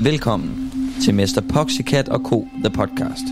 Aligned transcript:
Velkommen 0.00 0.72
til 1.02 1.14
Mester 1.14 1.42
Poxycat 1.54 2.08
og 2.08 2.20
Co. 2.20 2.48
The 2.64 2.70
Podcast. 2.70 3.24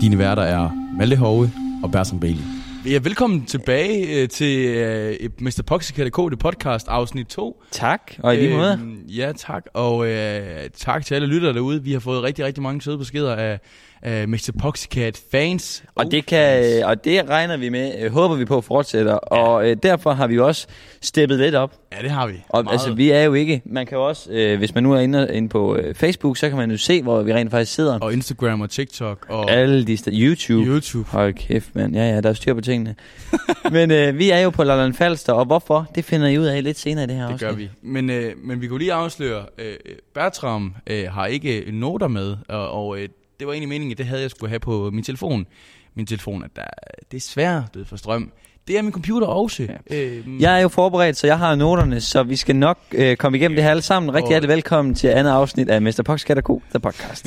Dine 0.00 0.18
værter 0.18 0.42
er 0.42 0.70
Malte 0.98 1.16
Hove 1.16 1.50
og 1.82 1.90
Bertram 1.92 2.20
Bailey. 2.20 2.42
Ja, 2.86 2.98
velkommen 3.02 3.44
tilbage 3.44 4.22
øh, 4.22 4.28
til 4.28 4.66
øh, 4.68 5.30
Mr. 5.40 5.62
Poxycat 5.66 6.12
K, 6.12 6.16
det 6.30 6.38
podcast, 6.38 6.88
afsnit 6.88 7.26
2. 7.26 7.62
Tak, 7.70 8.12
og 8.18 8.34
i 8.34 8.38
lige 8.38 8.56
måde. 8.56 8.72
Øhm, 8.72 9.02
ja, 9.08 9.32
tak. 9.36 9.66
Og 9.74 10.08
øh, 10.08 10.42
tak 10.76 11.04
til 11.06 11.14
alle 11.14 11.26
lyttere 11.26 11.52
derude. 11.52 11.82
Vi 11.82 11.92
har 11.92 12.00
fået 12.00 12.22
rigtig, 12.22 12.44
rigtig 12.44 12.62
mange 12.62 12.82
søde 12.82 12.98
beskeder 12.98 13.34
af, 13.34 13.60
af 14.04 14.28
Mr. 14.28 14.50
Poxycat 14.60 15.20
fans. 15.30 15.84
Og 15.94 16.10
det, 16.10 16.26
kan, 16.26 16.84
og 16.84 17.04
det 17.04 17.28
regner 17.28 17.56
vi 17.56 17.68
med, 17.68 17.92
øh, 18.00 18.12
håber 18.12 18.34
vi 18.34 18.44
på 18.44 18.60
fortsætter. 18.60 19.12
Ja. 19.32 19.36
Og 19.38 19.70
øh, 19.70 19.76
derfor 19.82 20.12
har 20.12 20.26
vi 20.26 20.38
også 20.38 20.66
steppet 21.02 21.38
lidt 21.38 21.54
op. 21.54 21.72
Ja, 21.96 22.02
det 22.02 22.10
har 22.10 22.26
vi. 22.26 22.34
Og 22.48 22.64
Meget. 22.64 22.72
altså, 22.74 22.92
vi 22.92 23.10
er 23.10 23.22
jo 23.22 23.34
ikke... 23.34 23.62
Man 23.64 23.86
kan 23.86 23.98
jo 23.98 24.08
også, 24.08 24.30
øh, 24.30 24.58
hvis 24.58 24.74
man 24.74 24.82
nu 24.82 24.92
er 24.92 24.98
inde, 25.00 25.28
inde 25.32 25.48
på 25.48 25.76
øh, 25.76 25.94
Facebook, 25.94 26.36
så 26.36 26.48
kan 26.48 26.58
man 26.58 26.70
jo 26.70 26.76
se, 26.76 27.02
hvor 27.02 27.22
vi 27.22 27.34
rent 27.34 27.50
faktisk 27.50 27.74
sidder. 27.74 27.98
Og 27.98 28.12
Instagram 28.12 28.60
og 28.60 28.70
TikTok 28.70 29.26
og 29.28 29.50
Alle 29.50 29.84
de 29.86 29.96
steder. 29.96 30.16
YouTube. 30.20 30.66
YouTube. 30.70 31.08
Hold 31.10 31.34
kæft, 31.34 31.74
mand. 31.74 31.94
Ja, 31.94 32.10
ja, 32.10 32.20
der 32.20 32.28
er 32.28 32.34
styr 32.34 32.54
på 32.54 32.60
tingene. 32.60 32.94
Men 33.72 33.90
øh, 33.90 34.18
vi 34.18 34.30
er 34.30 34.38
jo 34.38 34.50
på 34.50 34.64
Lolland 34.64 34.94
Falster, 34.94 35.32
og 35.32 35.44
hvorfor? 35.44 35.86
Det 35.94 36.04
finder 36.04 36.28
I 36.28 36.38
ud 36.38 36.44
af 36.46 36.64
lidt 36.64 36.78
senere 36.78 37.04
i 37.04 37.06
det 37.06 37.16
her 37.16 37.24
Det 37.26 37.32
afsnit. 37.32 37.48
gør 37.50 37.56
vi. 37.56 37.68
Men, 37.82 38.10
øh, 38.10 38.32
men 38.44 38.60
vi 38.60 38.66
kunne 38.66 38.78
lige 38.78 38.92
afsløre, 38.92 39.42
øh, 39.58 39.74
Bertram 40.14 40.74
øh, 40.86 41.04
har 41.10 41.26
ikke 41.26 41.64
noter 41.72 42.08
med, 42.08 42.36
og, 42.48 42.70
og 42.70 42.98
øh, 42.98 43.08
det 43.38 43.46
var 43.46 43.52
egentlig 43.52 43.68
meningen, 43.68 43.92
at 43.92 43.98
det 43.98 44.06
havde 44.06 44.22
jeg 44.22 44.30
skulle 44.30 44.48
have 44.50 44.60
på 44.60 44.90
min 44.92 45.04
telefon. 45.04 45.46
Min 45.94 46.06
telefon, 46.06 46.44
at 46.44 46.50
der, 46.56 46.62
det 47.10 47.16
er 47.16 47.20
svært 47.20 47.62
død 47.74 47.84
for 47.84 47.96
strøm. 47.96 48.32
Det 48.68 48.78
er 48.78 48.82
min 48.82 48.92
computer 48.92 49.26
også. 49.26 49.62
Ja. 49.90 49.96
Øh, 49.96 50.42
Jeg 50.42 50.56
er 50.56 50.62
jo 50.62 50.68
forberedt, 50.68 51.16
så 51.16 51.26
jeg 51.26 51.38
har 51.38 51.54
noterne, 51.54 52.00
så 52.00 52.22
vi 52.22 52.36
skal 52.36 52.56
nok 52.56 52.78
øh, 52.92 53.16
komme 53.16 53.38
igennem 53.38 53.54
det 53.56 53.64
her 53.64 53.70
alle 53.70 53.82
sammen. 53.82 54.10
Rigtig 54.14 54.22
Og- 54.24 54.28
hjertelig 54.30 54.54
velkommen 54.54 54.94
til 54.94 55.08
andet 55.08 55.30
afsnit 55.30 55.68
af 55.68 55.82
Mr. 55.82 56.02
Poxcat 56.04 56.36
og 56.38 56.42
Co. 56.42 56.62
The 56.70 56.80
Podcast. 56.80 57.26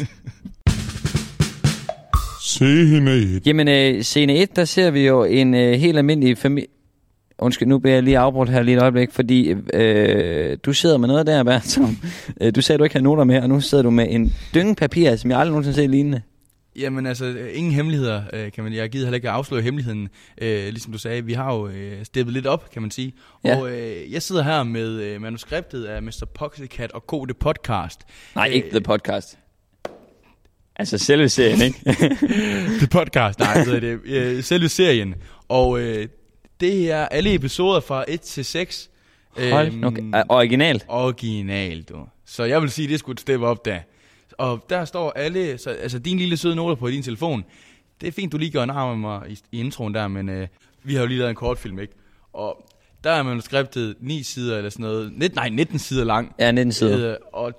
Scene 2.42 3.12
1. 3.16 3.42
Jamen, 3.48 3.68
øh, 3.68 4.02
scene 4.04 4.36
1, 4.36 4.56
der 4.56 4.66
ser 4.66 4.92
vi 4.92 5.08
jo 5.08 5.24
en 5.24 5.54
øh, 5.54 5.74
helt 5.74 5.98
almindelig 5.98 6.38
familie... 6.38 6.68
Undskyld, 7.40 7.68
nu 7.68 7.80
bliver 7.80 7.94
jeg 7.94 8.04
lige 8.04 8.18
afbrudt 8.18 8.50
her 8.50 8.62
lige 8.62 8.78
et 8.78 8.82
øjeblik, 8.82 9.12
fordi 9.12 9.54
øh, 9.74 10.58
du 10.64 10.74
sidder 10.74 10.98
med 10.98 11.08
noget 11.08 11.28
der, 11.28 11.44
Bertram. 11.44 11.98
Øh, 12.42 12.56
du 12.56 12.62
sagde, 12.62 12.80
du 12.80 12.84
ikke 12.84 12.94
havde 12.94 13.04
noter 13.04 13.24
med, 13.24 13.42
og 13.42 13.50
nu 13.50 13.62
sidder 13.62 13.84
du 13.84 13.90
med 13.90 14.08
en 14.10 14.34
dynge 14.54 14.76
papir, 14.76 15.16
som 15.16 15.32
jeg 15.32 15.40
aldrig 15.40 15.52
nogensinde 15.52 15.76
set 15.76 15.90
lignende. 15.90 16.22
Jamen 16.80 17.06
altså, 17.06 17.26
ingen 17.54 17.74
hemmeligheder, 17.74 18.22
øh, 18.34 18.52
kan 18.52 18.64
man 18.64 18.74
Jeg 18.74 18.90
gider 18.90 19.06
heller 19.06 19.16
ikke 19.16 19.30
afsløre 19.30 19.62
hemmeligheden. 19.62 20.10
Øh, 20.42 20.68
ligesom 20.70 20.92
du 20.92 20.98
sagde, 20.98 21.26
vi 21.26 21.34
har 21.34 21.56
jo 21.56 21.68
øh, 21.68 22.06
steppet 22.06 22.34
lidt 22.34 22.48
op, 22.48 22.72
kan 22.74 22.82
man 22.82 22.92
sige. 22.92 23.14
Ja. 23.46 23.58
Og 23.58 23.72
øh, 23.72 24.14
jeg 24.14 24.22
sidder 24.22 24.44
her 24.44 24.64
med 24.64 25.02
øh, 25.02 25.22
manuskriptet 25.22 25.86
af 25.86 26.04
Mr. 26.04 26.24
Poxycat 26.36 26.92
og 26.92 27.08
K. 27.08 27.28
Det 27.28 27.38
podcast. 27.38 28.00
Nej, 28.36 28.48
Øh, 28.48 28.54
ikke 28.54 28.70
The 28.70 28.82
Podcast. 28.82 29.38
Altså 30.76 30.98
selve 30.98 31.30
serien, 31.30 31.62
ikke? 31.62 31.80
Det 32.82 32.90
podcast, 32.90 33.40
nej, 33.40 33.64
det 33.64 33.76
er 33.76 33.80
det. 33.80 34.00
Øh, 34.06 34.44
selve 34.44 34.70
serien. 34.70 35.16
Og 35.50 35.80
øh, 35.80 36.08
det 36.60 36.92
er 36.92 37.06
alle 37.06 37.34
episoder 37.34 37.80
fra 37.80 38.06
1 38.08 38.22
til 38.22 38.46
6. 38.46 38.90
Hold, 39.52 39.68
Øhm, 39.68 39.84
okay. 39.84 40.24
Originalt. 40.30 40.86
Original, 40.88 41.82
du. 41.84 42.06
Så 42.26 42.44
jeg 42.44 42.62
vil 42.62 42.72
sige, 42.72 42.88
det 42.88 43.00
skulle 43.00 43.14
et 43.16 43.20
step 43.20 43.42
op 43.42 43.66
der. 43.66 43.80
Og 44.38 44.66
der 44.70 44.86
står 44.86 45.12
alle, 45.12 45.58
så, 45.58 45.70
altså 45.70 46.00
din 46.00 46.18
lille 46.18 46.38
søde 46.38 46.56
noter 46.56 46.76
på 46.76 46.90
din 46.90 47.04
telefon. 47.04 47.44
Det 48.02 48.08
er 48.08 48.12
fint, 48.12 48.32
du 48.32 48.38
lige 48.38 48.52
gør 48.52 48.64
en 48.64 48.70
arm 48.70 48.90
med 49.00 49.10
mig 49.10 49.22
i, 49.32 49.40
i 49.52 49.60
introen 49.60 49.94
der, 49.94 50.08
men 50.08 50.30
øh, 50.30 50.48
vi 50.84 50.94
har 50.94 51.02
jo 51.02 51.08
lige 51.08 51.18
lavet 51.18 51.30
en 51.30 51.36
kortfilm, 51.36 51.80
ikke? 51.80 51.94
Og 52.34 52.70
der 53.04 53.12
er 53.12 53.24
manuskriptet 53.24 53.96
9 54.00 54.24
sider 54.24 54.58
eller 54.58 54.70
sådan 54.70 54.84
noget. 54.84 55.14
Net, 55.16 55.36
nej, 55.36 55.50
19 55.50 55.80
sider 55.80 56.04
lang. 56.04 56.36
Ja, 56.40 56.52
19 56.52 56.72
sider. 56.72 57.12
Øh, 57.12 57.18
og 57.34 57.54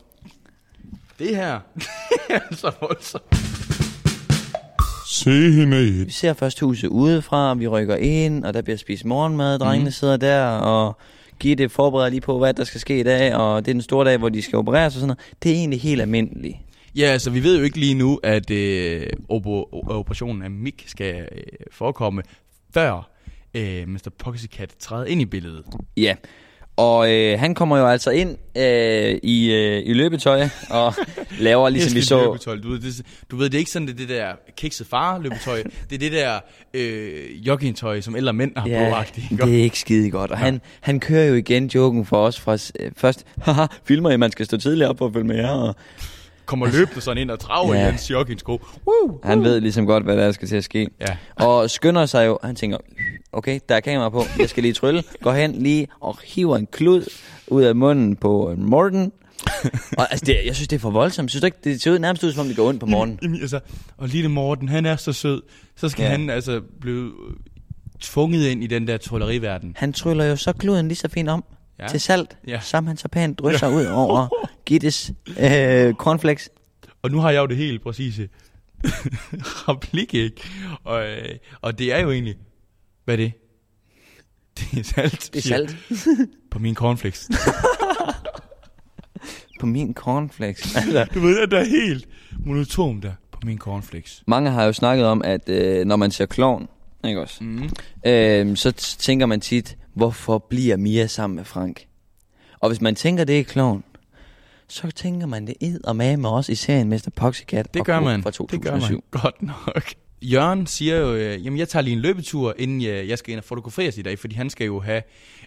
det 1.19 1.37
her, 1.37 1.61
er 2.31 2.41
så 2.55 2.73
voldsomt. 2.81 3.38
Scene 5.23 5.77
1. 5.77 6.07
Vi 6.07 6.13
ser 6.13 6.33
først 6.33 6.61
huset 6.61 6.89
udefra, 6.89 7.55
vi 7.55 7.67
rykker 7.69 7.97
ind, 7.97 8.45
og 8.45 8.55
der 8.55 8.63
bliver 8.63 8.77
spist 8.77 9.05
morgenmad, 9.05 9.59
drengene 9.59 9.85
Mhm. 9.85 9.91
sidder 9.93 10.17
der, 10.17 10.45
og 10.47 10.99
Gitte 11.41 11.69
forbereder 11.69 12.11
lige 12.11 12.21
på, 12.21 12.39
hvad 12.39 12.55
der 12.55 12.65
skal 12.65 12.81
ske 12.81 13.01
i 13.01 13.03
dag, 13.03 13.35
og 13.35 13.65
det 13.65 13.71
er 13.71 13.75
den 13.75 13.83
store 13.83 14.05
dag, 14.11 14.19
hvor 14.19 14.29
de 14.29 14.43
skal 14.43 14.57
opereres 14.59 14.95
og 14.95 15.01
sådan 15.01 15.07
noget. 15.07 15.19
Det 15.43 15.51
er 15.53 15.55
egentlig 15.55 15.81
helt 15.81 16.01
almindeligt. 16.01 16.57
Ja, 16.97 17.05
altså 17.07 17.31
vi 17.31 17.43
ved 17.43 17.59
jo 17.59 17.65
ikke 17.65 17.79
lige 17.79 17.95
nu, 17.95 18.21
at 18.23 18.51
øh, 18.51 19.07
operationen 19.89 20.43
af 20.43 20.51
Mick 20.51 20.85
skal 20.89 21.15
øh, 21.15 21.43
forekomme, 21.73 22.23
før 22.75 23.11
øh, 23.55 23.89
Mr. 23.89 24.09
Poxycat 24.19 24.71
træder 24.81 25.05
ind 25.05 25.21
i 25.21 25.25
billedet. 25.25 25.65
Ja, 25.97 26.15
og 26.79 27.13
øh, 27.13 27.39
han 27.39 27.55
kommer 27.55 27.79
jo 27.79 27.87
altså 27.87 28.11
ind 28.11 28.37
øh, 28.57 29.19
i, 29.23 29.53
øh, 29.53 29.83
i 29.87 29.93
løbetøj, 29.93 30.49
og 30.71 30.95
laver 31.41 31.69
ligesom 31.69 31.95
vi 31.95 32.03
så... 32.03 32.25
Løbetøj. 32.25 32.57
Du, 32.57 32.69
ved, 32.71 32.79
det, 32.81 33.03
du 33.31 33.37
ved, 33.37 33.45
det 33.51 33.55
er 33.55 33.59
ikke 33.59 33.71
sådan, 33.71 33.89
det, 33.89 33.99
det 33.99 34.09
der 34.09 34.27
kikset 34.57 34.87
far 34.87 35.19
løbetøj. 35.19 35.63
det 35.91 35.95
er 35.95 35.99
det 35.99 36.13
der 36.13 36.39
øh, 36.75 37.47
joggingtøj, 37.47 38.01
som 38.01 38.17
ældre 38.17 38.33
mænd 38.33 38.53
har 38.57 38.69
Ja, 38.69 39.03
på. 39.41 39.47
det 39.47 39.59
er 39.59 39.63
ikke 39.63 39.79
skide 39.79 40.11
godt. 40.11 40.31
Og 40.31 40.39
han, 40.39 40.61
han 40.81 41.01
kører 41.01 41.25
jo 41.25 41.35
igen 41.35 41.67
joken 41.67 42.07
for 42.07 42.27
os 42.27 42.41
fra 42.41 42.53
øh, 42.81 42.93
først, 42.97 43.25
haha, 43.45 43.67
filmer 43.85 44.11
I, 44.11 44.17
man 44.17 44.33
skal 44.33 44.47
stå 44.47 44.57
tidligt 44.57 44.89
op 44.89 45.01
og 45.01 45.13
følge 45.13 45.27
med 45.27 45.37
jer, 45.37 45.51
og 45.51 45.77
Kommer 46.49 46.67
løbende 46.67 47.01
sådan 47.01 47.23
ind 47.23 47.31
og 47.31 47.39
traver 47.41 47.75
Ja. 47.75 47.81
i 47.81 47.85
hans 47.85 48.11
joggingsko. 48.11 48.61
Woo! 48.87 49.21
han 49.25 49.45
ved 49.45 49.61
ligesom 49.61 49.87
godt, 49.87 50.05
hvad 50.05 50.17
der 50.17 50.33
skal 50.33 50.49
til 50.49 50.57
at 50.57 50.65
ske. 50.65 50.89
Ja. 51.01 51.17
Og 51.45 51.71
skynder 51.71 52.07
sig 52.07 52.27
jo, 52.27 52.39
han 52.43 52.57
tænker, 52.57 52.77
okay, 53.33 53.61
der 53.69 53.75
er 53.75 53.81
kamera 53.81 54.09
på, 54.09 54.23
jeg 54.39 54.49
skal 54.49 54.63
lige 54.63 54.73
trylle, 54.73 55.03
går 55.23 55.33
hen 55.33 55.53
lige 55.53 55.89
og 56.01 56.19
hiver 56.25 56.57
en 56.57 56.67
klud 56.67 57.05
ud 57.49 57.63
af 57.63 57.77
munden 57.77 58.17
på 58.17 58.55
Morten. 58.59 59.13
og 59.99 60.11
altså, 60.11 60.25
det, 60.27 60.37
jeg 60.47 60.55
synes, 60.55 60.69
det 60.69 60.77
er 60.77 60.81
for 60.81 60.91
voldsomt. 60.91 61.31
Synes 61.31 61.41
du 61.41 61.47
ikke, 61.47 61.59
det 61.65 61.83
ser 61.83 61.91
ud 61.93 61.99
nærmest 61.99 62.25
ud, 62.25 62.33
som 62.33 62.41
om 62.41 62.47
det 62.47 62.57
går 62.57 62.69
ondt 62.69 62.81
på 62.81 62.87
morgen. 62.87 63.19
Jamen, 63.23 63.41
altså, 63.41 63.61
og 63.97 64.09
lille 64.09 64.29
Morten, 64.31 64.69
han 64.69 64.87
er 64.87 64.97
så 64.97 65.13
sød. 65.13 65.43
Så 65.77 65.89
skal 65.89 66.03
Ja. 66.03 66.09
han 66.11 66.31
altså 66.31 66.61
blive 66.81 67.05
øh, 67.05 67.35
tvunget 68.01 68.47
ind 68.47 68.65
i 68.65 68.67
den 68.67 68.87
der 68.89 68.97
trolleriverden. 68.97 69.73
Han 69.77 69.93
tryller 69.93 70.25
jo 70.25 70.37
så 70.37 70.53
kluden 70.53 70.89
lige 70.89 70.97
så 70.99 71.09
fint 71.09 71.29
om 71.29 71.45
ja. 71.79 71.89
Til 71.89 72.01
salt, 72.01 72.37
ja. 72.47 72.61
Som 72.61 72.87
han 72.87 72.97
så 72.97 73.09
pænt 73.09 73.39
drysser 73.39 73.69
ud 73.69 73.85
over 73.87 74.29
Gittes 74.67 75.13
øh, 75.41 75.95
cornflakes. 75.95 76.51
Og 77.03 77.11
nu 77.11 77.19
har 77.19 77.31
jeg 77.31 77.41
jo 77.41 77.47
det 77.47 77.57
helt 77.57 77.83
præcise 77.83 78.29
replik, 79.69 80.15
ikke? 80.15 80.43
Og, 80.85 81.07
øh, 81.09 81.35
og 81.61 81.79
det 81.79 81.93
er 81.95 81.99
jo 81.99 82.11
egentlig... 82.11 82.35
Hvad 83.05 83.15
er 83.15 83.17
det? 83.17 83.33
Det 84.59 84.79
er 84.81 84.85
salt. 84.85 85.31
Det 85.35 85.39
er 85.45 85.49
salt 85.49 85.77
På 86.51 86.59
min 86.59 86.75
cornflakes. 86.75 87.29
på 89.61 89.67
min 89.67 89.95
cornflakes. 89.95 90.77
Altså, 90.77 91.07
Du 91.15 91.21
ved, 91.21 91.39
at 91.41 91.51
der 91.51 91.59
er 91.59 91.65
helt 91.65 92.09
monotom 92.47 93.01
der 93.01 93.13
på 93.33 93.39
min 93.45 93.59
cornflakes. 93.59 94.23
mange 94.27 94.51
har 94.51 94.65
jo 94.65 94.73
snakket 94.73 95.07
om, 95.07 95.23
at 95.25 95.49
øh, 95.49 95.85
når 95.87 95.97
man 95.97 96.11
ser 96.11 96.27
klovn, 96.27 96.69
ikke 97.05 97.21
også? 97.21 97.45
Mm. 97.45 97.71
øh, 98.07 98.57
så 98.57 98.73
tænker 98.99 99.27
man 99.27 99.41
tit, 99.41 99.77
hvorfor 99.99 100.39
bliver 100.39 100.77
Mia 100.77 101.07
sammen 101.07 101.37
med 101.37 101.45
Frank? 101.45 101.87
Og 102.61 102.69
hvis 102.69 102.81
man 102.81 102.95
tænker, 102.95 103.25
det 103.25 103.41
er 103.41 103.45
klovn, 103.45 103.85
så 104.69 104.91
tænker 104.91 105.27
man 105.27 105.47
det 105.47 105.55
id 105.61 105.85
og 105.85 105.97
med 105.97 106.17
med 106.17 106.31
os 106.31 106.49
i 106.49 106.55
serien 106.55 106.89
Mr. 106.89 107.09
Poxycat 107.17 107.75
Det 107.75 107.85
gør 107.85 108.01
man. 108.01 108.23
fra 108.23 108.31
Det 108.31 108.39
gør 108.63 108.71
2007. 108.71 108.95
man. 109.13 109.23
Godt 109.23 109.43
nok. 109.43 109.85
Jørgen 110.23 110.67
siger 110.67 110.97
jo, 110.97 111.15
øh, 111.15 111.45
jamen 111.45 111.59
jeg 111.59 111.69
tager 111.69 111.83
lige 111.83 111.95
en 111.95 112.01
løbetur, 112.01 112.55
inden 112.59 112.83
jeg, 112.83 113.09
jeg 113.09 113.19
skal 113.19 113.33
ind 113.33 113.39
og 113.39 113.45
fotograferes 113.45 113.99
i 113.99 114.03
dag, 114.03 114.19
fordi 114.19 114.35
han 114.35 114.51
skal 114.51 114.67
jo 114.67 114.81
have 114.81 115.03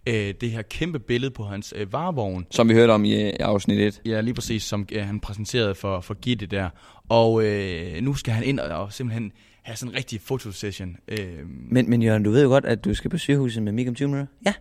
øh, 0.08 0.34
det 0.42 0.52
her 0.52 0.62
kæmpe 0.62 1.00
billede 1.00 1.32
på 1.32 1.44
hans 1.44 1.74
øh, 1.78 1.94
varevogn. 1.94 2.46
Som 2.52 2.70
vi 2.70 2.74
hørte 2.74 2.92
om 2.92 3.06
i, 3.06 3.30
i 3.30 3.30
afsnit 3.30 3.80
1. 3.80 4.02
Ja, 4.06 4.22
lige 4.22 4.34
præcis, 4.34 4.64
som 4.64 4.88
øh, 4.92 5.06
han 5.06 5.20
præsenterede 5.20 5.76
for, 5.76 6.02
for 6.02 6.14
Gitte 6.14 6.46
der. 6.46 6.70
Og 7.10 7.44
øh, 7.46 8.02
nu 8.02 8.14
skal 8.14 8.34
han 8.34 8.44
ind 8.44 8.60
og, 8.60 8.84
og 8.84 8.94
simpelthen 8.94 9.32
have 9.62 9.76
sådan 9.76 9.92
en 9.94 9.98
rigtig 9.98 10.22
fotosession. 10.22 10.96
Øh, 11.08 11.40
Men, 11.72 11.90
men 11.90 12.02
Jørgen, 12.04 12.24
du 12.24 12.32
ved 12.32 12.44
jo 12.44 12.48
godt, 12.50 12.66
at 12.66 12.86
du 12.86 12.94
skal 12.94 13.10
på 13.10 13.18
sygehuset 13.18 13.64
med 13.64 13.72
Mik 13.72 13.88
om 13.88 13.96
20 13.96 14.08
minutter. 14.08 14.34
Ja. 14.46 14.54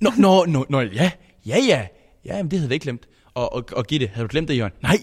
Nå, 0.00 0.10
nå, 0.18 0.44
nå, 0.44 0.66
nå, 0.68 0.80
ja, 0.80 1.10
ja, 1.46 1.56
ja. 1.68 1.86
Ja, 2.24 2.42
men 2.42 2.50
det 2.50 2.58
havde 2.58 2.68
jeg 2.68 2.74
ikke 2.74 2.84
glemt. 2.84 3.06
Og, 3.34 3.52
og, 3.52 3.64
og 3.72 3.86
Gitte, 3.86 4.06
havde 4.06 4.28
du 4.28 4.30
glemt 4.30 4.48
det, 4.48 4.56
Jørgen? 4.56 4.72
Nej, 4.82 4.96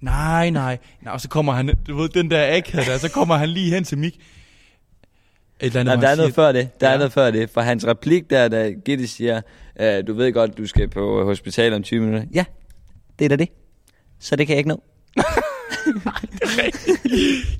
nej, 0.00 0.50
nej. 0.50 0.78
nej 1.02 1.12
og 1.12 1.20
så 1.20 1.28
kommer 1.28 1.52
han, 1.52 1.70
du 1.86 1.96
ved, 1.96 2.08
den 2.08 2.30
der 2.30 2.56
akhed 2.56 2.84
der, 2.84 2.98
så 2.98 3.10
kommer 3.10 3.34
han 3.36 3.48
lige 3.48 3.74
hen 3.74 3.84
til 3.84 3.98
Mik. 3.98 4.14
Et 4.14 5.66
eller 5.66 5.80
andet, 5.80 5.94
Nej, 5.94 6.00
der 6.00 6.08
er 6.08 6.16
noget 6.16 6.34
siger, 6.34 6.34
før 6.44 6.52
det. 6.52 6.80
Der 6.80 6.86
er 6.86 6.90
Ja. 6.92 6.96
noget 6.98 7.12
før 7.12 7.30
det. 7.30 7.50
For 7.50 7.60
hans 7.60 7.86
replik 7.86 8.30
der, 8.30 8.48
da 8.48 8.70
Gitte 8.84 9.06
siger, 9.08 9.40
øh, 9.80 10.06
du 10.06 10.12
ved 10.14 10.32
godt, 10.32 10.58
du 10.58 10.66
skal 10.66 10.88
på 10.88 11.24
hospital 11.24 11.72
om 11.72 11.82
20 11.82 12.00
minutter. 12.00 12.26
Ja, 12.34 12.44
det 13.18 13.24
er 13.24 13.28
da 13.28 13.36
det. 13.36 13.48
Så 14.18 14.36
det 14.36 14.46
kan 14.46 14.54
jeg 14.54 14.58
ikke 14.58 14.68
nå. 14.68 14.82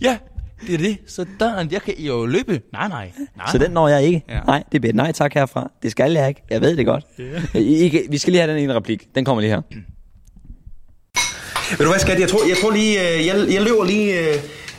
Ja, 0.01 0.19
det 0.67 0.75
er 0.75 0.79
det. 0.79 0.99
Så 1.07 1.27
der, 1.41 1.67
jeg 1.71 1.83
kan 1.83 1.95
jo 1.99 2.27
løbe. 2.27 2.61
Nej, 2.73 2.89
nej. 2.89 3.13
nej 3.37 3.47
Så 3.53 3.59
den 3.59 3.71
når 3.71 3.89
jeg 3.89 4.03
ikke. 4.03 4.25
Ja. 4.29 4.41
Nej, 4.41 4.63
det 4.73 4.81
bliver 4.81 4.93
et 4.93 4.97
nej 4.97 5.13
tak 5.13 5.35
herfra. 5.35 5.71
Det 5.83 5.91
skal 5.91 6.13
jeg 6.13 6.29
ikke. 6.29 6.43
Jeg 6.51 6.61
ved 6.61 6.77
det 6.77 6.87
godt. 6.87 7.05
I, 7.55 7.87
I, 7.87 8.07
vi 8.11 8.19
skal 8.19 8.33
lige 8.33 8.41
have 8.41 8.55
den 8.55 8.63
ene 8.63 8.75
replik. 8.75 9.15
Den 9.15 9.25
kommer 9.25 9.41
lige 9.41 9.51
her. 9.51 9.63
Ved 11.71 11.79
du 11.79 11.91
hvad, 11.91 12.01
skat? 12.01 12.21
Jeg 12.21 12.29
tror, 12.29 12.49
jeg 12.49 12.57
tror 12.57 12.71
lige, 12.71 13.01
øh, 13.01 13.27
jeg, 13.27 13.47
jeg 13.55 13.63
løber 13.63 13.85
lige, 13.85 14.21
øh, 14.21 14.37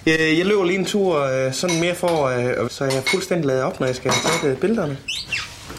øh, 0.08 0.38
jeg 0.38 0.46
løber 0.46 0.66
lige 0.66 0.80
en 0.80 0.86
tur, 0.86 1.52
sådan 1.52 1.80
mere 1.80 1.96
for, 1.96 2.68
så 2.70 2.86
jeg 2.86 2.98
er 2.98 3.02
fuldstændig 3.02 3.46
lavet 3.46 3.64
op, 3.64 3.80
når 3.80 3.88
jeg 3.88 3.96
skal 3.96 4.12
øh, 4.46 4.58
billederne. 4.58 4.98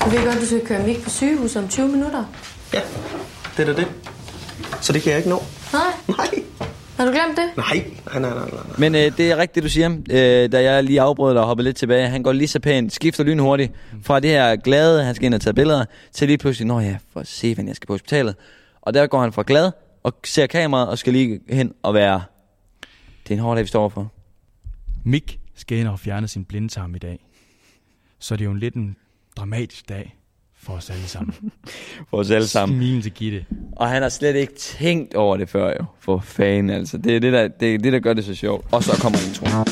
Du 0.05 0.11
ved 0.11 0.25
godt, 0.25 0.41
du 0.41 0.47
skal 0.47 0.67
køre 0.67 0.83
Mik 0.83 1.03
på 1.03 1.11
sygehus 1.11 1.57
om 1.57 1.69
20 1.69 1.89
minutter. 1.89 2.25
Ja, 2.75 2.81
det 3.57 3.69
er 3.69 3.73
da 3.73 3.81
det. 3.81 3.89
Så 4.81 4.93
det 4.93 5.03
kan 5.03 5.11
jeg 5.11 5.19
ikke 5.19 5.31
nå. 5.31 5.43
Nej, 5.73 5.83
Nej, 6.09 6.43
har 6.97 7.05
du 7.05 7.11
glemt 7.11 7.39
det? 7.39 7.57
nej, 7.57 7.85
nej, 8.07 8.21
nej, 8.21 8.39
nej, 8.39 8.51
nej. 8.51 8.75
Men 8.79 8.95
øh, 8.95 9.17
det 9.17 9.31
er 9.31 9.37
rigtigt, 9.37 9.65
du 9.65 9.69
siger. 9.69 9.91
Øh, 9.91 10.53
da 10.53 10.63
jeg 10.63 10.85
lige 10.85 11.01
afbrød 11.01 11.35
dig 11.35 11.41
og 11.41 11.47
hoppede 11.47 11.65
lidt 11.65 11.77
tilbage, 11.77 12.09
han 12.09 12.23
går 12.23 12.33
lige 12.33 12.49
så 12.49 12.61
pænt, 12.61 12.93
skifter 12.93 13.25
lynhurtigt 13.25 13.73
fra 14.03 14.21
det 14.21 14.31
her 14.31 14.57
glade, 14.57 15.05
han 15.05 15.15
skal 15.15 15.27
ind 15.27 15.35
og 15.35 15.41
tage 15.41 15.55
billeder, 15.55 15.85
til 16.13 16.29
lige 16.29 16.39
pludselig, 16.39 16.67
nå 16.67 16.81
ja, 16.81 16.97
for 17.13 17.23
se, 17.25 17.55
hvad 17.55 17.65
jeg 17.65 17.77
skal 17.77 17.87
på 17.87 17.93
hospitalet. 17.93 18.35
Og 18.83 18.95
der 18.95 19.07
går 19.07 19.21
han 19.21 19.33
fra 19.33 19.45
glad 19.47 19.71
og 20.03 20.13
ser 20.25 20.47
kameraet 20.47 20.89
og 20.89 20.99
skal 20.99 21.13
lige 21.13 21.41
hen 21.49 21.73
og 21.83 21.95
være... 21.95 22.23
Det 23.23 23.31
er 23.31 23.35
en 23.35 23.43
hård 23.43 23.57
dag, 23.57 23.63
vi 23.63 23.69
står 23.69 23.89
for. 23.89 24.13
Mik 25.05 25.41
skal 25.55 25.79
ind 25.79 25.89
og 25.89 26.01
fjerne 26.01 26.29
sin 26.29 26.45
blindtarm 26.45 26.95
i 26.95 26.99
dag. 26.99 27.27
Så 28.19 28.37
det 28.37 28.41
er 28.41 28.45
jo 28.45 28.51
en 28.51 28.59
lidt 28.59 28.75
en 28.75 28.97
dramatisk 29.37 29.89
dag 29.89 30.16
for 30.67 30.73
os 30.73 30.91
alle 30.91 31.09
sammen. 31.09 31.35
For 32.11 32.17
os 32.17 32.31
alle 32.31 32.49
sammen. 32.49 32.79
Smilen 32.79 33.03
til 33.03 33.13
Gitte. 33.13 33.45
Og 33.77 33.89
han 33.89 34.03
har 34.03 34.09
slet 34.09 34.37
ikke 34.37 34.55
tænkt 34.55 35.15
over 35.15 35.37
det 35.37 35.49
før 35.49 35.69
jo. 35.69 35.85
For 36.01 36.21
fanden 36.25 36.71
altså. 36.71 36.99
Det 36.99 37.17
er 37.17 37.21
det, 37.21 37.33
der, 37.33 37.49
det, 37.49 37.75
er 37.75 37.79
det, 37.79 37.93
der 37.93 37.99
gør 37.99 38.13
det 38.13 38.25
så 38.25 38.35
sjovt. 38.35 38.67
Og 38.73 38.83
så 38.85 38.93
kommer 39.03 39.19
introen. 39.29 39.67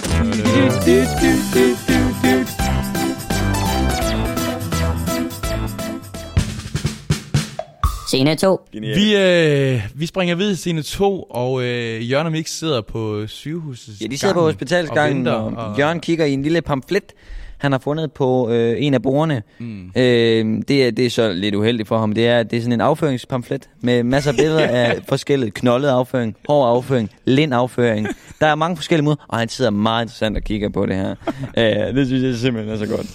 Scene 8.06 8.36
2. 8.36 8.68
Vi, 8.72 9.16
øh, 9.16 9.80
vi 9.94 10.06
springer 10.06 10.34
videre 10.34 10.52
til 10.52 10.58
scene 10.58 10.82
2, 10.82 11.22
og 11.22 11.62
øh, 11.62 12.10
Jørgen 12.10 12.26
og 12.26 12.32
Mik 12.32 12.46
sidder 12.46 12.80
på 12.80 13.26
sygehuset. 13.26 14.00
Ja, 14.00 14.06
de 14.06 14.18
sidder 14.18 14.34
på 14.34 14.40
hospitalsgangen, 14.40 15.26
og, 15.26 15.44
og, 15.44 15.52
og 15.56 15.78
Jørgen 15.78 16.00
kigger 16.00 16.24
i 16.24 16.32
en 16.32 16.42
lille 16.42 16.62
pamflet, 16.62 17.12
han 17.58 17.72
har 17.72 17.78
fundet 17.78 18.12
på 18.12 18.50
øh, 18.50 18.76
en 18.78 18.94
af 18.94 19.02
bordene. 19.02 19.42
Mm. 19.58 19.86
Øh, 19.96 20.62
det, 20.68 20.86
er, 20.86 20.90
det 20.90 21.06
er 21.06 21.10
så 21.10 21.32
lidt 21.32 21.54
uheldigt 21.54 21.88
for 21.88 21.98
ham. 21.98 22.12
Det 22.12 22.28
er, 22.28 22.42
det 22.42 22.56
er 22.56 22.60
sådan 22.60 22.72
en 22.72 22.80
afføringspamflet 22.80 23.68
med 23.80 24.02
masser 24.02 24.30
af 24.30 24.36
billeder 24.36 24.66
af 24.66 24.98
forskellige 25.08 25.50
knoldet 25.50 25.88
afføring, 25.88 26.36
hård 26.48 26.76
afføring, 26.76 27.10
lind 27.24 27.54
afføring. 27.54 28.08
Der 28.40 28.46
er 28.46 28.54
mange 28.54 28.76
forskellige 28.76 29.04
måder, 29.04 29.26
og 29.28 29.38
han 29.38 29.48
sidder 29.48 29.70
meget 29.70 30.04
interessant 30.04 30.36
og 30.36 30.42
kigger 30.42 30.68
på 30.68 30.86
det 30.86 30.96
her. 30.96 31.14
øh, 31.58 31.96
det 31.96 32.06
synes 32.06 32.22
jeg 32.22 32.34
simpelthen 32.34 32.74
er 32.74 32.78
så 32.78 32.86
godt. 32.86 33.06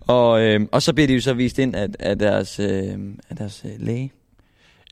Og, 0.00 0.42
øh, 0.42 0.60
og 0.72 0.82
så 0.82 0.92
bliver 0.92 1.06
de 1.06 1.14
jo 1.14 1.20
så 1.20 1.34
vist 1.34 1.58
ind 1.58 1.76
af, 1.76 1.88
af 2.00 2.18
deres, 2.18 2.60
øh, 2.60 2.94
af 3.30 3.36
deres 3.36 3.62
øh, 3.64 3.70
læge. 3.86 4.12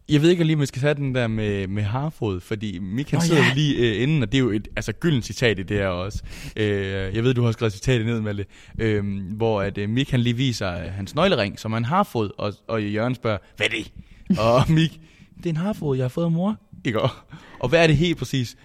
Jeg 0.08 0.22
ved 0.22 0.30
ikke 0.30 0.44
lige, 0.44 0.56
om 0.56 0.60
jeg 0.60 0.68
skal 0.68 0.82
tage 0.82 0.94
den 0.94 1.14
der 1.14 1.26
med, 1.26 1.66
med 1.66 1.82
harfod, 1.82 2.40
fordi 2.40 2.78
Mik 2.78 3.10
han 3.10 3.16
Nå, 3.16 3.20
sidder 3.20 3.42
ja. 3.42 3.54
lige 3.54 3.76
øh, 3.76 4.02
inden, 4.02 4.22
og 4.22 4.32
det 4.32 4.38
er 4.38 4.42
jo 4.42 4.50
et 4.50 4.68
altså, 4.76 4.92
gyldent 4.92 5.24
citat 5.24 5.58
i 5.58 5.62
det 5.62 5.76
her 5.76 5.86
også. 5.86 6.22
Øh, 6.56 7.14
jeg 7.14 7.24
ved, 7.24 7.34
du 7.34 7.44
har 7.44 7.52
skrevet 7.52 7.72
citatet 7.72 8.06
ned, 8.06 8.20
Malte, 8.20 8.44
øh, 8.78 9.04
hvor 9.36 9.62
at, 9.62 9.78
øh, 9.78 9.88
Mik 9.88 10.10
han 10.10 10.20
lige 10.20 10.36
viser 10.36 10.72
øh, 10.72 10.92
hans 10.92 11.14
nøglering, 11.14 11.58
som 11.58 11.72
er 11.72 11.76
en 11.76 11.84
harfod, 11.84 12.30
og, 12.38 12.52
og 12.68 12.82
Jørgen 12.82 13.14
spørger, 13.14 13.38
hvad 13.56 13.66
er 13.66 13.70
det? 13.70 13.92
og 14.38 14.64
Mik, 14.72 15.00
det 15.36 15.46
er 15.46 15.50
en 15.50 15.56
harfod, 15.56 15.96
jeg 15.96 16.04
har 16.04 16.08
fået 16.08 16.24
af 16.24 16.30
mor. 16.30 16.56
Ikke? 16.84 17.00
Og, 17.00 17.10
og 17.58 17.68
hvad 17.68 17.82
er 17.82 17.86
det 17.86 17.96
helt 17.96 18.18
præcis? 18.18 18.56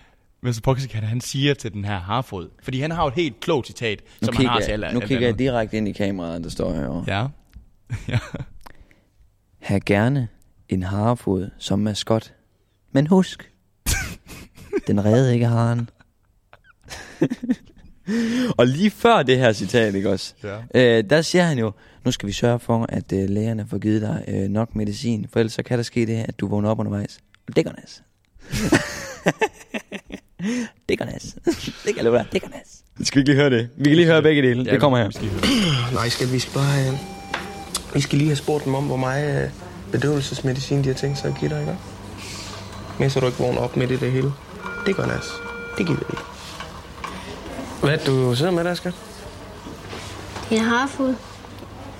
Men 0.44 0.54
så 0.54 0.62
Poxycat, 0.62 1.04
han 1.04 1.22
siger 1.22 1.54
til 1.54 1.74
den 1.74 1.86
her 1.86 2.00
harfod, 2.00 2.50
fordi 2.63 2.80
han 2.80 2.92
har 2.92 3.04
jo 3.04 3.07
et 3.07 3.13
helt 3.13 3.39
klogt 3.39 3.68
citat, 3.68 4.01
Nu 4.22 4.25
som 4.25 4.36
han 4.36 4.46
har 4.46 4.60
til 4.60 4.72
alle 4.72 4.94
nu 4.94 5.00
kigger 5.00 5.28
jeg 5.28 5.39
direkte 5.39 5.78
ind 5.78 5.88
i 5.88 5.92
kameraet, 5.92 6.44
der 6.44 6.50
står 6.50 6.74
herovre. 6.74 7.04
Ja. 7.07 7.28
ja. 8.13 8.19
Ha' 9.60 9.80
gerne 9.86 10.28
en 10.74 10.84
harefod 10.84 11.50
som 11.58 11.80
maskot. 11.80 12.34
Men 12.92 13.08
husk, 13.08 13.52
den 14.88 15.06
redde 15.06 15.34
ikke 15.34 15.46
haren. 15.46 15.90
og 18.58 18.68
lige 18.68 18.92
før 18.92 19.24
det 19.24 19.38
her 19.38 19.54
citat, 19.54 19.96
ikke 19.96 20.10
også? 20.10 20.34
Ja. 20.44 20.58
Øh, 20.75 21.04
der 21.10 21.22
siger 21.22 21.44
han 21.44 21.60
jo, 21.60 21.72
nu 22.06 22.12
skal 22.12 22.28
vi 22.28 22.34
sørge 22.34 22.60
for, 22.60 22.86
at 22.90 23.14
øh, 23.14 23.30
lægerne 23.30 23.66
får 23.70 23.78
givet 23.78 24.02
dig 24.02 24.24
øh, 24.28 24.50
nok 24.50 24.75
medicin, 24.75 25.28
for 25.34 25.40
ellers 25.40 25.54
så 25.54 25.64
kan 25.64 25.78
der 25.78 25.84
ske 25.84 26.06
det 26.06 26.16
her, 26.16 26.25
at 26.28 26.40
du 26.40 26.48
vågner 26.48 26.70
op 26.70 26.80
undervejs. 26.80 27.20
Og 27.48 27.56
det 27.56 27.66
går 27.66 27.72
nas. 27.72 28.04
det 30.90 31.00
går 31.00 31.06
nas. 31.06 31.36
det 31.86 31.96
kan 31.96 32.06
jeg. 32.06 32.25
Det 32.34 32.42
går 32.42 32.50
nas. 32.50 32.84
Skal 33.04 33.16
vi 33.16 33.20
ikke 33.22 33.31
lige 33.31 33.36
høre 33.36 33.50
det? 33.50 33.70
Vi 33.78 33.84
kan 33.84 33.96
lige 33.96 34.08
høre 34.08 34.22
begge 34.22 34.42
dele. 34.42 34.66
det 34.66 34.80
kommer 34.80 34.98
her. 34.98 35.10
Nej, 35.94 36.10
skal 36.10 36.31
vi 36.31 36.44
bare 36.54 36.64
have... 36.64 36.98
Vi 37.94 38.02
skal 38.02 38.18
lige 38.18 38.28
have 38.28 38.36
spurgt 38.36 38.66
dem 38.66 38.75
om, 38.75 38.86
hvor 38.86 38.98
meget 38.98 39.44
øh, 39.44 39.50
bedøvelsesmedicin 39.94 40.84
de 40.84 40.88
har 40.88 40.95
tænkt 40.95 41.18
sig 41.18 41.30
at 41.30 41.40
give 41.40 41.50
dig, 41.50 41.60
ikke? 41.60 41.78
Men 43.00 43.10
så 43.10 43.19
du 43.19 43.25
ikke 43.25 43.38
vågner 43.38 43.62
op 43.62 43.78
midt 43.78 43.92
i 43.92 43.95
det 43.98 44.12
hele. 44.12 44.34
Det 44.86 44.95
gør 44.95 45.06
nas. 45.06 45.25
Det 45.78 45.86
giver 45.86 46.00
vi. 46.00 46.18
Hvad 47.81 48.00
er 48.00 48.06
du 48.06 48.36
sidder 48.36 48.51
med 48.51 48.63
der, 48.63 48.74
skal? 48.74 48.94
Det 50.50 50.57
er 50.57 50.62
en 50.62 50.68
harfod. 50.68 51.16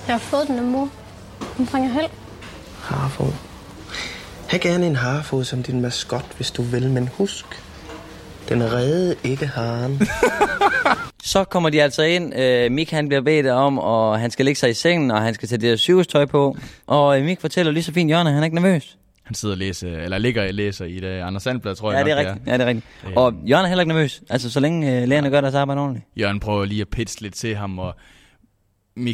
Jeg 0.08 0.14
har 0.14 0.20
fået 0.20 0.48
den 0.48 0.58
af 0.58 0.64
mor. 0.64 0.90
Hun 1.58 1.68
bringer 1.68 1.90
held. 1.90 2.10
Harfod. 2.82 3.32
Ha' 4.48 4.58
gerne 4.58 4.88
en 4.88 4.96
harfod 4.96 5.44
som 5.44 5.64
din 5.64 5.82
maskot, 5.82 6.26
hvis 6.36 6.52
du 6.52 6.62
vil, 6.62 6.90
men 6.90 7.10
husk, 7.18 7.46
den 8.50 8.64
redde 8.64 9.16
ikke 9.24 9.48
haren. 9.48 10.02
Så 11.26 11.44
kommer 11.44 11.70
de 11.70 11.82
altså 11.84 12.04
ind. 12.04 12.40
Øh, 12.40 12.72
Mik 12.72 12.92
han 12.92 13.08
bliver 13.08 13.22
bedt 13.22 13.48
om, 13.48 13.80
og 13.80 14.20
han 14.20 14.32
skal 14.32 14.46
lægge 14.46 14.60
sig 14.60 14.70
i 14.70 14.74
sengen, 14.74 15.12
og 15.12 15.22
han 15.22 15.34
skal 15.34 15.50
tage 15.50 15.62
det 15.62 15.70
her 15.70 15.76
sygehustøj 15.76 16.26
på. 16.26 16.58
Og 16.88 17.20
øh, 17.20 17.26
Mik 17.26 17.42
fortæller 17.42 17.72
lige 17.72 17.84
så 17.84 17.94
fint, 17.94 18.10
Jørgen, 18.12 18.28
at 18.28 18.34
han 18.34 18.44
er 18.44 18.46
ikke 18.46 18.56
nervøs. 18.56 18.98
Han 19.24 19.36
sidder 19.36 19.54
og 19.56 19.58
læser, 19.60 19.98
eller 19.98 20.18
ligger 20.18 20.48
og 20.48 20.54
læser 20.54 20.86
i 20.86 21.00
det 21.00 21.20
Anders 21.22 21.44
Sandblad, 21.44 21.76
tror 21.76 21.92
Ja, 21.92 21.98
jeg 21.98 22.06
det 22.06 22.12
er 22.12 22.16
nok, 22.16 22.26
rigtigt. 22.28 22.48
Ja, 22.48 22.54
det 22.54 22.62
er 22.62 22.66
rigtigt. 22.68 22.86
Og 23.18 23.34
Jørgen 23.50 23.66
er 23.66 23.70
heller 23.70 23.82
ikke 23.82 23.94
nervøs. 23.94 24.22
Altså, 24.30 24.52
så 24.52 24.60
længe 24.60 25.02
øh, 25.02 25.08
lægerne 25.08 25.30
gør 25.30 25.42
deres 25.42 25.56
arbejde 25.56 25.82
ordentligt. 25.82 26.06
Jørgen 26.20 26.40
prøver 26.40 26.66
lige 26.66 26.82
at 26.82 26.88
pitche 26.88 27.22
lidt 27.22 27.34
til 27.34 27.56
ham, 27.56 27.80
og 27.80 27.96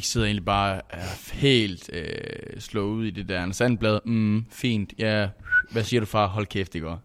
Sidder 0.02 0.28
egentlig 0.28 0.46
bare 0.46 0.82
er 0.90 1.34
helt 1.34 1.90
øh, 1.94 2.60
slået 2.60 2.94
ud 2.94 3.06
i 3.06 3.12
det 3.12 3.30
der 3.30 3.52
Sandblad. 3.52 4.00
Mm, 4.06 4.46
fint, 4.52 4.94
ja. 5.00 5.28
Hvad 5.72 5.84
siger 5.84 6.00
du, 6.00 6.06
far? 6.06 6.28
Hold 6.28 6.46
kæft, 6.46 6.74
det 6.74 6.82
går. 6.82 7.02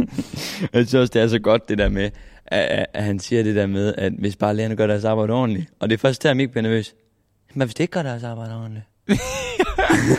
Jeg 0.72 0.86
synes 0.86 0.94
også, 0.94 1.10
det 1.14 1.22
er 1.22 1.28
så 1.28 1.38
godt 1.38 1.68
det 1.68 1.78
der 1.78 1.88
med, 1.88 2.10
at, 2.46 2.86
at, 2.94 3.04
han 3.04 3.18
siger 3.18 3.42
det 3.42 3.56
der 3.56 3.66
med, 3.66 3.94
at 3.98 4.12
hvis 4.18 4.36
bare 4.36 4.56
lægerne 4.56 4.76
gør 4.76 4.86
deres 4.86 5.04
arbejde 5.04 5.32
ordentligt. 5.32 5.70
Og 5.80 5.90
det 5.90 5.94
er 5.94 5.98
først 5.98 6.22
der, 6.22 6.34
Mik 6.34 6.50
bliver 6.50 6.62
nervøs. 6.62 6.94
Men 7.54 7.66
hvis 7.66 7.74
det 7.74 7.84
ikke 7.84 7.92
gør 7.92 8.02
deres 8.02 8.22
arbejde 8.22 8.56
ordentligt? 8.56 8.86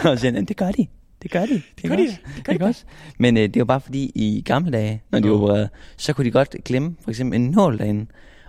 og 0.09 0.18
så 0.18 0.21
siger 0.21 0.31
han, 0.31 0.45
det 0.45 0.57
gør 0.57 0.71
de. 0.71 0.88
Det 1.24 1.31
gør 1.31 1.45
de. 1.45 1.62
Det 1.81 1.89
gør 1.89 1.95
de. 1.95 2.07
Det 2.36 2.44
gør 2.44 2.53
de 2.53 2.65
også. 2.65 2.83
Men 3.19 3.38
øh, 3.38 3.44
det 3.44 3.56
er 3.56 3.59
jo 3.62 3.65
bare 3.65 3.81
fordi, 3.81 4.12
i 4.15 4.41
gamle 4.45 4.71
dage, 4.71 5.03
når 5.12 5.19
de 5.19 5.27
Nå. 5.27 5.36
opererede, 5.36 5.69
så 5.98 6.13
kunne 6.13 6.25
de 6.25 6.31
godt 6.31 6.56
glemme 6.65 6.95
for 7.01 7.09
eksempel 7.09 7.39
en 7.39 7.51
nål 7.51 7.77
derinde. 7.77 8.06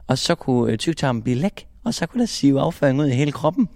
Og 0.07 0.19
så 0.19 0.35
kunne 0.35 0.73
øh, 0.73 0.79
tygtarmen 0.79 1.23
blive 1.23 1.37
læk, 1.37 1.67
og 1.87 1.95
så 1.95 2.07
kunne 2.07 2.21
der 2.21 2.27
sive 2.27 2.61
afføring 2.61 3.01
ud 3.01 3.07
i 3.07 3.15
hele 3.15 3.33
kroppen. 3.33 3.69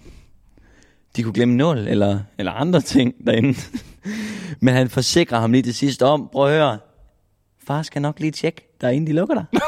De 1.16 1.22
kunne 1.22 1.32
glemme 1.32 1.56
nål 1.56 1.78
eller, 1.78 2.18
eller 2.38 2.52
andre 2.52 2.80
ting 2.80 3.14
derinde. 3.26 3.58
Men 4.60 4.74
han 4.74 4.88
forsikrer 4.88 5.40
ham 5.40 5.52
lige 5.52 5.62
til 5.62 5.74
sidst 5.74 6.02
om, 6.02 6.28
prøv 6.32 6.46
at 6.46 6.52
høre, 6.52 6.78
far 7.66 7.82
skal 7.82 8.02
nok 8.02 8.20
lige 8.20 8.30
tjekke, 8.30 8.76
der 8.80 8.86
er 8.86 8.90
inden 8.90 9.06
de 9.06 9.12
lukker 9.12 9.34
dig. 9.34 9.44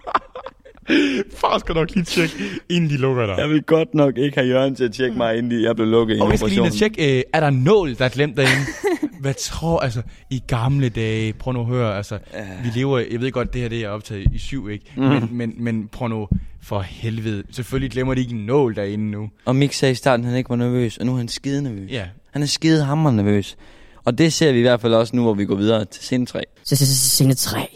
Far 1.41 1.59
skal 1.59 1.75
nok 1.75 1.95
lige 1.95 2.05
tjekke, 2.05 2.35
inden 2.69 2.89
de 2.89 2.97
lukker 2.97 3.25
dig. 3.25 3.35
Jeg 3.37 3.49
vil 3.49 3.63
godt 3.63 3.93
nok 3.93 4.17
ikke 4.17 4.37
have 4.37 4.47
Jørgen 4.47 4.75
til 4.75 4.83
at 4.83 4.93
tjekke 4.93 5.17
mig, 5.17 5.37
inden 5.37 5.63
jeg 5.63 5.75
blev 5.75 5.87
lukket 5.87 6.17
i 6.17 6.19
Og 6.19 6.31
vi 6.31 6.37
skal 6.37 6.49
lige 6.49 6.69
tjekke, 6.69 7.17
øh, 7.17 7.23
er 7.33 7.39
der 7.39 7.49
nål, 7.49 7.97
der 7.97 8.05
er 8.05 8.09
glemt 8.09 8.37
derinde? 8.37 8.65
Hvad 9.21 9.33
tror, 9.33 9.79
altså, 9.79 10.01
i 10.29 10.43
gamle 10.47 10.89
dage, 10.89 11.33
prøv 11.33 11.53
nu 11.53 11.59
at 11.59 11.65
høre, 11.65 11.97
altså, 11.97 12.19
vi 12.63 12.79
lever, 12.79 12.99
jeg 13.11 13.21
ved 13.21 13.31
godt, 13.31 13.53
det 13.53 13.61
her 13.61 13.69
det 13.69 13.83
er 13.83 13.89
optaget 13.89 14.27
i 14.33 14.37
syv, 14.37 14.69
ikke? 14.69 14.85
Mm. 14.97 15.03
Men, 15.03 15.29
men, 15.31 15.53
men 15.57 15.87
prøv 15.87 16.07
nu, 16.07 16.27
for 16.63 16.81
helvede, 16.81 17.43
selvfølgelig 17.51 17.91
glemmer 17.91 18.13
de 18.13 18.21
ikke 18.21 18.33
en 18.33 18.45
nål 18.45 18.75
derinde 18.75 19.11
nu. 19.11 19.29
Og 19.45 19.55
Mik 19.55 19.73
sagde 19.73 19.91
i 19.91 19.95
starten, 19.95 20.25
at 20.25 20.29
han 20.29 20.37
ikke 20.37 20.49
var 20.49 20.55
nervøs, 20.55 20.97
og 20.97 21.05
nu 21.05 21.13
er 21.13 21.17
han 21.17 21.27
skide 21.27 21.63
nervøs. 21.63 21.91
Ja, 21.91 22.05
Han 22.31 22.41
er 22.41 22.45
skide 22.45 22.83
hammer 22.83 23.11
nervøs. 23.11 23.57
Og 24.05 24.17
det 24.17 24.33
ser 24.33 24.51
vi 24.51 24.59
i 24.59 24.61
hvert 24.61 24.81
fald 24.81 24.93
også 24.93 25.15
nu, 25.15 25.21
hvor 25.21 25.33
vi 25.33 25.45
går 25.45 25.55
videre 25.55 25.85
til 25.85 26.03
scene 26.03 26.25
3. 26.25 26.41
Scene 26.63 27.33
3. 27.33 27.67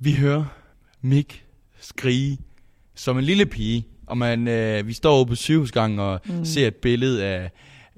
vi 0.00 0.12
hører 0.12 0.44
Mik 1.04 1.44
skrige 1.80 2.38
som 2.94 3.18
en 3.18 3.24
lille 3.24 3.46
pige, 3.46 3.86
og 4.06 4.18
man, 4.18 4.48
øh, 4.48 4.86
vi 4.86 4.92
står 4.92 5.18
ude 5.18 5.26
på 5.26 5.34
sygehusgangen 5.34 5.98
og 5.98 6.20
mm. 6.26 6.44
ser 6.44 6.66
et 6.68 6.74
billede 6.74 7.24
af 7.24 7.50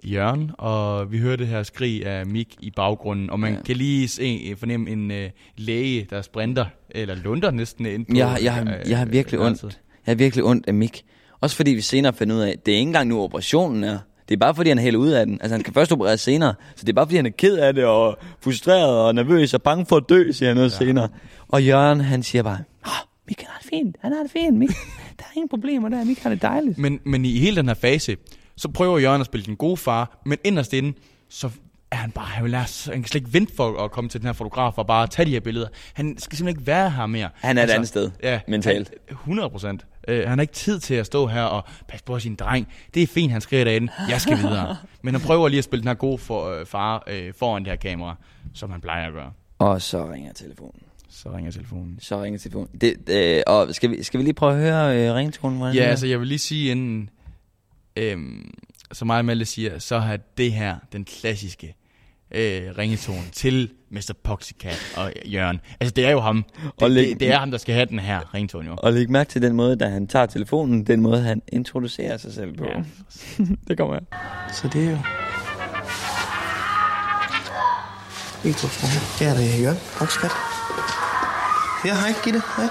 Jørgen, 0.04 0.50
og 0.58 1.12
vi 1.12 1.18
hører 1.18 1.36
det 1.36 1.46
her 1.46 1.62
skrig 1.62 2.06
af 2.06 2.26
Mik 2.26 2.56
i 2.60 2.70
baggrunden, 2.70 3.30
og 3.30 3.40
man 3.40 3.54
Ja. 3.54 3.60
kan 3.62 3.76
lige 3.76 4.08
se, 4.08 4.54
fornemme 4.56 4.90
en 4.90 5.10
øh, 5.10 5.30
læge, 5.56 6.06
der 6.10 6.22
sprinter, 6.22 6.66
eller 6.90 7.14
lunder 7.14 7.50
næsten 7.50 7.86
ind 7.86 8.06
på 8.06 8.16
Jeg, 8.16 8.38
jeg, 8.42 8.54
har, 8.54 8.62
øh, 8.62 8.90
jeg 8.90 8.98
har 8.98 9.04
virkelig 9.04 9.38
øh, 9.40 9.46
ondt. 9.46 9.62
Jeg 9.62 10.12
har 10.12 10.14
virkelig 10.14 10.44
ondt 10.44 10.68
af 10.68 10.74
Mik. 10.74 11.04
Også 11.40 11.56
fordi 11.56 11.70
vi 11.70 11.80
senere 11.80 12.12
finder 12.12 12.36
ud 12.36 12.40
af, 12.40 12.50
at 12.50 12.66
det 12.66 12.74
er 12.74 12.78
ikke 12.78 12.88
engang 12.88 13.08
nu 13.08 13.20
operationen 13.20 13.84
er. 13.84 13.98
Det 14.28 14.34
er 14.34 14.38
bare 14.38 14.54
fordi, 14.54 14.68
han 14.70 14.78
er 14.78 14.82
helt 14.82 14.96
ud 14.96 15.08
af 15.10 15.26
den. 15.26 15.34
Altså, 15.40 15.54
han 15.54 15.60
skal 15.60 15.74
først 15.74 15.92
opereres 15.92 16.20
senere. 16.20 16.54
Så 16.76 16.80
det 16.84 16.88
er 16.88 16.92
bare 16.94 17.06
fordi, 17.06 17.16
han 17.16 17.26
er 17.26 17.30
ked 17.30 17.56
af 17.56 17.74
det, 17.74 17.84
og 17.84 18.18
frustreret 18.40 19.00
og 19.06 19.14
nervøs 19.14 19.54
og 19.54 19.62
bange 19.62 19.86
for 19.86 19.96
at 19.96 20.02
dø, 20.08 20.32
siger 20.32 20.48
han 20.48 20.56
noget 20.56 20.72
ja. 20.72 20.76
senere. 20.86 21.08
Og 21.48 21.64
Jørgen, 21.64 22.00
han 22.00 22.22
siger 22.22 22.42
bare, 22.42 22.58
oh, 22.84 22.90
Mik 23.28 23.40
han 23.40 23.48
har 23.50 23.58
det 23.60 23.68
fint, 23.70 23.96
han 24.00 24.12
har 24.12 24.22
det 24.22 24.30
fint, 24.30 24.56
Mik. 24.56 24.68
Der 25.18 25.24
er 25.24 25.36
ingen 25.36 25.48
problemer 25.48 25.88
der, 25.88 26.04
Mik 26.04 26.18
har 26.18 26.30
det 26.30 26.42
dejligt. 26.42 26.78
Men, 26.78 27.00
men 27.04 27.24
i 27.24 27.38
hele 27.38 27.56
den 27.56 27.66
her 27.68 27.74
fase, 27.74 28.16
så 28.56 28.68
prøver 28.68 28.98
Jørgen 28.98 29.20
at 29.20 29.26
spille 29.26 29.46
den 29.46 29.56
gode 29.56 29.76
far, 29.76 30.20
men 30.26 30.38
inderst 30.44 30.72
inde, 30.72 30.92
så 31.30 31.50
er 31.90 31.96
han 31.96 32.10
bare, 32.10 32.24
han, 32.26 32.42
vil 32.44 32.50
lade, 32.50 32.64
han 32.84 32.94
kan 32.94 33.04
slet 33.04 33.20
ikke 33.20 33.32
vente 33.32 33.52
for 33.56 33.84
at 33.84 33.90
komme 33.90 34.10
til 34.10 34.20
den 34.20 34.26
her 34.26 34.32
fotograf 34.32 34.78
og 34.78 34.86
bare 34.86 35.06
tage 35.06 35.26
de 35.26 35.30
her 35.30 35.40
billeder. 35.40 35.66
Han 35.94 36.18
skal 36.18 36.36
simpelthen 36.38 36.60
ikke 36.60 36.66
være 36.66 36.90
her 36.90 37.06
mere. 37.06 37.28
Han 37.34 37.58
er 37.58 37.64
et 37.64 37.70
andet 37.70 37.88
sted, 37.88 38.10
ja, 38.22 38.40
mentalt. 38.48 38.88
han- 39.08 39.16
100 39.16 39.50
procent. 39.50 39.86
Øh, 40.08 40.28
han 40.28 40.38
har 40.38 40.42
ikke 40.42 40.54
tid 40.54 40.80
til 40.80 40.94
at 40.94 41.06
stå 41.06 41.26
her 41.26 41.42
og 41.42 41.64
passe 41.88 42.04
på 42.04 42.18
sin 42.18 42.34
dreng. 42.34 42.68
Det 42.94 43.02
er 43.02 43.06
fint, 43.06 43.32
han 43.32 43.40
skriver 43.40 43.64
derinde. 43.64 43.92
Jeg 44.08 44.20
skal 44.20 44.38
videre. 44.38 44.76
Men 45.02 45.14
han 45.14 45.22
prøver 45.22 45.48
lige 45.48 45.58
at 45.58 45.64
spille 45.64 45.80
den 45.80 45.88
her 45.88 45.94
gode 45.94 46.18
for, 46.18 46.50
øh, 46.50 46.66
far 46.66 47.04
øh, 47.06 47.34
foran 47.34 47.64
det 47.64 47.70
her 47.70 47.76
kamera, 47.76 48.16
som 48.54 48.70
han 48.70 48.80
plejer 48.80 49.06
at 49.06 49.12
gøre. 49.12 49.32
Og 49.58 49.82
så 49.82 50.10
ringer 50.10 50.32
telefonen. 50.32 50.82
Så 51.08 51.36
ringer 51.36 51.50
telefonen. 51.50 51.98
Så 52.00 52.22
ringer 52.22 52.38
telefonen. 52.38 52.68
Det, 52.80 53.08
øh, 53.10 53.42
og 53.46 53.74
skal 53.74 53.90
vi, 53.90 54.02
skal 54.02 54.18
vi 54.18 54.24
lige 54.24 54.34
prøve 54.34 54.52
at 54.52 54.58
høre 54.58 55.08
øh, 55.08 55.14
ringetonen? 55.14 55.60
Ja, 55.60 55.68
den 55.68 55.78
er? 55.78 55.86
altså 55.86 56.06
jeg 56.06 56.20
vil 56.20 56.28
lige 56.28 56.38
sige 56.38 56.70
inden, 56.70 57.10
øhm, 57.96 58.54
som 58.92 59.06
mig 59.06 59.18
og 59.18 59.24
Malte 59.24 59.44
siger, 59.44 59.78
så 59.78 59.98
har 59.98 60.18
det 60.36 60.52
her 60.52 60.76
den 60.92 61.04
klassiske 61.04 61.74
øh, 62.36 62.78
ringetone 62.78 63.22
til 63.32 63.70
Mr. 63.90 64.12
Poxycat 64.24 64.92
og 64.96 65.12
Jørgen. 65.24 65.60
Altså 65.80 65.92
det 65.94 66.06
er 66.06 66.10
jo 66.10 66.20
ham. 66.20 66.44
Det, 66.64 66.72
Og 66.82 66.90
læg- 66.90 67.08
det, 67.08 67.20
det 67.20 67.32
er 67.32 67.38
ham, 67.38 67.50
der 67.50 67.58
skal 67.58 67.74
have 67.74 67.86
den 67.86 67.98
her 67.98 68.34
ringetone 68.34 68.68
jo. 68.68 68.74
Og 68.78 68.92
læg 68.92 69.10
mærke 69.10 69.30
til 69.30 69.42
den 69.42 69.56
måde, 69.56 69.76
da 69.76 69.88
han 69.88 70.06
tager 70.06 70.26
telefonen, 70.26 70.86
den 70.86 71.00
måde, 71.00 71.22
han 71.22 71.42
introducerer 71.48 72.16
sig 72.16 72.32
selv 72.32 72.56
på. 72.56 72.64
Ja. 72.64 72.82
det 73.68 73.78
kommer 73.78 73.94
her. 73.94 74.02
Så 74.52 74.68
det 74.72 74.84
er 74.84 74.90
jo... 74.90 74.98
Jeg. 78.44 78.54
Ja, 79.20 79.34
det 79.34 79.54
er 79.54 79.58
Jørgen. 79.62 79.78
Bokskat. 79.98 80.30
Ja, 81.84 81.94
hej, 81.94 82.12
Gitte. 82.24 82.42
Hej. 82.56 82.66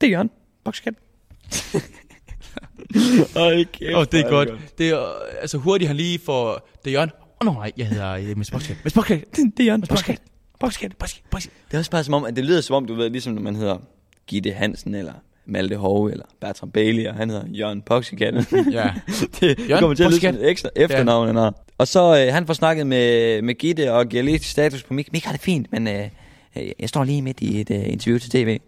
Det 0.00 0.06
er 0.06 0.10
Jørgen. 0.10 0.30
Kæft, 3.72 3.96
Åh, 3.96 4.04
det 4.12 4.20
er 4.20 4.30
godt. 4.30 4.48
Det 4.78 4.90
er, 4.90 5.12
altså 5.40 5.58
hurtigt 5.58 5.88
han 5.88 5.96
lige 5.96 6.20
får... 6.26 6.68
Det 6.84 6.90
er 6.90 6.94
Jørgen. 6.94 7.10
Åh, 7.48 7.50
oh, 7.50 7.54
nej, 7.54 7.72
jeg 7.76 7.86
hedder 7.86 8.12
øh, 8.12 8.38
Mr. 8.38 8.48
Poxycat. 8.52 8.76
Mr. 8.84 8.90
Poxycat. 8.94 9.24
Det 9.36 9.60
er 9.60 9.64
Jørgen. 9.64 9.80
Mr. 9.80 9.86
Poxycat. 9.86 10.18
Poxycat. 10.60 10.96
Poxycat. 10.96 11.22
Poxycat. 11.30 11.52
Det 11.68 11.74
er 11.74 11.78
også 11.78 11.90
bare 11.90 12.04
som 12.04 12.14
om, 12.14 12.24
at 12.24 12.36
det 12.36 12.44
lyder 12.44 12.60
som 12.60 12.76
om, 12.76 12.86
du 12.86 12.94
ved, 12.94 13.10
ligesom 13.10 13.32
når 13.32 13.42
man 13.42 13.56
hedder 13.56 13.76
Gitte 14.26 14.50
Hansen, 14.50 14.94
eller 14.94 15.12
Malte 15.46 15.76
Hove, 15.76 16.12
eller 16.12 16.24
Bertram 16.40 16.70
Bailey, 16.70 17.06
og 17.06 17.14
han 17.14 17.30
hedder 17.30 17.44
Jørgen 17.48 17.82
Poxycat. 17.82 18.34
Ja. 18.72 18.90
det 19.40 19.58
Jørgen 19.68 19.80
kommer 19.80 19.94
til 19.94 20.04
at 20.04 20.10
lyde 20.10 20.28
et 20.28 20.50
ekstra 20.50 20.68
efternavn, 20.76 21.26
han 21.26 21.36
har. 21.36 21.54
Og 21.78 21.88
så 21.88 22.24
øh, 22.26 22.32
han 22.32 22.46
får 22.46 22.54
snakket 22.54 22.86
med, 22.86 23.42
med 23.42 23.54
Gitte, 23.54 23.92
og 23.92 24.08
giver 24.08 24.22
lige 24.22 24.38
status 24.38 24.82
på 24.82 24.94
Mik. 24.94 25.12
Mik 25.12 25.24
har 25.24 25.32
det 25.32 25.40
fint, 25.40 25.72
men 25.72 25.88
øh, 25.88 26.08
øh, 26.56 26.68
jeg 26.80 26.88
står 26.88 27.04
lige 27.04 27.22
midt 27.22 27.40
i 27.40 27.60
et 27.60 27.70
øh, 27.70 27.92
interview 27.92 28.18
til 28.18 28.30
tv. 28.30 28.58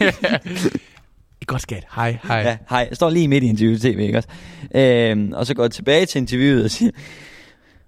Godt 1.46 1.62
skat. 1.62 1.86
Hej, 1.94 2.18
hej. 2.22 2.38
Ja, 2.38 2.56
hej. 2.70 2.86
Jeg 2.88 2.96
står 2.96 3.10
lige 3.10 3.28
midt 3.28 3.44
i 3.44 3.46
interviewet 3.46 3.80
til 3.80 3.94
tv, 3.94 3.98
ikke 3.98 4.18
også? 4.18 4.28
Øhm, 4.74 5.32
og 5.32 5.46
så 5.46 5.54
går 5.54 5.62
jeg 5.62 5.70
tilbage 5.70 6.06
til 6.06 6.18
interviewet 6.18 6.64
og 6.64 6.70
siger, 6.70 6.90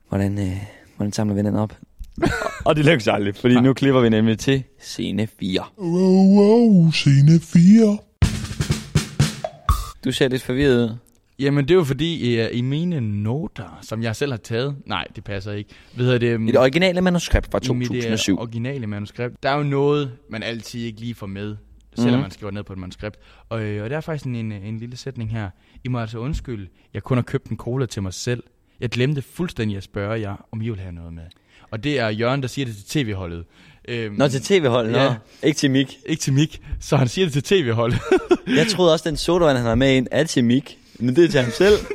hvordan, 0.08 0.38
øh, 0.38 0.56
hvordan 0.96 1.12
samler 1.12 1.34
vi 1.34 1.42
den 1.42 1.54
op? 1.56 1.76
og 2.66 2.76
det 2.76 2.84
lykkes 2.84 3.08
aldrig, 3.08 3.34
fordi 3.36 3.60
nu 3.60 3.72
klipper 3.74 4.00
vi 4.00 4.08
nemlig 4.08 4.38
til 4.38 4.62
scene 4.80 5.26
4. 5.40 5.64
Wow, 5.78 6.38
wow, 6.38 6.90
scene 6.90 7.40
4. 7.40 7.98
Du 10.04 10.12
ser 10.12 10.28
lidt 10.28 10.42
forvirret 10.42 10.76
ud. 10.90 10.96
Jamen, 11.38 11.64
det 11.64 11.70
er 11.70 11.74
jo 11.74 11.84
fordi, 11.84 12.40
uh, 12.40 12.46
i 12.58 12.60
mine 12.60 13.00
noter, 13.00 13.78
som 13.82 14.02
jeg 14.02 14.16
selv 14.16 14.32
har 14.32 14.36
taget... 14.36 14.76
Nej, 14.86 15.06
det 15.16 15.24
passer 15.24 15.52
ikke. 15.52 15.70
Hvad 15.94 16.04
hedder 16.04 16.18
det? 16.18 16.34
um, 16.36 16.48
I 16.48 16.50
det 16.50 16.60
originale 16.60 17.00
manuskript 17.00 17.48
fra 17.50 17.58
I 17.62 17.72
mit, 17.74 17.82
øh, 17.82 17.86
2007. 17.96 18.38
originale 18.38 18.86
manuskript. 18.86 19.42
Der 19.42 19.50
er 19.50 19.56
jo 19.56 19.62
noget, 19.62 20.12
man 20.30 20.42
altid 20.42 20.80
ikke 20.80 21.00
lige 21.00 21.14
får 21.14 21.26
med, 21.26 21.56
selvom 21.96 22.14
Mhm. 22.14 22.22
man 22.22 22.30
skriver 22.30 22.50
ned 22.52 22.62
på 22.64 22.72
et 22.72 22.78
manuskript. 22.78 23.16
Og, 23.48 23.62
øh, 23.62 23.84
og 23.84 23.90
der 23.90 23.96
er 23.96 24.00
faktisk 24.00 24.26
en, 24.26 24.34
en, 24.34 24.52
en 24.52 24.78
lille 24.78 24.96
sætning 24.96 25.30
her. 25.30 25.50
I 25.84 25.88
må 25.88 25.98
altså 26.00 26.18
undskylde, 26.18 26.68
jeg 26.94 27.02
kun 27.02 27.16
har 27.18 27.22
købt 27.22 27.46
en 27.46 27.56
cola 27.56 27.86
til 27.86 28.02
mig 28.02 28.14
selv. 28.14 28.42
Jeg 28.80 28.88
glemte 28.88 29.22
fuldstændig 29.22 29.76
at 29.76 29.82
spørge 29.82 30.20
jer, 30.20 30.46
om 30.52 30.62
I 30.62 30.68
vil 30.68 30.78
have 30.80 30.92
noget 30.92 31.12
med. 31.12 31.22
Og 31.70 31.84
det 31.84 31.98
er 31.98 32.08
Jørgen, 32.08 32.42
der 32.42 32.48
siger 32.48 32.66
det 32.66 32.76
til 32.76 32.84
tv-holdet. 32.84 33.44
Øhm, 33.88 34.14
Nå, 34.14 34.28
til 34.28 34.42
tv-holdet, 34.42 34.92
Ja. 34.92 35.14
Ikke 35.42 35.56
til 35.56 35.70
Mik. 35.70 35.98
Ikke 36.06 36.20
til 36.20 36.32
Mik, 36.32 36.62
så 36.80 36.96
han 36.96 37.08
siger 37.08 37.26
det 37.26 37.32
til 37.32 37.42
tv-holdet. 37.42 37.98
Jeg 38.56 38.66
troede 38.66 38.92
også, 38.92 39.08
den 39.08 39.16
sodavand, 39.16 39.58
han 39.58 39.66
har 39.66 39.74
med 39.74 39.96
ind, 39.96 40.06
er 40.10 40.24
til 40.24 40.44
Mik. 40.44 40.78
Men 40.98 41.16
det 41.16 41.24
er 41.24 41.28
til 41.28 41.40
ham 41.40 41.50
selv. 41.50 41.74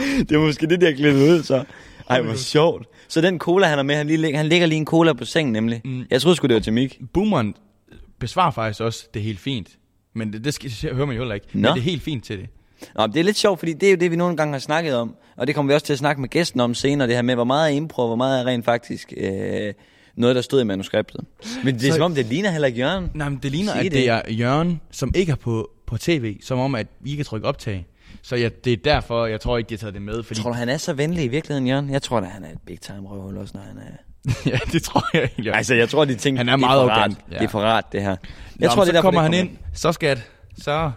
det 0.28 0.32
er 0.32 0.38
måske 0.38 0.66
det, 0.66 0.80
der 0.80 0.88
er 0.88 0.92
klippet 0.94 1.22
ud, 1.22 1.42
så. 1.42 1.64
Ej, 2.08 2.20
hvor 2.20 2.34
sjovt. 2.34 2.86
Så 3.08 3.20
den 3.20 3.38
cola, 3.38 3.66
han 3.66 3.78
har 3.78 3.82
med, 3.82 3.94
han, 3.94 4.06
lige, 4.06 4.36
han 4.36 4.46
lægger 4.46 4.66
lige 4.66 4.76
en 4.76 4.86
cola 4.86 5.12
på 5.12 5.24
sengen, 5.24 5.52
nemlig. 5.52 5.80
Mm. 5.84 6.04
Jeg 6.10 6.20
troede 6.20 6.36
sgu, 6.36 6.46
det 6.46 6.54
var 6.54 6.60
til 6.60 6.72
Mik. 6.72 7.00
Boomeren 7.12 7.54
besvarer 8.18 8.50
faktisk 8.50 8.80
også, 8.80 9.06
det 9.14 9.20
er 9.20 9.24
helt 9.24 9.40
fint. 9.40 9.68
Men 10.14 10.32
det, 10.32 10.44
det 10.44 10.54
skal, 10.54 10.70
hører 10.94 11.06
man 11.06 11.16
jo 11.16 11.22
heller 11.22 11.34
ikke. 11.34 11.46
Men 11.52 11.62
Nå. 11.62 11.68
det 11.68 11.76
er 11.76 11.82
helt 11.82 12.02
fint 12.02 12.24
til 12.24 12.38
det. 12.38 12.46
Nå, 12.96 13.06
det 13.06 13.16
er 13.16 13.24
lidt 13.24 13.36
sjovt, 13.36 13.58
fordi 13.58 13.72
det 13.72 13.86
er 13.86 13.90
jo 13.90 13.96
det, 13.96 14.10
vi 14.10 14.16
nogle 14.16 14.36
gange 14.36 14.52
har 14.52 14.58
snakket 14.58 14.94
om. 14.96 15.14
Og 15.36 15.46
det 15.46 15.54
kommer 15.54 15.72
vi 15.72 15.74
også 15.74 15.86
til 15.86 15.92
at 15.92 15.98
snakke 15.98 16.20
med 16.20 16.28
gæsten 16.28 16.60
om 16.60 16.74
senere, 16.74 17.08
det 17.08 17.14
her 17.16 17.22
med, 17.22 17.34
hvor 17.34 17.44
meget 17.44 17.72
er 17.72 17.76
impro, 17.76 18.06
hvor 18.06 18.16
meget 18.16 18.40
er 18.40 18.46
rent 18.46 18.64
faktisk 18.64 19.12
øh, 19.16 19.74
noget, 20.16 20.36
der 20.36 20.42
stod 20.42 20.60
i 20.60 20.64
manuskriptet. 20.64 21.20
Men 21.64 21.74
det 21.74 21.84
er 21.84 21.90
Så- 21.90 21.94
som 21.96 22.04
om, 22.04 22.14
det 22.14 22.26
ligner 22.26 22.50
heller 22.50 22.68
ikke 22.68 22.78
Jørgen. 22.80 23.10
Nej, 23.14 23.28
men 23.28 23.38
det 23.42 23.50
ligner, 23.50 23.72
at 23.72 23.84
det. 23.84 23.92
det 23.92 24.08
er 24.08 24.22
Jørgen, 24.28 24.80
som 24.90 25.12
ikke 25.14 25.32
er 25.32 25.36
på, 25.36 25.70
på 25.86 25.98
tv, 25.98 26.36
som 26.42 26.58
om, 26.58 26.74
at 26.74 26.86
vi 27.00 27.16
kan 27.16 27.24
trykke 27.24 27.46
optag. 27.46 27.86
Så 28.22 28.36
ja, 28.36 28.48
det 28.64 28.72
er 28.72 28.76
derfor, 28.84 29.26
jeg 29.26 29.40
tror 29.40 29.58
ikke, 29.58 29.68
de 29.68 29.74
har 29.74 29.78
taget 29.78 29.94
det 29.94 30.02
med. 30.02 30.22
Fordi, 30.22 30.40
Tror 30.40 30.50
du, 30.50 30.56
han 30.56 30.68
er 30.68 30.76
så 30.76 30.92
venlig 30.92 31.24
i 31.24 31.28
virkeligheden, 31.28 31.66
Jørgen? 31.68 31.90
Jeg 31.90 32.02
tror 32.02 32.20
da, 32.20 32.26
han 32.26 32.44
er 32.44 32.48
et 32.48 32.58
big 32.66 32.80
time 32.80 33.08
røvhul 33.08 33.36
også, 33.38 33.52
når 33.54 33.62
han 33.68 33.78
er... 33.78 33.92
ja, 34.50 34.58
det 34.72 34.82
tror 34.82 35.04
jeg 35.12 35.22
egentlig. 35.22 35.54
Altså, 35.54 35.74
jeg 35.74 35.88
tror, 35.88 36.04
de 36.04 36.14
tænker, 36.14 36.38
Han 36.38 36.48
er 36.48 36.52
det 36.52 36.60
meget 36.60 36.80
for 36.82 36.88
rart. 36.88 36.98
arrogant, 36.98 37.18
ja. 37.32 37.38
Det 37.38 37.44
er 37.44 37.48
for 37.48 37.60
rart, 37.60 37.92
det 37.92 38.02
her. 38.02 38.08
Jeg 38.10 38.18
Nå, 38.58 38.66
tror, 38.66 38.74
det 38.74 38.80
er 38.80 38.84
så 38.84 38.92
derfor, 38.92 39.02
kommer 39.02 39.20
han 39.22 39.34
ind, 39.34 39.50
så 39.74 39.92
skat, 39.92 40.22
så 40.62 40.90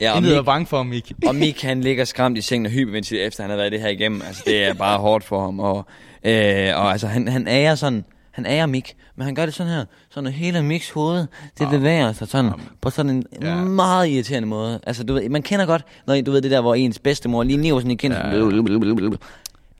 Ja, 0.00 0.10
og 0.10 0.16
intet 0.18 0.32
er 0.32 0.40
Mik, 0.40 0.46
bange 0.46 0.66
for, 0.66 0.82
Mik. 0.82 1.12
og 1.28 1.34
Mik, 1.34 1.62
han 1.62 1.80
ligger 1.80 2.04
skræmt 2.04 2.38
i 2.38 2.40
sengen 2.40 2.66
og 2.66 2.72
hyperventilerer, 2.72 3.26
efter 3.26 3.42
han 3.42 3.50
har 3.50 3.56
været 3.56 3.72
det 3.72 3.80
her 3.80 3.88
igennem. 3.88 4.22
Altså, 4.26 4.42
det 4.46 4.64
er 4.64 4.74
bare 4.74 4.98
hårdt 4.98 5.24
for 5.24 5.44
ham. 5.44 5.60
Og, 5.60 5.86
øh, 6.24 6.68
og 6.76 6.92
altså, 6.92 7.06
han, 7.06 7.28
han 7.28 7.48
ærer 7.48 7.74
sådan... 7.74 8.04
Han 8.30 8.46
ærer 8.46 8.66
Mik, 8.66 8.94
men 9.16 9.24
han 9.24 9.34
gør 9.34 9.44
det 9.46 9.54
sådan 9.54 9.72
her, 9.72 9.84
sådan 10.10 10.30
hele 10.32 10.62
Miks 10.62 10.90
hoved, 10.90 11.26
det 11.58 11.68
bevæger 11.70 12.12
sig 12.12 12.28
sådan, 12.28 12.50
på 12.80 12.90
sådan 12.90 13.10
en 13.10 13.24
Ja. 13.42 13.48
ja. 13.48 13.54
meget 13.64 14.08
irriterende 14.08 14.48
måde. 14.48 14.80
Altså, 14.86 15.04
du 15.04 15.14
ved, 15.14 15.28
man 15.28 15.42
kender 15.42 15.66
godt, 15.66 15.82
når 16.06 16.20
du 16.20 16.30
ved 16.30 16.42
det 16.42 16.50
der, 16.50 16.60
hvor 16.60 16.74
ens 16.74 16.98
bedstemor 16.98 17.42
lige 17.42 17.56
niver 17.56 17.78
sådan 17.80 17.90
i 17.90 17.94
kinden. 17.94 18.18
Ja, 18.18 18.28
Ja. 18.28 18.32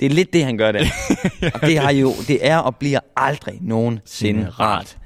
Det 0.00 0.06
er 0.06 0.11
lidt 0.11 0.33
det, 0.33 0.44
han 0.44 0.59
gør 0.59 0.73
der. 0.73 0.85
og 1.54 1.61
det, 1.61 1.78
har 1.78 1.92
jo, 1.92 2.12
det 2.28 2.47
er 2.47 2.56
og 2.59 2.76
bliver 2.76 3.00
aldrig 3.16 3.59
nogensinde 3.61 4.49
rart. 4.50 4.97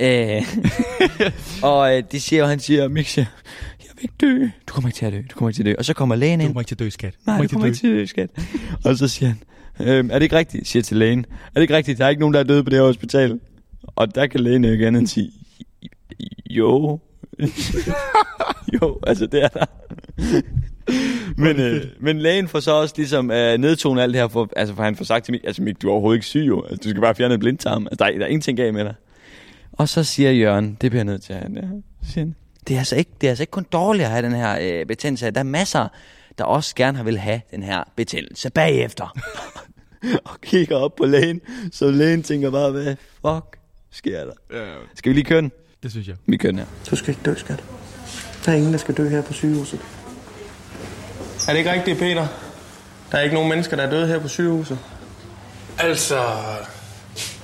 Øh, 0.00 0.42
og 1.62 1.96
øh, 1.96 2.02
det 2.12 2.22
siger 2.22 2.40
jo, 2.40 2.46
han 2.46 2.60
siger, 2.60 2.88
Mik 2.88 3.08
siger, 3.08 3.26
ikke 4.04 4.14
dø. 4.20 4.44
Du 4.68 4.72
kommer 4.74 4.88
ikke 4.88 4.96
til 4.96 5.06
at 5.06 5.12
dø, 5.12 5.18
du 5.30 5.34
kommer 5.36 5.48
ikke 5.48 5.56
til 5.56 5.62
at 5.62 5.66
dø. 5.66 5.74
Og 5.78 5.84
så 5.84 5.94
kommer 5.94 6.16
lægen 6.16 6.38
Du 6.38 6.42
ind. 6.44 6.48
kommer 6.50 6.60
ikke 6.60 6.68
til 6.68 6.74
at 6.74 6.78
dø, 6.78 6.88
skat. 6.90 7.14
Nej, 7.26 7.42
du 7.42 7.48
kommer 7.48 7.66
ikke 7.66 7.78
til 7.78 7.86
at 7.86 7.92
dø, 7.92 8.06
skat. 8.06 8.30
Og 8.84 8.96
så 8.96 9.08
siger 9.08 9.28
han, 9.78 9.88
øhm, 9.88 10.10
er 10.10 10.14
det 10.14 10.22
ikke 10.22 10.36
rigtigt, 10.36 10.68
siger 10.68 10.82
til 10.82 10.96
lægen. 10.96 11.26
Er 11.30 11.54
det 11.54 11.62
ikke 11.62 11.76
rigtigt, 11.76 11.98
der 11.98 12.04
er 12.04 12.08
ikke 12.08 12.20
nogen, 12.20 12.34
der 12.34 12.40
er 12.40 12.44
døde 12.44 12.64
på 12.64 12.70
det 12.70 12.78
her 12.78 12.86
hospital? 12.86 13.40
Og 13.82 14.14
der 14.14 14.26
kan 14.26 14.40
lægen 14.40 14.64
jo 14.64 14.70
ikke 14.72 14.86
andet 14.86 15.00
end 15.00 15.06
sige, 15.08 15.30
jo. 16.50 17.00
jo, 18.82 18.98
altså 19.06 19.26
det 19.26 19.42
er 19.44 19.48
der. 19.48 19.64
men, 21.36 21.60
øh, 21.60 21.82
men 22.00 22.18
lægen 22.18 22.48
får 22.48 22.60
så 22.60 22.72
også 22.72 22.94
ligesom 22.96 23.30
øh, 23.30 23.58
nedtone 23.58 24.02
alt 24.02 24.12
det 24.14 24.20
her, 24.20 24.28
for, 24.28 24.48
altså 24.56 24.74
for 24.74 24.82
han 24.82 24.96
får 24.96 25.04
sagt 25.04 25.24
til 25.24 25.32
mig, 25.32 25.40
altså 25.44 25.62
Mik, 25.62 25.82
du 25.82 25.88
er 25.88 25.92
overhovedet 25.92 26.16
ikke 26.16 26.26
syg 26.26 26.44
jo. 26.46 26.62
Altså, 26.62 26.80
du 26.84 26.88
skal 26.88 27.00
bare 27.00 27.14
fjerne 27.14 27.34
et 27.34 27.40
blindtarm. 27.40 27.86
Altså, 27.90 28.04
der, 28.04 28.10
er, 28.10 28.18
der 28.18 28.24
er 28.24 28.28
ingenting 28.28 28.56
galt 28.56 28.74
med 28.74 28.84
dig. 28.84 28.94
Og 29.72 29.88
så 29.88 30.04
siger 30.04 30.30
Jørgen, 30.32 30.76
det 30.80 30.90
bliver 30.90 30.98
jeg 30.98 31.04
nødt 31.04 31.22
til 31.22 31.32
at 31.32 31.38
have. 31.38 31.52
Ja. 31.56 31.62
Siger 32.08 32.24
han, 32.24 32.34
det 32.68 32.74
er, 32.74 32.78
altså 32.78 32.96
ikke, 32.96 33.10
det 33.20 33.26
er 33.26 33.30
altså 33.30 33.42
ikke 33.42 33.50
kun 33.50 33.66
dårligt 33.72 34.04
at 34.04 34.10
have 34.10 34.22
den 34.22 34.32
her 34.32 34.58
øh, 34.60 34.86
betændelse. 34.86 35.30
Der 35.30 35.40
er 35.40 35.44
masser, 35.44 35.88
der 36.38 36.44
også 36.44 36.74
gerne 36.74 36.96
har 36.96 37.04
vil 37.04 37.18
have 37.18 37.40
den 37.50 37.62
her 37.62 37.84
betændelse 37.96 38.50
bagefter. 38.50 39.16
og 40.24 40.40
kigger 40.42 40.76
op 40.76 40.96
på 40.96 41.04
lægen, 41.06 41.40
så 41.72 41.90
lægen 41.90 42.22
tænker 42.22 42.50
bare, 42.50 42.70
hvad 42.70 42.96
fuck 43.20 43.58
sker 43.90 44.24
der? 44.24 44.32
Ja, 44.52 44.74
Skal 44.94 45.10
vi 45.10 45.14
lige 45.14 45.24
køre 45.24 45.40
den? 45.40 45.52
det 45.82 45.90
synes 45.90 46.08
jeg. 46.08 46.16
Vi 46.26 46.36
kører 46.36 46.52
den 46.52 46.58
her. 46.58 46.66
Du 46.90 46.96
skal 46.96 47.08
ikke 47.08 47.22
dø, 47.24 47.34
skat. 47.34 47.64
Der 48.44 48.52
er 48.52 48.56
ingen, 48.56 48.72
der 48.72 48.78
skal 48.78 48.96
dø 48.96 49.08
her 49.08 49.22
på 49.22 49.32
sygehuset. 49.32 49.80
Er 51.48 51.52
det 51.52 51.58
ikke 51.58 51.72
rigtigt, 51.72 51.98
Peter? 51.98 52.26
Der 53.12 53.18
er 53.18 53.22
ikke 53.22 53.34
nogen 53.34 53.48
mennesker, 53.48 53.76
der 53.76 53.82
er 53.82 53.90
døde 53.90 54.06
her 54.06 54.18
på 54.18 54.28
sygehuset. 54.28 54.78
Altså... 55.78 56.22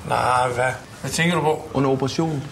Nej, 0.08 0.48
hvad? 0.48 0.72
Hvad 1.00 1.10
tænker 1.10 1.34
du 1.36 1.40
på? 1.42 1.70
Under 1.74 1.90
operationen. 1.90 2.42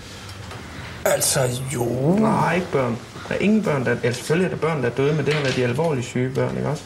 Altså, 1.04 1.40
jo... 1.74 1.84
Nej, 2.18 2.54
ikke 2.54 2.66
børn. 2.72 2.96
Der 3.28 3.34
er 3.34 3.38
ingen 3.38 3.62
børn, 3.62 3.84
der... 3.84 3.96
Ja, 4.04 4.12
selvfølgelig 4.12 4.46
er 4.46 4.50
der 4.50 4.56
børn, 4.56 4.82
der 4.82 4.86
er 4.90 4.94
døde, 4.94 5.14
men 5.14 5.26
det 5.26 5.34
har 5.34 5.40
været 5.42 5.56
de 5.56 5.64
alvorligt 5.64 6.06
syge 6.06 6.30
børn, 6.34 6.56
ikke 6.56 6.68
også? 6.68 6.82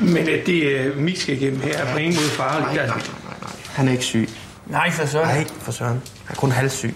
Men 0.00 0.16
at 0.28 0.46
det 0.46 0.90
uh, 0.90 0.96
Mik 0.98 1.20
skal 1.20 1.42
igennem 1.42 1.60
her 1.60 1.78
er 1.78 1.92
på 1.92 1.98
ingen 1.98 2.14
måde 2.20 2.28
farligt. 2.30 2.66
Nej, 2.74 2.86
nej, 2.86 2.96
nej, 2.96 2.96
nej. 3.42 3.50
Han 3.72 3.88
er 3.88 3.92
ikke 3.92 4.04
syg. 4.04 4.28
nej, 4.66 4.90
for 4.90 5.06
så. 5.06 5.22
Nej, 5.22 5.44
for 5.60 5.72
søren. 5.72 5.90
Han 6.24 6.30
er 6.30 6.34
kun 6.34 6.50
halvsyg. 6.52 6.94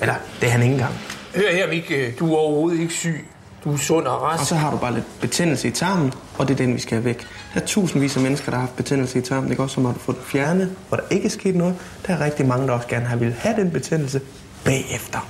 Eller, 0.00 0.14
det 0.40 0.46
er 0.46 0.50
han 0.50 0.62
ikke 0.62 0.72
engang. 0.72 0.94
Hør 1.36 1.52
her, 1.52 1.68
Mik. 1.68 1.90
øh, 1.94 2.12
Du 2.18 2.32
er 2.34 2.38
overhovedet 2.38 2.80
ikke 2.80 2.92
syg. 2.94 3.26
Du 3.64 3.72
er 3.72 3.76
sund 3.76 4.06
og 4.06 4.20
Og 4.20 4.22
rask. 4.22 4.48
så 4.48 4.54
har 4.54 4.70
du 4.70 4.76
bare 4.76 4.94
lidt 4.94 5.04
betændelse 5.20 5.68
i 5.68 5.70
tarmen, 5.70 6.12
og 6.38 6.48
det 6.48 6.54
er 6.54 6.58
den, 6.58 6.74
vi 6.74 6.80
skal 6.80 6.92
have 6.96 7.04
væk. 7.04 7.26
Der 7.54 7.60
er 7.60 7.66
tusindvis 7.66 8.16
af 8.16 8.22
mennesker, 8.22 8.50
der 8.50 8.58
har 8.58 8.66
haft 8.66 8.76
betændelse 8.76 9.18
i 9.18 9.22
tarmen. 9.22 9.50
ikke 9.50 9.62
også? 9.62 9.74
Så 9.74 9.80
må 9.80 9.88
du 9.88 9.98
få 9.98 10.12
den 10.12 10.20
fjernet, 10.26 10.76
hvor 10.88 10.96
der 10.96 11.04
ikke 11.10 11.26
er 11.26 11.30
sket 11.30 11.54
noget. 11.56 11.74
Der 12.06 12.14
er 12.16 12.20
rigtig 12.24 12.46
mange, 12.46 12.66
der 12.66 12.72
også 12.72 12.88
gerne 12.88 13.06
har 13.06 13.16
ville 13.16 13.34
have 13.38 13.56
den 13.56 13.70
betændelse 13.70 14.20
bagefter. 14.64 15.28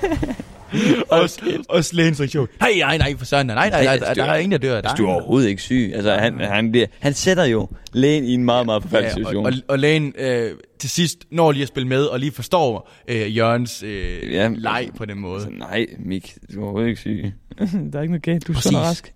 og, 1.10 1.28
og 1.68 1.84
lægens 1.92 2.20
reaktion. 2.20 2.48
Nej, 2.60 2.72
nej, 2.78 2.98
nej, 2.98 3.16
for 3.16 3.24
søren. 3.24 3.46
Nej, 3.46 3.70
nej, 3.70 3.84
nej, 3.84 3.96
der, 3.96 4.14
der 4.14 4.24
er 4.24 4.36
ingen, 4.36 4.52
der 4.52 4.58
dør. 4.58 4.80
Der 4.80 4.88
Altså, 4.88 5.02
du 5.02 5.08
er 5.08 5.12
overhovedet 5.12 5.48
ikke 5.48 5.62
syg. 5.62 5.92
Altså, 5.94 6.12
han, 6.14 6.40
han, 6.40 6.70
bliver, 6.70 6.86
han 7.00 7.14
sætter 7.14 7.44
jo 7.44 7.68
lægen 7.92 8.24
i 8.24 8.34
en 8.34 8.44
meget, 8.44 8.66
meget 8.66 8.82
forfærdelig 8.82 9.08
Ja, 9.08 9.12
og, 9.12 9.18
situation. 9.18 9.46
og, 9.46 9.52
og 9.68 9.78
lægen 9.78 10.12
øh, 10.18 10.50
til 10.78 10.90
sidst 10.90 11.18
når 11.30 11.52
lige 11.52 11.62
at 11.62 11.68
spille 11.68 11.88
med, 11.88 12.04
og 12.04 12.20
lige 12.20 12.32
forstår 12.32 12.90
øh, 13.08 13.36
Jørgens 13.36 13.82
øh, 13.82 14.32
Ja. 14.32 14.48
leg 14.54 14.88
på 14.96 15.04
den 15.04 15.18
måde. 15.18 15.34
Altså, 15.34 15.50
nej, 15.58 15.86
Mik, 15.98 16.34
du 16.54 16.60
er 16.60 16.62
overhovedet 16.62 16.88
ikke 16.88 17.00
syg. 17.00 17.32
der 17.92 17.98
er 17.98 18.02
ikke 18.02 18.12
noget 18.12 18.22
galt, 18.22 18.46
du 18.46 18.52
er 18.52 18.56
og 18.76 18.82
rask. 18.82 19.12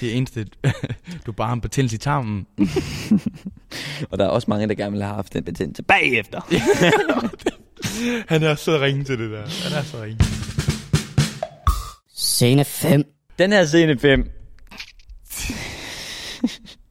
Det 0.00 0.16
eneste, 0.16 0.46
du 1.26 1.32
bare 1.32 1.46
har 1.48 1.54
en 1.54 1.60
betændelse 1.60 1.94
i 1.96 1.98
tarmen. 1.98 2.46
Og 4.10 4.18
der 4.18 4.24
er 4.24 4.28
også 4.28 4.46
mange, 4.48 4.68
der 4.68 4.74
gerne 4.74 4.92
vil 4.92 5.02
have 5.02 5.14
haft 5.14 5.32
den 5.32 5.44
betændelse 5.44 5.82
bagefter. 5.82 6.40
Han 8.28 8.42
er 8.42 8.54
så 8.54 8.80
ringe 8.80 9.04
til 9.04 9.18
det 9.18 9.30
der. 9.30 9.40
Han 9.40 9.78
er 9.78 9.82
så 9.82 10.02
ringe. 10.02 10.24
Scene 12.14 12.64
5. 12.64 13.04
Den 13.38 13.52
her 13.52 13.64
scene 13.64 13.98
5. 13.98 14.30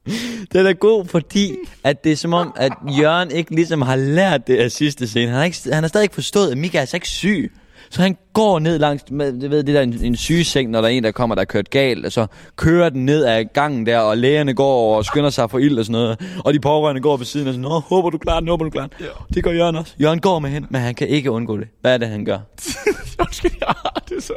Den 0.52 0.66
er 0.66 0.72
god, 0.72 1.06
fordi 1.06 1.54
at 1.84 2.04
det 2.04 2.12
er 2.12 2.16
som 2.16 2.32
om, 2.32 2.52
at 2.56 2.72
Jørgen 3.00 3.30
ikke 3.30 3.54
ligesom 3.54 3.82
har 3.82 3.96
lært 3.96 4.46
det 4.46 4.56
af 4.56 4.72
sidste 4.72 5.08
scene. 5.08 5.26
Han 5.26 5.36
har, 5.36 5.44
ikke, 5.44 5.58
han 5.72 5.82
har 5.82 5.88
stadig 5.88 6.04
ikke 6.04 6.14
forstået, 6.14 6.50
at 6.50 6.58
Mika 6.58 6.76
er 6.76 6.80
altså 6.80 6.96
ikke 6.96 7.08
syg. 7.08 7.52
Så 7.90 8.02
han 8.02 8.16
går 8.32 8.58
ned 8.58 8.78
langs, 8.78 9.04
med, 9.10 9.40
du 9.40 9.48
ved, 9.48 9.64
det 9.64 9.74
der 9.74 9.80
en, 9.82 10.04
en 10.04 10.16
sygeseng, 10.16 10.70
når 10.70 10.80
der 10.80 10.88
er 10.88 10.92
en, 10.92 11.04
der 11.04 11.10
kommer, 11.10 11.34
der 11.34 11.40
er 11.40 11.46
kørt 11.46 11.70
galt, 11.70 12.06
og 12.06 12.12
så 12.12 12.26
kører 12.56 12.88
den 12.88 13.04
ned 13.04 13.24
ad 13.24 13.44
gangen 13.44 13.86
der, 13.86 13.98
og 13.98 14.16
lægerne 14.18 14.54
går 14.54 14.72
over 14.72 14.96
og 14.96 15.04
skynder 15.04 15.30
sig 15.30 15.50
for 15.50 15.58
ild 15.58 15.78
og 15.78 15.84
sådan 15.84 15.92
noget. 15.92 16.40
Og 16.44 16.54
de 16.54 16.60
pårørende 16.60 17.00
går 17.00 17.16
ved 17.16 17.26
siden 17.26 17.48
og 17.48 17.54
sådan, 17.54 17.62
Nå, 17.62 17.78
håber 17.80 18.10
du 18.10 18.18
klarer 18.18 18.40
den, 18.40 18.48
håber 18.48 18.64
du 18.64 18.70
klarer 18.70 18.86
den. 18.86 18.96
Ja. 19.00 19.34
Det 19.34 19.44
gør 19.44 19.50
Jørgen 19.50 19.76
også. 19.76 19.94
Jørgen 20.00 20.20
går 20.20 20.38
med 20.38 20.50
hen, 20.50 20.66
men 20.70 20.80
han 20.80 20.94
kan 20.94 21.08
ikke 21.08 21.30
undgå 21.30 21.56
det. 21.58 21.68
Hvad 21.80 21.94
er 21.94 21.98
det, 21.98 22.08
han 22.08 22.24
gør? 22.24 22.38
Undskyld, 23.20 23.50
ja, 23.60 23.72
det 24.08 24.16
er, 24.16 24.20
så, 24.20 24.32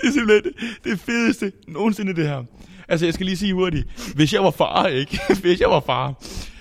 det 0.00 0.08
er 0.08 0.12
simpelthen 0.12 0.42
det, 0.42 0.52
det 0.84 1.00
fedeste 1.00 1.52
nogensinde 1.68 2.14
det 2.14 2.28
her. 2.28 2.42
Altså, 2.88 3.06
jeg 3.06 3.14
skal 3.14 3.26
lige 3.26 3.36
sige 3.36 3.54
hurtigt. 3.54 3.86
Hvis 4.14 4.32
jeg 4.32 4.42
var 4.42 4.50
far, 4.50 4.86
ikke? 4.86 5.20
Hvis 5.42 5.60
jeg 5.60 5.70
var 5.70 5.80
far, 5.80 6.14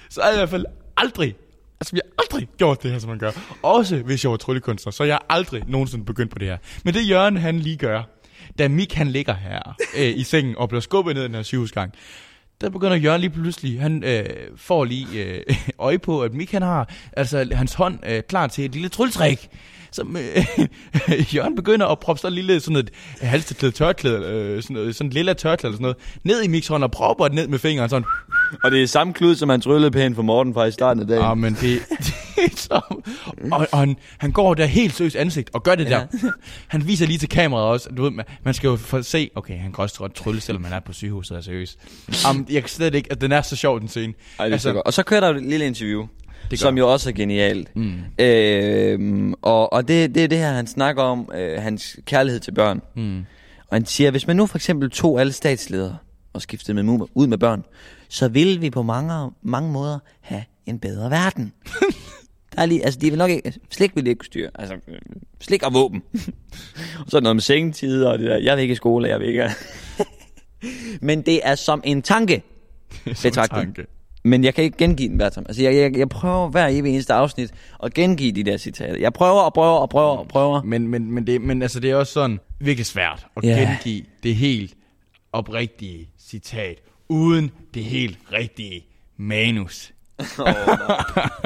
så 0.10 0.22
havde 0.22 0.34
jeg 0.34 0.38
i 0.38 0.42
hvert 0.42 0.50
fald 0.50 0.66
aldrig, 0.98 1.36
altså 1.80 1.94
vi 1.94 2.02
har 2.06 2.24
aldrig 2.24 2.48
gjort 2.58 2.84
det 2.84 2.92
her, 2.92 3.00
som 3.00 3.10
man 3.10 3.20
gør. 3.20 3.32
Også 3.62 3.98
hvis 3.98 4.24
jeg 4.24 4.32
var 4.32 4.38
tryllekunstner, 4.38 4.92
så 4.92 5.04
jeg 5.04 5.16
har 5.16 5.26
aldrig 5.30 5.64
nogensinde 5.68 6.06
begyndt 6.06 6.32
på 6.32 6.40
det 6.40 6.48
her. 6.48 6.58
Men 6.84 6.94
det 6.94 7.10
Jørgen, 7.10 7.38
han 7.38 7.60
lige 7.60 7.78
gør, 7.78 8.04
da 8.58 8.68
Mik 8.68 8.94
han 8.94 9.08
ligger 9.08 9.34
her 9.34 9.76
øh, 9.98 10.18
i 10.18 10.24
sengen 10.24 10.58
og 10.58 10.70
bliver 10.70 10.82
skubbet 10.82 11.16
ned 11.16 11.24
i 11.24 11.26
den 11.26 11.36
her 11.36 11.44
sygehusgang, 11.44 11.94
der 12.62 12.70
begynder 12.70 12.96
Jørgen 12.96 13.22
lige 13.22 13.30
pludselig, 13.30 13.82
han 13.82 14.04
øh, 14.04 14.26
får 14.56 14.86
lige 14.86 15.24
øh, 15.24 15.56
øje 15.80 16.00
på, 16.00 16.22
at 16.22 16.34
Mik 16.34 16.52
han 16.52 16.62
har 16.62 16.90
altså 17.18 17.50
hans 17.54 17.74
hånd 17.74 18.00
øh, 18.08 18.24
klar 18.30 18.48
til 18.48 18.66
et 18.66 18.72
lille 18.72 18.90
trylletræk. 18.90 19.50
Som 19.98 20.18
øh, 20.18 20.66
Jørgen 21.36 21.56
begynder 21.56 21.88
at 21.88 22.00
proppe 22.00 22.20
sådan 22.20 22.38
en 22.38 22.46
lille 22.46 22.60
sådan 22.60 22.77
et 22.77 22.89
halsteklæde 23.22 23.72
tørklæde, 23.74 24.25
øh, 24.25 24.63
sådan, 24.63 24.74
noget, 24.74 24.96
sådan 24.96 25.08
et 25.08 25.13
lille 25.13 25.34
tørklæde 25.34 25.72
eller 25.72 25.77
sådan 25.77 25.96
noget, 26.24 26.44
ned 26.44 26.62
i 26.62 26.68
hånd 26.70 26.84
og 26.84 26.92
propper 26.92 27.25
det 27.25 27.36
ned 27.36 27.48
med 27.48 27.60
fingeren 27.60 27.89
sådan. 27.89 28.06
Og 28.63 28.72
det 28.72 28.84
er 28.84 28.88
samme 28.88 29.13
klud, 29.13 29.36
som 29.36 29.50
han 29.50 29.62
tryllede 29.62 29.92
pænt 29.92 30.16
for 30.16 30.24
Morten 30.24 30.54
fra 30.54 30.66
i 30.66 30.72
starten 30.72 31.01
af 31.01 31.08
dagen. 31.08 31.24
Ja, 31.24 31.34
men 31.34 31.54
det, 31.54 31.62
det 32.06 32.13
er 32.38 32.56
så... 32.56 32.82
Og, 33.51 33.68
og 33.72 33.80
han, 33.80 33.96
han 34.18 34.32
går 34.32 34.54
der 34.54 34.66
helt 34.66 34.94
seriøst 34.94 35.16
ansigt 35.16 35.50
og 35.54 35.63
gør 35.63 35.75
det 35.75 35.88
der. 35.88 36.06
Han 36.68 36.88
viser 36.88 37.06
lige 37.06 37.20
til 37.20 37.30
kameraet 37.30 37.68
også. 37.68 37.89
Du 37.89 38.04
ved, 38.04 38.12
man, 38.12 38.25
man 38.44 38.54
skal 38.54 38.68
jo 38.68 38.75
få 38.75 39.01
se... 39.01 39.30
Okay, 39.36 39.58
han 39.60 39.72
kan 39.74 39.82
også 39.82 40.00
godt 40.00 40.13
trylle, 40.13 40.42
selvom 40.42 40.63
han 40.63 40.74
er 40.74 40.80
på 40.80 40.94
sygehuset, 40.94 41.38
er 41.38 41.42
seriøst. 41.42 41.80
Um, 42.30 42.48
jeg 42.50 42.62
kan 42.62 42.70
slet 42.70 42.96
ikke... 42.96 43.12
At 43.12 43.22
den 43.22 43.32
er 43.32 43.42
så 43.42 43.56
sjov, 43.56 43.80
den 43.80 43.88
scene. 43.88 44.13
Ej, 44.39 44.46
det 44.46 44.54
altså, 44.54 44.70
så 44.70 44.74
godt. 44.74 44.86
Og 44.86 44.94
så 44.94 45.04
kører 45.04 45.20
der 45.20 45.30
et 45.30 45.44
lille 45.44 45.66
interview, 45.66 46.08
Det 46.51 46.60
som 46.60 46.77
jo 46.77 46.92
også 46.92 47.10
er 47.10 47.13
genialt. 47.13 47.75
Mm. 47.75 47.94
Øhm, 48.20 49.34
og 49.42 49.74
og 49.74 49.88
det, 49.88 50.16
det 50.16 50.24
er 50.24 50.27
det 50.27 50.38
her, 50.38 50.51
han 50.51 50.68
snakker 50.68 51.04
om, 51.04 51.32
øh, 51.36 51.62
hans 51.62 52.00
kærlighed 52.06 52.39
til 52.39 52.51
børn. 52.51 52.82
Mm. 52.96 53.18
Og 53.68 53.75
han 53.75 53.86
siger, 53.86 54.12
hvis 54.12 54.27
man 54.27 54.36
nu 54.36 54.46
for 54.46 54.58
eksempel 54.58 54.89
tog 54.89 55.20
alle 55.20 55.34
statsledere 55.34 55.98
og 56.34 56.42
skiftede 56.42 56.84
med, 56.84 57.08
ud 57.16 57.27
med 57.27 57.38
børn, 57.38 57.63
så 58.10 58.27
ville 58.27 58.60
vi 58.60 58.70
på 58.70 58.84
mange, 58.84 59.32
mange 59.42 59.72
måder 59.72 60.00
have 60.22 60.44
en 60.66 60.80
bedre 60.80 61.10
verden. 61.12 61.54
Der 62.56 62.62
er 62.62 62.66
lige, 62.66 62.86
altså 62.86 63.00
de 63.00 63.10
vil 63.10 63.18
nok 63.18 63.30
ikke, 63.30 63.54
slik 63.72 63.96
vil 63.96 64.08
ikke 64.08 64.25
styre, 64.25 64.50
altså 64.56 64.75
øh, 64.88 64.98
slik 65.42 65.63
og 65.63 65.74
våben. 65.74 66.04
og 67.00 67.06
så 67.08 67.18
er 67.18 67.22
noget 67.22 67.36
med 67.36 67.42
sengetider 67.42 68.10
og 68.10 68.20
det 68.20 68.27
der, 68.30 68.38
jeg 68.38 68.56
vil 68.58 68.62
ikke 68.62 68.72
i 68.72 68.75
skole, 68.75 69.10
jeg 69.10 69.20
vil 69.20 69.27
ikke. 69.27 69.50
Men 71.08 71.22
det 71.22 71.39
er 71.44 71.56
som 71.56 71.82
en 71.84 72.01
tanke, 72.01 72.44
Som 73.06 73.13
betragtning. 73.24 73.75
tanke. 73.75 73.92
Men 74.28 74.44
jeg 74.44 74.54
kan 74.54 74.64
ikke 74.64 74.78
gengive 74.78 75.10
den, 75.10 75.18
Bertram. 75.18 75.46
Altså, 75.50 75.64
jeg, 75.64 75.76
jeg, 75.76 75.98
jeg 75.98 76.10
prøver 76.10 76.50
hver 76.50 76.68
evig 76.68 76.92
eneste 76.94 77.14
afsnit 77.14 77.52
at 77.84 77.94
gengive 77.94 78.32
de 78.32 78.44
der 78.44 78.58
citater. 78.58 78.98
Jeg 79.00 79.14
prøver 79.14 79.42
og 79.42 79.54
prøver 79.54 79.78
og 79.78 79.90
prøver 79.90 80.18
og 80.18 80.28
prøver. 80.28 80.62
Men, 80.62 80.88
men, 80.88 81.12
men, 81.12 81.28
det, 81.28 81.42
men 81.42 81.62
altså, 81.62 81.80
det 81.80 81.92
er 81.92 81.96
også 81.96 82.13
sådan 82.13 82.40
virkelig 82.60 82.86
svært 82.86 83.26
at 83.38 83.44
Ja. 83.44 83.50
gengive 83.50 84.04
det 84.24 84.36
helt 84.36 84.74
oprigtige 85.34 86.10
citat, 86.30 86.78
uden 87.10 87.52
det 87.74 87.84
helt 87.84 88.18
rigtige 88.34 88.86
manus. 89.18 89.92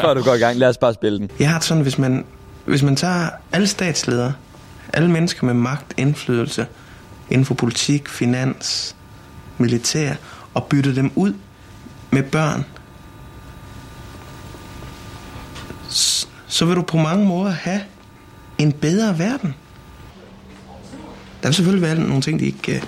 Før 0.02 0.13
du 0.13 0.24
går 0.24 0.34
i 0.34 0.38
gang, 0.38 0.58
lad 0.58 0.70
os 0.70 0.78
bare 0.78 0.94
spille 0.94 1.20
den. 1.20 1.30
Jeg 1.39 1.50
har 1.50 1.58
det 1.58 1.67
sådan, 1.67 1.84
hvis 1.84 1.98
man, 1.98 2.26
hvis 2.65 2.84
man 2.84 2.96
tager 2.96 3.30
alle 3.52 3.67
statsledere, 3.67 4.34
alle 4.94 5.12
mennesker 5.12 5.46
med 5.46 5.54
magt, 5.54 5.94
indflydelse 6.00 6.65
inden 7.30 7.46
for 7.46 7.54
politik, 7.54 8.10
finans, 8.10 8.96
militær, 9.58 10.13
og 10.54 10.63
bytter 10.63 10.94
dem 10.94 11.12
ud 11.15 11.34
med 12.12 12.24
børn, 12.24 12.65
så 16.47 16.65
vil 16.65 16.76
du 16.76 16.82
på 16.82 16.97
mange 16.97 17.26
måder 17.26 17.52
have 17.52 17.82
en 18.58 18.71
bedre 18.71 19.19
verden. 19.19 19.56
Der 21.43 21.47
vil 21.47 21.54
selvfølgelig 21.56 21.82
være 21.82 22.00
nogle 22.00 22.21
ting, 22.21 22.39
de 22.39 22.45
ikke, 22.45 22.62
kan- 22.62 22.82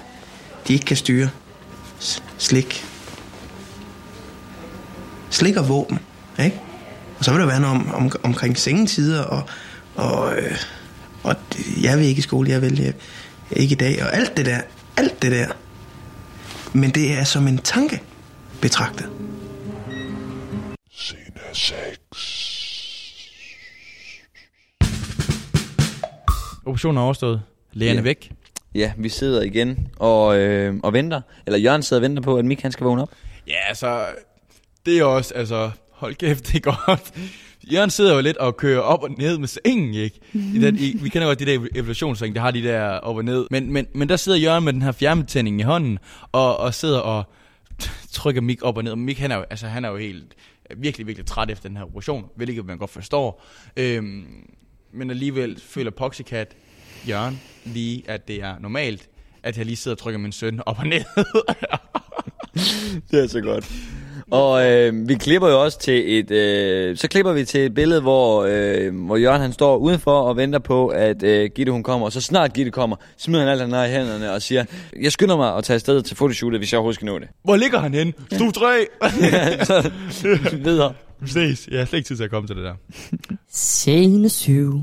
de 0.67 0.73
ikke 0.73 0.85
kan 0.85 0.97
styre. 0.97 1.29
Slik. 2.37 2.85
Slik 5.29 5.57
og 5.57 5.69
våben, 5.69 5.99
ikke? 6.39 6.59
Og 7.19 7.25
så 7.25 7.31
vil 7.31 7.39
der 7.39 7.45
være 7.47 7.59
noget 7.59 7.75
om, 7.75 7.93
om, 7.95 8.11
omkring 8.23 8.57
sengetider, 8.57 9.21
og, 9.21 9.43
og, 9.95 10.35
øh, 10.37 10.57
og 11.23 11.35
jeg 11.81 11.97
vil 11.97 12.05
ikke 12.05 12.19
i 12.19 12.21
skole, 12.21 12.49
jeg 12.49 12.61
vil 12.61 12.79
jeg, 12.81 12.93
ikke 13.51 13.71
i 13.73 13.75
dag, 13.77 14.03
og 14.03 14.15
alt 14.15 14.37
det 14.37 14.45
der, 14.45 14.61
alt 14.97 15.21
det 15.21 15.31
der. 15.31 15.47
Men 16.73 16.91
det 16.91 17.13
er 17.13 17.23
som 17.23 17.47
en 17.47 17.57
tanke 17.57 18.01
betragtet. 18.63 19.09
Scene 20.91 21.41
6. 21.53 21.99
Operationen 26.65 26.97
er 26.97 27.01
overstået. 27.01 27.41
Lægerne 27.73 27.97
Ja. 27.99 28.03
væk. 28.03 28.31
Ja, 28.75 28.91
vi 28.97 29.09
sidder 29.09 29.41
igen 29.41 29.87
og, 29.99 30.37
øh, 30.37 30.75
og 30.83 30.93
venter. 30.93 31.21
Eller 31.45 31.59
Jørgen 31.59 31.83
sidder 31.83 32.01
og 32.01 32.03
venter 32.09 32.23
på, 32.23 32.37
at 32.37 32.45
Mik 32.45 32.61
han 32.61 32.71
skal 32.71 32.83
vågne 32.85 33.01
op. 33.01 33.09
Ja, 33.47 33.67
altså, 33.67 34.05
det 34.85 34.99
er 34.99 35.03
også, 35.03 35.33
altså, 35.33 35.71
hold 35.91 36.15
kæft, 36.15 36.47
det 36.47 36.55
er 36.55 36.59
godt. 36.85 37.13
Jørgen 37.73 37.89
sidder 37.89 38.15
jo 38.15 38.21
lidt 38.21 38.37
og 38.37 38.57
kører 38.57 38.79
op 38.81 39.03
og 39.03 39.09
ned 39.17 39.37
med 39.37 39.47
sengen, 39.47 39.93
ikke? 39.93 40.19
I 40.33 40.59
den, 40.61 40.77
i, 40.79 40.97
vi 41.01 41.09
kender 41.09 41.27
godt 41.27 41.39
de 41.39 41.45
der 41.45 41.67
evolutionsseng, 41.75 42.35
der 42.35 42.41
har 42.41 42.51
de 42.51 42.63
der 42.63 42.81
op 42.89 43.15
og 43.15 43.25
ned. 43.25 43.47
Men, 43.51 43.73
men, 43.73 43.87
men 43.95 44.09
der 44.09 44.15
sidder 44.15 44.37
Jørgen 44.37 44.63
med 44.63 44.73
den 44.73 44.81
her 44.81 44.91
fjernbetjening 44.91 45.59
i 45.59 45.63
hånden, 45.63 45.99
og, 46.31 46.57
og 46.59 46.73
sidder 46.73 46.99
og 46.99 47.23
trykker 48.11 48.41
Mik 48.41 48.63
op 48.63 48.77
og 48.77 48.83
ned. 48.83 48.91
Og 48.91 48.97
Mik, 48.97 49.19
han 49.19 49.31
er 49.31 49.35
jo, 49.35 49.41
altså, 49.49 49.67
han 49.67 49.85
er 49.85 49.89
jo 49.89 49.97
helt, 49.97 50.35
virkelig, 50.77 51.07
virkelig 51.07 51.25
træt 51.25 51.49
efter 51.51 51.69
den 51.69 51.77
her 51.77 51.83
operation, 51.83 52.29
hvilket 52.35 52.65
man 52.65 52.77
godt 52.77 52.89
forstår. 52.89 53.45
Øhm, 53.77 54.25
men 54.91 55.09
alligevel 55.09 55.59
føler 55.59 55.91
Poxycat, 55.91 56.55
Jørgen, 57.09 57.41
lige, 57.65 58.03
at 58.07 58.27
det 58.27 58.41
er 58.41 58.59
normalt, 58.59 59.09
at 59.43 59.57
jeg 59.57 59.65
lige 59.65 59.75
sidder 59.75 59.95
og 59.95 59.99
trykker 59.99 60.19
min 60.19 60.31
søn 60.31 60.61
op 60.65 60.79
og 60.79 60.87
ned. 60.87 61.03
Det 63.11 63.23
er 63.23 63.27
så 63.27 63.41
godt. 63.41 63.73
Og 64.31 64.71
øh, 64.71 65.07
vi 65.09 65.15
klipper 65.15 65.49
jo 65.49 65.63
også 65.63 65.79
til 65.79 66.19
et, 66.19 66.31
øh, 66.31 66.97
så 66.97 67.07
klipper 67.07 67.33
vi 67.33 67.45
til 67.45 67.61
et 67.61 67.73
billede, 67.73 68.01
hvor, 68.01 68.45
øh, 68.49 68.95
hvor 69.05 69.17
Jørgen 69.17 69.41
han 69.41 69.53
står 69.53 69.77
udenfor 69.77 70.21
og 70.21 70.37
venter 70.37 70.59
på, 70.59 70.87
at 70.87 71.23
øh, 71.23 71.49
Gitte 71.55 71.71
hun 71.71 71.83
kommer. 71.83 72.05
Og 72.05 72.11
så 72.11 72.21
snart 72.21 72.53
Gitte 72.53 72.71
kommer, 72.71 72.95
smider 73.17 73.41
han 73.43 73.51
alt 73.51 73.61
han 73.61 73.71
har 73.71 73.85
i 73.85 73.89
hænderne 73.91 74.31
og 74.31 74.41
siger, 74.41 74.65
jeg 75.01 75.11
skynder 75.11 75.37
mig 75.37 75.55
at 75.55 75.63
tage 75.63 75.75
afsted 75.75 76.01
til 76.01 76.17
fotoshootet, 76.17 76.59
hvis 76.59 76.71
jeg 76.71 76.77
overhovedet 76.77 76.95
skal 76.95 77.05
nå 77.05 77.19
det. 77.19 77.27
Hvor 77.43 77.55
ligger 77.55 77.79
han 77.79 77.93
henne? 77.93 78.13
Stue 78.31 78.51
3! 78.51 78.85
så 80.11 80.57
videre. 80.63 80.93
Ses. 81.25 81.67
Jeg 81.71 81.79
har 81.79 81.85
slet 81.85 81.97
ikke 81.97 82.07
tid 82.07 82.17
til 82.17 82.23
at 82.23 82.29
komme 82.29 82.47
til 82.47 82.55
det 82.55 82.63
der. 82.63 82.73
Scene 83.49 84.29
7. 84.29 84.81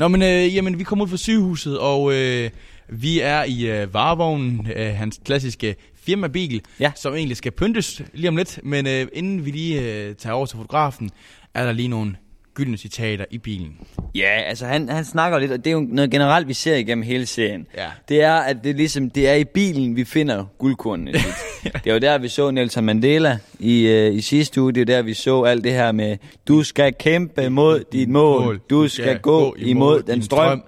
Nå, 0.00 0.08
men 0.08 0.22
øh, 0.22 0.54
jamen, 0.54 0.78
vi 0.78 0.84
kommer 0.84 1.04
ud 1.04 1.10
fra 1.10 1.16
sygehuset, 1.16 1.78
og 1.78 2.14
øh, 2.14 2.50
vi 2.88 3.20
er 3.20 3.44
i 3.44 3.66
øh, 3.66 3.94
varevognen, 3.94 4.66
øh, 4.76 4.86
hans 4.94 5.20
klassiske 5.24 5.76
firmabil, 6.06 6.60
Ja. 6.80 6.92
som 6.96 7.14
egentlig 7.14 7.36
skal 7.36 7.52
pyntes 7.52 8.02
lige 8.14 8.28
om 8.28 8.36
lidt. 8.36 8.60
Men 8.62 8.86
øh, 8.86 9.06
inden 9.12 9.44
vi 9.44 9.50
lige 9.50 9.80
øh, 9.80 10.14
tager 10.14 10.34
over 10.34 10.46
til 10.46 10.56
fotografen, 10.56 11.10
er 11.54 11.64
der 11.64 11.72
lige 11.72 11.88
nogle 11.88 12.16
gyldne 12.54 12.76
citater 12.76 13.24
i 13.30 13.38
bilen. 13.38 13.76
Ja, 14.14 14.28
altså 14.46 14.66
han, 14.66 14.88
han 14.88 15.04
snakker 15.04 15.38
lidt, 15.38 15.52
og 15.52 15.58
det 15.58 15.66
er 15.66 15.74
jo 15.74 15.86
noget 15.88 16.10
generelt, 16.10 16.48
vi 16.48 16.54
ser 16.54 16.76
igennem 16.76 17.02
hele 17.02 17.26
serien. 17.26 17.66
Ja. 17.76 17.86
Det 18.08 18.22
er, 18.22 18.34
at 18.34 18.56
det 18.64 18.70
er 18.70 18.74
ligesom, 18.74 19.10
det 19.10 19.28
er 19.28 19.34
i 19.34 19.44
bilen, 19.44 19.96
vi 19.96 20.04
finder 20.04 20.44
guldkornene. 20.58 21.12
det 21.62 21.86
er 21.86 21.92
jo 21.92 21.98
der, 21.98 22.18
vi 22.18 22.28
så 22.28 22.50
Nelson 22.50 22.84
Mandela 22.84 23.38
i, 23.58 23.86
øh, 23.86 24.14
i 24.14 24.20
sidste 24.20 24.62
uge. 24.62 24.72
Det 24.72 24.80
er 24.80 24.84
der, 24.84 25.02
vi 25.02 25.14
så 25.14 25.42
alt 25.42 25.64
det 25.64 25.72
her 25.72 25.92
med, 25.92 26.16
du 26.48 26.62
skal 26.62 26.94
kæmpe 27.00 27.48
mod 27.50 27.84
dit 27.92 28.08
mål. 28.08 28.60
Du 28.70 28.88
skal 28.88 29.18
gå 29.18 29.54
imod 29.58 30.02
den 30.02 30.22
strøm. 30.22 30.62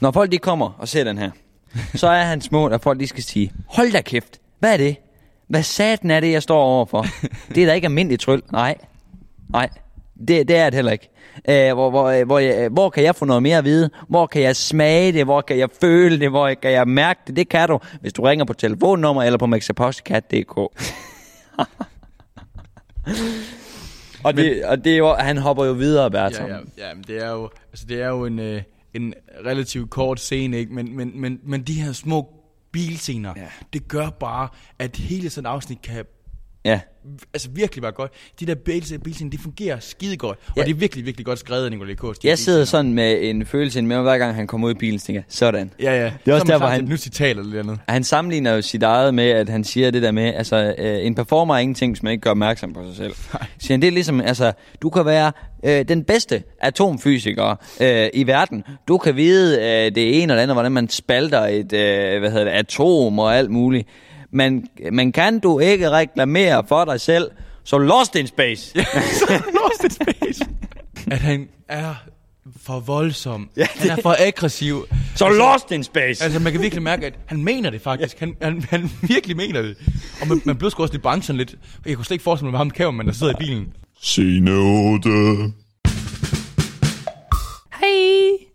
Når 0.00 0.10
folk 0.10 0.32
de 0.32 0.38
kommer 0.38 0.70
og 0.78 0.88
ser 0.88 1.04
den 1.04 1.18
her, 1.18 1.30
så 1.94 2.06
er 2.06 2.22
hans 2.22 2.50
mål, 2.52 2.72
at 2.72 2.82
folk 2.82 3.00
de 3.00 3.06
skal 3.06 3.22
sige, 3.22 3.52
hold 3.68 3.92
da 3.92 4.00
kæft, 4.00 4.38
hvad 4.58 4.72
er 4.72 4.76
det? 4.76 4.96
Hvad 5.48 5.62
satan 5.62 6.10
er 6.10 6.20
det, 6.20 6.32
jeg 6.32 6.42
står 6.42 6.62
overfor? 6.62 7.06
Det 7.54 7.62
er 7.62 7.66
da 7.66 7.72
ikke 7.72 7.84
almindeligt 7.84 8.22
tryl. 8.22 8.42
Nej, 8.52 8.74
nej, 9.48 9.68
det, 10.28 10.48
det 10.48 10.56
er 10.56 10.64
det 10.64 10.74
heller 10.74 10.92
ikke. 10.92 11.10
Æh, 11.48 11.74
hvor, 11.74 11.90
hvor, 11.90 12.08
øh, 12.08 12.26
hvor, 12.26 12.38
jeg, 12.38 12.68
hvor 12.68 12.90
kan 12.90 13.04
jeg 13.04 13.16
få 13.16 13.24
noget 13.24 13.42
mere 13.42 13.58
at 13.58 13.64
vide? 13.64 13.90
Hvor 14.08 14.26
kan 14.26 14.42
jeg 14.42 14.56
smage 14.56 15.12
det? 15.12 15.24
Hvor 15.24 15.40
kan 15.40 15.58
jeg 15.58 15.68
føle 15.80 16.20
det? 16.20 16.30
Hvor 16.30 16.54
kan 16.62 16.70
jeg 16.70 16.88
mærke 16.88 17.20
det? 17.26 17.36
Det 17.36 17.48
kan 17.48 17.68
du, 17.68 17.78
hvis 18.00 18.12
du 18.12 18.22
ringer 18.22 18.44
på 18.44 18.52
telefonnummer 18.52 19.22
eller 19.22 19.38
på 19.38 19.46
mexapostcat.dk. 19.46 20.56
og, 24.24 24.36
det, 24.36 24.64
og 24.64 24.84
det 24.84 24.92
er 24.92 24.96
jo, 24.96 25.14
han 25.14 25.38
hopper 25.38 25.64
jo 25.64 25.72
videre, 25.72 26.10
Bertram. 26.10 26.48
Ja, 26.48 26.54
ja, 26.54 26.88
ja, 26.88 26.94
men 26.94 27.04
det 27.06 27.24
er 27.24 27.30
jo, 27.30 27.50
altså 27.72 27.86
det 27.88 28.02
er 28.02 28.08
jo 28.08 28.24
en, 28.24 28.38
øh, 28.38 28.62
en 28.94 29.14
relativt 29.46 29.90
kort 29.90 30.20
scene, 30.20 30.58
ikke? 30.58 30.74
Men, 30.74 30.96
men, 30.96 31.20
men, 31.20 31.40
men 31.44 31.62
de 31.62 31.72
her 31.72 31.92
små 31.92 32.37
bilscener, 32.72 33.34
Ja. 33.36 33.48
det 33.72 33.88
gør 33.88 34.10
bare, 34.10 34.48
at 34.78 34.96
hele 34.96 35.30
sådan 35.30 35.46
et 35.46 35.50
afsnit 35.50 35.82
kan 35.82 36.04
ja. 36.64 36.80
Altså 37.34 37.48
virkelig 37.52 37.82
være 37.82 37.92
godt. 37.92 38.12
De 38.40 38.46
der 38.46 38.54
bilscener, 38.54 39.00
bilscener 39.02 39.30
de 39.30 39.38
fungerer 39.38 39.76
skide 39.80 40.16
godt. 40.16 40.38
Ja. 40.56 40.60
Og 40.62 40.66
det 40.66 40.74
er 40.74 40.78
virkelig, 40.78 41.06
virkelig 41.06 41.26
godt 41.26 41.38
skrevet 41.38 41.64
af 41.64 41.70
Nicolai 41.70 41.94
Kors. 41.94 42.16
Jeg 42.24 42.38
sidder 42.38 42.64
sådan 42.64 42.92
med 42.94 43.18
en 43.22 43.46
følelse 43.46 43.82
med, 43.82 43.96
hver 44.02 44.18
gang 44.18 44.34
han 44.34 44.46
kommer 44.46 44.68
ud 44.68 44.72
i 44.74 44.76
bilen, 44.78 44.98
så 44.98 45.06
tænker 45.06 45.22
sådan. 45.28 45.70
Ja, 45.82 45.92
ja. 46.04 46.04
Det 46.24 46.30
er 46.30 46.34
også 46.34 46.46
Så 46.46 46.52
der, 46.52 46.58
hvor 46.58 46.66
han- 46.66 46.82
et 46.84 46.88
nyt 46.88 47.00
citat 47.00 47.30
eller 47.30 47.42
lidt 47.44 47.56
andet. 47.56 47.78
Han 47.88 48.04
sammenligner 48.04 48.52
jo 48.54 48.62
sit 48.62 48.82
eget 48.82 49.14
med, 49.14 49.24
at 49.30 49.48
han 49.48 49.64
siger 49.64 49.90
det 49.90 50.02
der 50.02 50.10
med, 50.12 50.34
altså 50.34 50.74
øh, 50.78 51.06
en 51.06 51.14
performer 51.14 51.54
er 51.54 51.58
ingenting, 51.58 51.92
hvis 51.92 52.02
man 52.02 52.12
ikke 52.12 52.22
gør 52.22 52.30
opmærksom 52.30 52.72
på 52.72 52.84
sig 52.86 52.96
selv. 52.96 53.12
Siger 53.58 53.72
han, 53.72 53.80
det 53.82 53.88
er 53.88 53.92
ligesom, 53.92 54.20
altså, 54.20 54.52
du 54.82 54.90
kan 54.90 55.06
være 55.06 55.32
øh, 55.64 55.84
den 55.88 56.04
bedste 56.04 56.42
atomfysiker 56.60 57.56
øh, 57.80 58.08
i 58.14 58.26
verden. 58.26 58.64
Du 58.88 58.98
kan 58.98 59.16
vide 59.16 59.56
øh, 59.58 59.94
det 59.94 60.22
ene 60.22 60.32
det 60.34 60.40
andet, 60.40 60.54
hvordan 60.54 60.72
man 60.72 60.88
spalter 60.88 61.40
et 61.40 61.72
øh, 61.72 62.18
hvad 62.20 62.30
hedder 62.30 62.44
det, 62.44 62.50
atom 62.50 63.18
og 63.18 63.36
alt 63.36 63.50
muligt. 63.50 63.88
Men, 64.32 64.66
men 64.92 65.12
kan 65.12 65.38
du 65.38 65.58
ikke 65.58 65.90
reklamere 65.90 66.64
for 66.68 66.84
dig 66.84 67.00
selv, 67.00 67.30
så 67.64 67.78
lost 67.78 68.14
in 68.14 68.26
space. 68.26 68.76
Lost 68.78 69.84
in 69.84 69.90
space. 69.90 70.44
at 71.10 71.18
han 71.18 71.48
er 71.68 71.94
for 72.62 72.80
voldsom. 72.80 73.50
Ja, 73.56 73.66
Han 73.76 73.90
er 73.90 74.02
for 74.02 74.16
aggressiv. 74.18 74.86
Så 75.16 75.28
lost 75.28 75.70
in 75.70 75.84
space. 75.84 76.24
Altså, 76.24 76.38
man 76.38 76.52
kan 76.52 76.62
virkelig 76.62 76.82
mærke, 76.82 77.06
at 77.06 77.14
han 77.26 77.44
mener 77.44 77.70
det 77.70 77.80
faktisk. 77.80 78.20
Han, 78.20 78.36
han, 78.42 78.62
han 78.70 78.90
virkelig 79.08 79.36
mener 79.36 79.62
det. 79.62 79.76
Og 80.20 80.28
man, 80.28 80.42
man 80.44 80.56
blev 80.56 80.70
sgu 80.70 80.82
også 80.82 80.94
lidt 80.94 81.02
bange 81.02 81.22
sådan 81.22 81.38
lidt. 81.38 81.54
Jeg 81.86 81.96
kunne 81.96 82.04
slet 82.04 82.14
ikke 82.14 82.24
forestille 82.24 82.46
mig, 82.46 82.50
hvad 82.50 82.58
ham 82.58 82.70
kameramand, 82.70 83.08
der 83.08 83.14
sidder 83.14 83.32
i 83.32 83.36
bilen. 83.38 83.72
8. 84.94 85.08
Hej. 87.80 88.46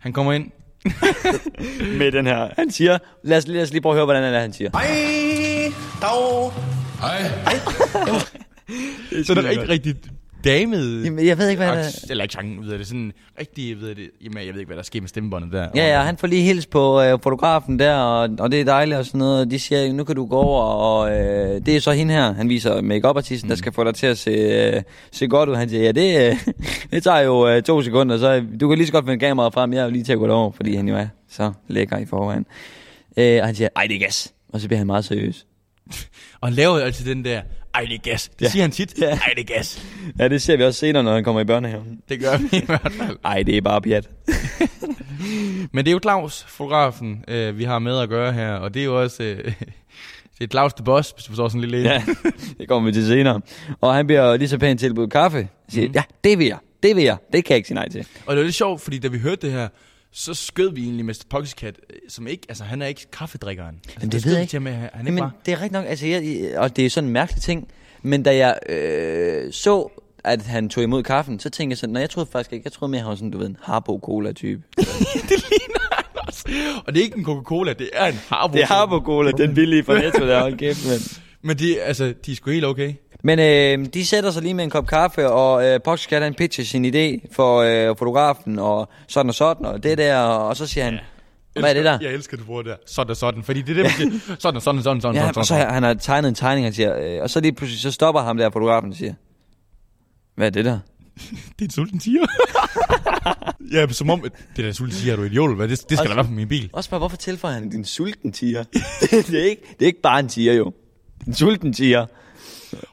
Han 0.00 0.12
kommer 0.12 0.32
ind. 0.32 0.50
Med 1.98 2.12
den 2.12 2.26
her. 2.26 2.48
Han 2.58 2.70
siger, 2.70 2.98
lad 3.22 3.38
os, 3.38 3.46
lad 3.46 3.62
os 3.62 3.70
lige 3.70 3.80
prøve 3.80 3.92
at 3.92 3.96
høre, 3.96 4.04
hvordan 4.04 4.34
er, 4.34 4.40
han 4.40 4.52
siger. 4.52 4.70
Hej, 4.74 5.72
dag. 6.00 6.50
Så 9.26 9.32
er 9.32 9.34
det 9.34 9.44
rigtig, 9.44 9.68
rigtig 9.68 9.96
damet. 10.44 11.04
Jamen, 11.04 11.26
jeg 11.26 11.38
ved 11.38 11.48
ikke, 11.48 11.64
hvad 11.64 11.76
er. 11.76 11.82
Aks- 11.82 12.06
Eller 12.10 12.24
ikke 12.24 12.32
sangen, 12.32 12.66
ved 12.66 12.78
det. 12.78 12.86
Sådan 12.86 13.12
rigtig, 13.40 13.80
ved 13.80 13.88
jeg 13.88 13.96
det. 13.96 14.10
Jamen, 14.24 14.46
jeg 14.46 14.52
ved 14.54 14.60
ikke, 14.60 14.68
hvad 14.68 14.76
der 14.76 14.82
sker 14.82 15.00
med 15.00 15.08
stemmebåndet 15.08 15.52
der. 15.52 15.68
Ja, 15.74 15.88
ja, 15.88 16.02
han 16.02 16.16
får 16.16 16.26
lige 16.26 16.42
hils 16.42 16.66
på 16.66 17.02
øh, 17.02 17.18
fotografen 17.22 17.78
der, 17.78 17.94
og, 17.94 18.28
og 18.38 18.52
det 18.52 18.60
er 18.60 18.64
dejligt 18.64 18.98
og 18.98 19.06
sådan 19.06 19.18
noget. 19.18 19.40
Og 19.40 19.50
de 19.50 19.58
siger, 19.58 19.92
nu 19.92 20.04
kan 20.04 20.16
du 20.16 20.26
gå 20.26 20.36
over, 20.36 20.62
og 20.62 21.10
øh, 21.12 21.66
det 21.66 21.76
er 21.76 21.80
så 21.80 21.92
hende 21.92 22.14
her. 22.14 22.32
Han 22.32 22.48
viser 22.48 22.80
make 22.80 23.06
artisten 23.08 23.46
mm. 23.46 23.48
der 23.48 23.56
skal 23.56 23.72
få 23.72 23.84
dig 23.84 23.94
til 23.94 24.06
at 24.06 24.18
se, 24.18 24.30
øh, 24.30 24.82
se 25.12 25.26
godt 25.28 25.48
ud. 25.48 25.54
Han 25.54 25.68
siger, 25.68 25.82
ja, 25.82 25.92
det, 25.92 26.30
øh, 26.30 26.36
det 26.92 27.02
tager 27.02 27.20
jo 27.20 27.48
øh, 27.48 27.62
to 27.62 27.82
sekunder, 27.82 28.18
så 28.18 28.44
du 28.60 28.68
kan 28.68 28.78
lige 28.78 28.86
så 28.86 28.92
godt 28.92 29.04
finde 29.04 29.18
kameraet 29.18 29.54
frem. 29.54 29.72
Jeg 29.72 29.80
er 29.80 29.84
jo 29.84 29.90
lige 29.90 30.04
til 30.04 30.12
at 30.12 30.18
gå 30.18 30.26
derover, 30.26 30.52
fordi 30.52 30.74
han 30.76 30.88
jo 30.88 30.96
er 30.96 31.06
så 31.28 31.52
lækker 31.68 31.98
i 31.98 32.04
forvejen. 32.06 32.46
Øh, 33.16 33.38
og 33.40 33.46
han 33.46 33.54
siger, 33.54 33.68
ej, 33.76 33.86
det 33.86 33.96
er 33.96 34.00
gas. 34.00 34.32
Og 34.52 34.60
så 34.60 34.66
bliver 34.66 34.78
han 34.78 34.86
meget 34.86 35.04
seriøs. 35.04 35.46
Og 36.40 36.48
han 36.48 36.54
laver 36.54 36.78
jo 36.78 36.84
altid 36.84 37.14
den 37.14 37.24
der, 37.24 37.40
ej, 37.74 37.80
det 37.84 37.94
er 37.94 37.98
gas. 37.98 38.28
Det 38.38 38.44
Ja. 38.44 38.50
siger 38.50 38.62
han 38.62 38.70
tit. 38.70 38.94
Ja. 39.00 39.06
Ej, 39.10 39.32
det 39.36 39.50
er 39.50 39.54
gas. 39.54 39.86
Ja, 40.18 40.28
det 40.28 40.42
ser 40.42 40.56
vi 40.56 40.64
også 40.64 40.80
senere, 40.80 41.02
når 41.02 41.14
han 41.14 41.24
kommer 41.24 41.40
i 41.40 41.44
børnehaven. 41.44 41.98
Det 42.08 42.20
gør 42.20 42.36
vi 42.36 42.48
i 42.58 42.66
hvert 42.66 42.92
fald. 42.92 43.16
Ej, 43.24 43.42
det 43.42 43.56
er 43.56 43.60
bare 43.60 43.80
pjat. 43.82 44.08
Men 45.72 45.84
det 45.84 45.88
er 45.90 45.92
jo 45.92 45.98
Claus, 46.02 46.44
fotografen, 46.48 47.24
øh, 47.28 47.58
vi 47.58 47.64
har 47.64 47.78
med 47.78 47.98
at 47.98 48.08
gøre 48.08 48.32
her. 48.32 48.52
Og 48.54 48.74
det 48.74 48.80
er 48.80 48.84
jo 48.84 49.02
også... 49.02 49.22
Øh, 49.22 49.44
det 50.38 50.44
er 50.44 50.46
Claus 50.46 50.72
the 50.74 50.84
Boss, 50.84 51.10
hvis 51.10 51.24
du 51.24 51.30
forstår 51.30 51.48
sådan 51.48 51.64
en 51.64 51.70
lille 51.70 51.88
Ja, 51.90 52.02
det 52.58 52.68
kommer 52.68 52.90
vi 52.90 52.92
til 52.94 53.06
senere. 53.06 53.40
Og 53.80 53.94
han 53.94 54.06
bliver 54.06 54.36
lige 54.36 54.48
så 54.48 54.58
pænt 54.58 54.80
tilbudt 54.80 55.12
kaffe. 55.12 55.48
Siger, 55.68 55.88
mm. 55.88 55.94
ja, 55.94 56.02
det 56.24 56.38
vil 56.38 56.46
jeg. 56.46 56.58
Det 56.82 56.96
vil 56.96 57.04
jeg. 57.04 57.16
Det 57.32 57.44
kan 57.44 57.50
jeg 57.52 57.56
ikke 57.56 57.66
sige 57.66 57.74
nej 57.74 57.88
til. 57.88 58.00
Og 58.26 58.32
det 58.32 58.38
var 58.38 58.44
lidt 58.44 58.54
sjovt, 58.54 58.80
fordi 58.80 58.98
da 58.98 59.08
vi 59.08 59.18
hørte 59.18 59.46
det 59.46 59.52
her, 59.52 59.68
så 60.12 60.34
skød 60.34 60.72
vi 60.72 60.82
egentlig 60.82 61.04
Mr. 61.04 61.24
Poxycat, 61.30 61.80
øh, 61.90 61.96
som 62.08 62.26
ikke, 62.26 62.42
altså 62.48 62.64
han 62.64 62.82
er 62.82 62.86
ikke 62.86 63.06
kaffedrikkeren. 63.12 63.74
Altså, 63.84 63.98
Jamen, 64.00 64.12
det 64.12 64.24
ved 64.24 64.32
jeg 64.32 64.42
ikke. 64.42 64.56
At 64.56 64.62
han 64.62 64.76
er 64.76 64.88
Jamen, 65.04 65.18
bare... 65.18 65.30
det 65.46 65.52
er 65.52 65.56
rigtigt 65.56 65.72
nok, 65.72 65.84
altså, 65.86 66.06
jeg, 66.06 66.52
og 66.56 66.76
det 66.76 66.86
er 66.86 66.90
sådan 66.90 67.08
en 67.08 67.12
mærkelig 67.12 67.42
ting, 67.42 67.68
men 68.02 68.22
da 68.22 68.36
jeg 68.36 68.58
øh, 68.68 69.52
så, 69.52 69.88
at 70.24 70.42
han 70.42 70.68
tog 70.68 70.82
imod 70.82 71.02
kaffen, 71.02 71.40
så 71.40 71.50
tænkte 71.50 71.72
jeg 71.72 71.78
sådan, 71.78 71.92
nej, 71.92 72.00
jeg 72.00 72.10
troede 72.10 72.30
faktisk 72.32 72.52
ikke, 72.52 72.64
jeg 72.64 72.72
troede 72.72 72.90
mere, 72.90 73.00
han 73.00 73.08
var 73.08 73.14
sådan, 73.14 73.30
du 73.30 73.38
ved, 73.38 73.46
en 73.46 73.56
Harbo 73.62 74.00
Cola-type. 74.02 74.62
det 75.30 75.44
ligner 75.50 75.94
han 75.94 76.04
også. 76.14 76.44
Og 76.86 76.94
det 76.94 77.00
er 77.00 77.04
ikke 77.04 77.18
en 77.18 77.24
Coca-Cola, 77.24 77.72
det 77.72 77.90
er 77.92 78.06
en 78.06 78.18
Harbo. 78.28 78.52
Det 78.52 78.62
er 78.62 78.66
Harbo 78.66 78.98
Cola, 78.98 79.30
den 79.30 79.54
billige 79.54 79.84
fra 79.84 79.98
Netto 79.98 80.26
der, 80.26 80.40
hold 80.40 80.58
kæft, 80.58 80.86
mand. 80.88 81.20
Men 81.42 81.58
det, 81.58 81.78
altså, 81.82 82.14
de 82.26 82.32
er 82.32 82.36
sgu 82.36 82.50
helt 82.50 82.64
okay. 82.64 82.94
Men 83.22 83.38
øh, 83.38 83.86
de 83.94 84.06
sætter 84.06 84.30
sig 84.30 84.42
lige 84.42 84.54
med 84.54 84.64
en 84.64 84.70
kop 84.70 84.86
kaffe, 84.86 85.30
og 85.30 85.66
øh, 85.66 85.80
Poxcat 85.84 86.22
han 86.22 86.34
pitcher 86.34 86.64
sin 86.64 86.84
idé 86.84 87.28
for 87.32 87.58
øh, 87.60 87.96
fotografen, 87.96 88.58
og 88.58 88.88
sådan 89.08 89.28
og 89.28 89.34
sådan, 89.34 89.66
og 89.66 89.82
det 89.82 89.98
der, 89.98 90.16
og 90.16 90.56
så 90.56 90.66
siger 90.66 90.84
han, 90.84 90.98
hvad 91.60 91.70
er 91.70 91.74
det 91.74 91.84
der? 91.84 91.98
Jeg 92.02 92.12
elsker, 92.12 92.36
du 92.36 92.44
bruger 92.44 92.62
det 92.62 92.70
der. 92.70 92.76
Sådan 92.86 93.10
og 93.10 93.16
sådan. 93.16 93.42
Fordi 93.42 93.62
det 93.62 93.78
er 93.78 93.82
det, 93.82 93.84
man 94.00 94.20
siger. 94.20 94.36
Sådan 94.38 94.56
og 94.56 94.62
sådan 94.62 94.82
sådan, 94.82 95.00
sådan, 95.00 95.14
Ja, 95.14 95.20
sådan, 95.20 95.38
og 95.38 95.44
så 95.46 95.54
sådan. 95.54 95.74
han 95.74 95.82
har 95.82 95.94
tegnet 95.94 96.28
en 96.28 96.34
tegning, 96.34 96.66
han 96.66 96.72
siger, 96.72 96.98
øh, 96.98 97.22
og 97.22 97.30
så 97.30 97.40
lige 97.40 97.52
pludselig, 97.52 97.80
så 97.80 97.90
stopper 97.90 98.20
ham 98.20 98.36
der 98.36 98.50
fotografen 98.50 98.90
og 98.90 98.96
siger, 98.96 99.14
hvad 100.36 100.46
er 100.46 100.50
det 100.50 100.64
der? 100.64 100.78
Det 101.58 101.60
er 101.60 101.64
en 101.64 101.70
sulten 101.70 101.98
tiger. 101.98 102.26
ja, 103.74 103.88
som 103.88 104.10
om, 104.10 104.20
det 104.56 104.64
der 104.64 104.72
sulten 104.72 104.96
tiger, 104.98 105.12
er 105.12 105.16
du 105.16 105.22
idiot, 105.22 105.56
hvad? 105.56 105.68
Det, 105.68 105.90
det 105.90 105.98
skal 105.98 106.08
der 106.10 106.14
være 106.16 106.24
på 106.24 106.30
min 106.30 106.48
bil. 106.48 106.70
Også 106.72 106.90
bare, 106.90 106.98
hvorfor 106.98 107.16
tilføjer 107.16 107.54
han 107.54 107.70
din 107.70 107.84
sulten 107.84 108.32
tiger? 108.32 108.64
det, 109.10 109.12
er 109.12 109.44
ikke, 109.44 109.62
det 109.78 109.82
er 109.82 109.86
ikke 109.86 110.00
bare 110.02 110.20
en 110.20 110.28
tiger, 110.28 110.52
jo. 110.52 110.72
En 111.26 111.34
sulten 111.34 111.72
tiger. 111.72 112.06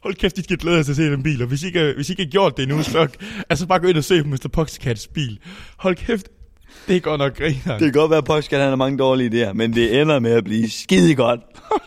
Hold 0.04 0.16
kæft, 0.16 0.38
I 0.38 0.44
skal 0.44 0.58
glæde 0.58 0.78
jer 0.78 0.84
til 0.84 0.92
at 0.92 0.96
se 0.96 1.04
den 1.04 1.24
bil, 1.24 1.42
og 1.42 1.48
hvis 1.48 1.64
I 1.64 1.66
ikke, 1.66 1.94
hvis 1.96 2.10
I 2.10 2.12
ikke 2.12 2.24
har 2.24 2.30
gjort 2.30 2.58
det 2.58 2.64
endnu, 2.64 2.84
så 2.84 3.08
altså 3.50 3.66
bare 3.68 3.80
gå 3.80 3.88
ind 3.88 3.98
og 3.98 4.04
se 4.04 4.24
på 4.24 4.30
Mr. 4.30 4.48
Poxycats 4.54 5.08
bil. 5.08 5.40
Hold 5.78 5.96
kæft, 5.96 6.28
det 6.88 6.96
er 6.96 7.00
godt 7.00 7.20
nok 7.20 7.38
griner. 7.38 7.78
Det 7.78 7.80
kan 7.80 7.92
godt 7.92 8.10
være, 8.10 8.18
at 8.18 8.26
Poxcat 8.26 8.60
han 8.60 8.70
har 8.70 8.76
mange 8.76 8.98
dårlige 8.98 9.50
idéer, 9.50 9.54
men 9.54 9.74
det 9.74 10.02
ender 10.02 10.20
med 10.20 10.32
at 10.32 10.44
blive 10.44 10.70
skide 10.70 11.16
godt. 11.16 11.40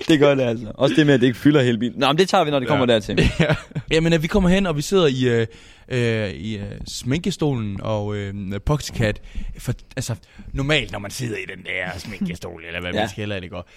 det 0.09 0.18
gør 0.18 0.35
det 0.35 0.42
altså. 0.42 0.72
Også 0.74 0.94
det 0.96 1.07
med, 1.07 1.14
at 1.14 1.20
det 1.20 1.26
ikke 1.26 1.38
fylder 1.38 1.62
hele 1.62 1.79
bilen. 1.79 1.98
Nå, 2.00 2.07
men 2.07 2.18
det 2.18 2.29
tager 2.29 2.44
vi, 2.44 2.50
når 2.50 2.59
det 2.59 2.68
kommer 2.68 2.87
Ja. 2.88 2.92
dertil. 2.94 3.18
ja. 3.40 3.55
Jamen, 3.90 4.12
at 4.12 4.22
vi 4.22 4.26
kommer 4.26 4.48
hen, 4.50 4.66
og 4.66 4.76
vi 4.76 4.83
sidder 4.83 5.07
i, 5.07 5.29
øh, 5.29 5.46
øh, 5.88 6.31
i 6.31 6.57
øh, 6.57 6.64
sminkestolen, 6.88 7.81
og 7.83 8.16
øh, 8.16 8.35
Poxycat, 8.66 9.20
for, 9.59 9.72
altså, 9.96 10.14
normalt, 10.53 10.92
når 10.92 10.98
man 10.98 11.11
sidder 11.11 11.37
i 11.37 11.44
den 11.57 11.64
der 11.64 11.98
sminkestol, 11.98 12.62
eller 12.66 12.81
hvad 12.81 12.92
Ja. 12.92 13.00
man 13.00 13.09
skal 13.09 13.22
kalde 13.22 13.40
det, 13.40 13.50
går, 13.50 13.68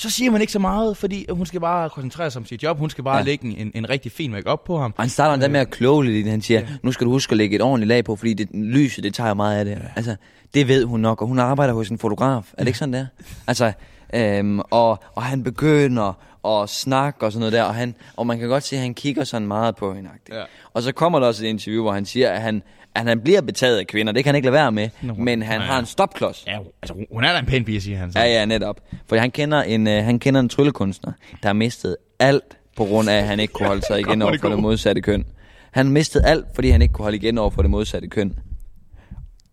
så 0.00 0.10
siger 0.10 0.30
man 0.30 0.40
ikke 0.40 0.52
så 0.52 0.58
meget, 0.58 0.96
fordi 0.96 1.26
hun 1.30 1.46
skal 1.46 1.60
bare 1.60 1.90
koncentrere 1.90 2.30
sig 2.30 2.40
om 2.40 2.46
sit 2.46 2.62
job. 2.62 2.78
Hun 2.78 2.90
skal 2.90 3.04
bare 3.04 3.14
Ja. 3.16 3.18
ja. 3.20 3.24
lægge 3.24 3.58
en, 3.58 3.70
en 3.74 3.90
rigtig 3.90 4.12
fin 4.12 4.30
make-up 4.30 4.60
på 4.66 4.78
ham. 4.78 4.94
Og 4.96 5.02
han 5.02 5.10
starter 5.10 5.34
endda 5.34 5.48
med 5.48 5.60
at 5.60 5.70
kloge 5.70 6.04
lidt. 6.04 6.26
Han 6.28 6.42
siger, 6.42 6.62
nu 6.82 6.92
skal 6.92 7.04
du 7.06 7.10
huske 7.10 7.32
at 7.32 7.36
lægge 7.36 7.56
et 7.56 7.62
ordentligt 7.62 7.88
lag 7.88 8.04
på, 8.04 8.16
fordi 8.16 8.34
det, 8.34 8.48
lyset, 8.54 9.04
det 9.04 9.14
tager 9.14 9.34
meget 9.34 9.58
af 9.58 9.64
det. 9.64 9.78
Altså, 9.96 10.16
det 10.54 10.68
ved 10.68 10.84
hun 10.84 11.00
nok, 11.00 11.22
og 11.22 11.28
hun 11.28 11.38
arbejder 11.38 11.74
hos 11.74 11.88
en 11.88 11.98
fotograf. 11.98 12.42
Er 12.52 12.58
det 12.58 12.66
ikke 12.66 12.78
sådan, 12.78 12.92
der? 12.92 13.06
Altså, 13.46 13.72
øhm, 14.14 14.60
og, 14.60 14.98
og 15.14 15.22
han 15.22 15.42
begynder 15.42 16.12
at 16.46 16.68
snakke 16.68 17.26
og 17.26 17.32
sådan 17.32 17.40
noget 17.40 17.52
der, 17.52 17.62
og, 17.62 17.74
han, 17.74 17.94
og 18.16 18.26
man 18.26 18.38
kan 18.38 18.48
godt 18.48 18.62
se, 18.64 18.76
at 18.76 18.82
han 18.82 18.94
kigger 18.94 19.24
sådan 19.24 19.48
meget 19.48 19.76
på 19.76 19.94
hende. 19.94 20.10
Ja. 20.32 20.42
Og 20.74 20.82
så 20.82 20.92
kommer 20.92 21.20
der 21.20 21.26
også 21.26 21.44
et 21.44 21.48
interview, 21.48 21.82
hvor 21.82 21.92
han 21.92 22.04
siger, 22.04 22.30
at 22.30 22.40
han, 22.40 22.62
at 22.94 23.04
han 23.04 23.20
bliver 23.20 23.40
betaget 23.40 23.78
af 23.78 23.86
kvinder. 23.86 24.12
Det 24.12 24.24
kan 24.24 24.28
han 24.28 24.36
ikke 24.36 24.46
lade 24.46 24.52
være 24.54 24.72
med, 24.72 24.88
Nå, 25.02 25.14
men 25.14 25.42
han 25.42 25.60
ja. 25.60 25.66
har 25.66 25.78
en 25.78 25.86
stopklods. 25.86 26.44
Ja, 26.46 26.58
altså, 26.82 26.94
hun- 27.12 27.24
er 27.24 27.32
da 27.32 27.38
en 27.38 27.46
pæn 27.46 27.64
pige, 27.64 27.80
siger 27.80 27.98
han 27.98 28.12
så. 28.12 28.18
Ja, 28.18 28.24
ja, 28.26 28.44
netop. 28.44 28.80
For 29.08 29.16
han 29.16 29.30
kender 29.30 29.62
en, 29.62 29.86
øh, 29.86 30.04
han 30.04 30.18
kender 30.18 30.40
en 30.40 30.48
tryllekunstner, 30.48 31.12
der 31.42 31.48
har 31.48 31.52
mistet 31.54 31.96
alt 32.18 32.56
på 32.76 32.84
grund 32.84 33.08
af, 33.10 33.14
at 33.16 33.24
han 33.24 33.40
ikke 33.40 33.52
kunne 33.52 33.66
holde 33.68 33.82
sig 33.86 34.00
igen 34.08 34.22
over 34.22 34.36
for 34.40 34.48
det 34.48 34.58
modsatte 34.58 35.00
køn. 35.02 35.24
Han 35.72 35.88
mistede 35.88 36.26
alt, 36.26 36.44
fordi 36.54 36.70
han 36.70 36.82
ikke 36.82 36.92
kunne 36.92 37.02
holde 37.04 37.16
igen 37.16 37.38
over 37.38 37.50
for 37.50 37.62
det 37.62 37.70
modsatte 37.70 38.08
køn. 38.08 38.34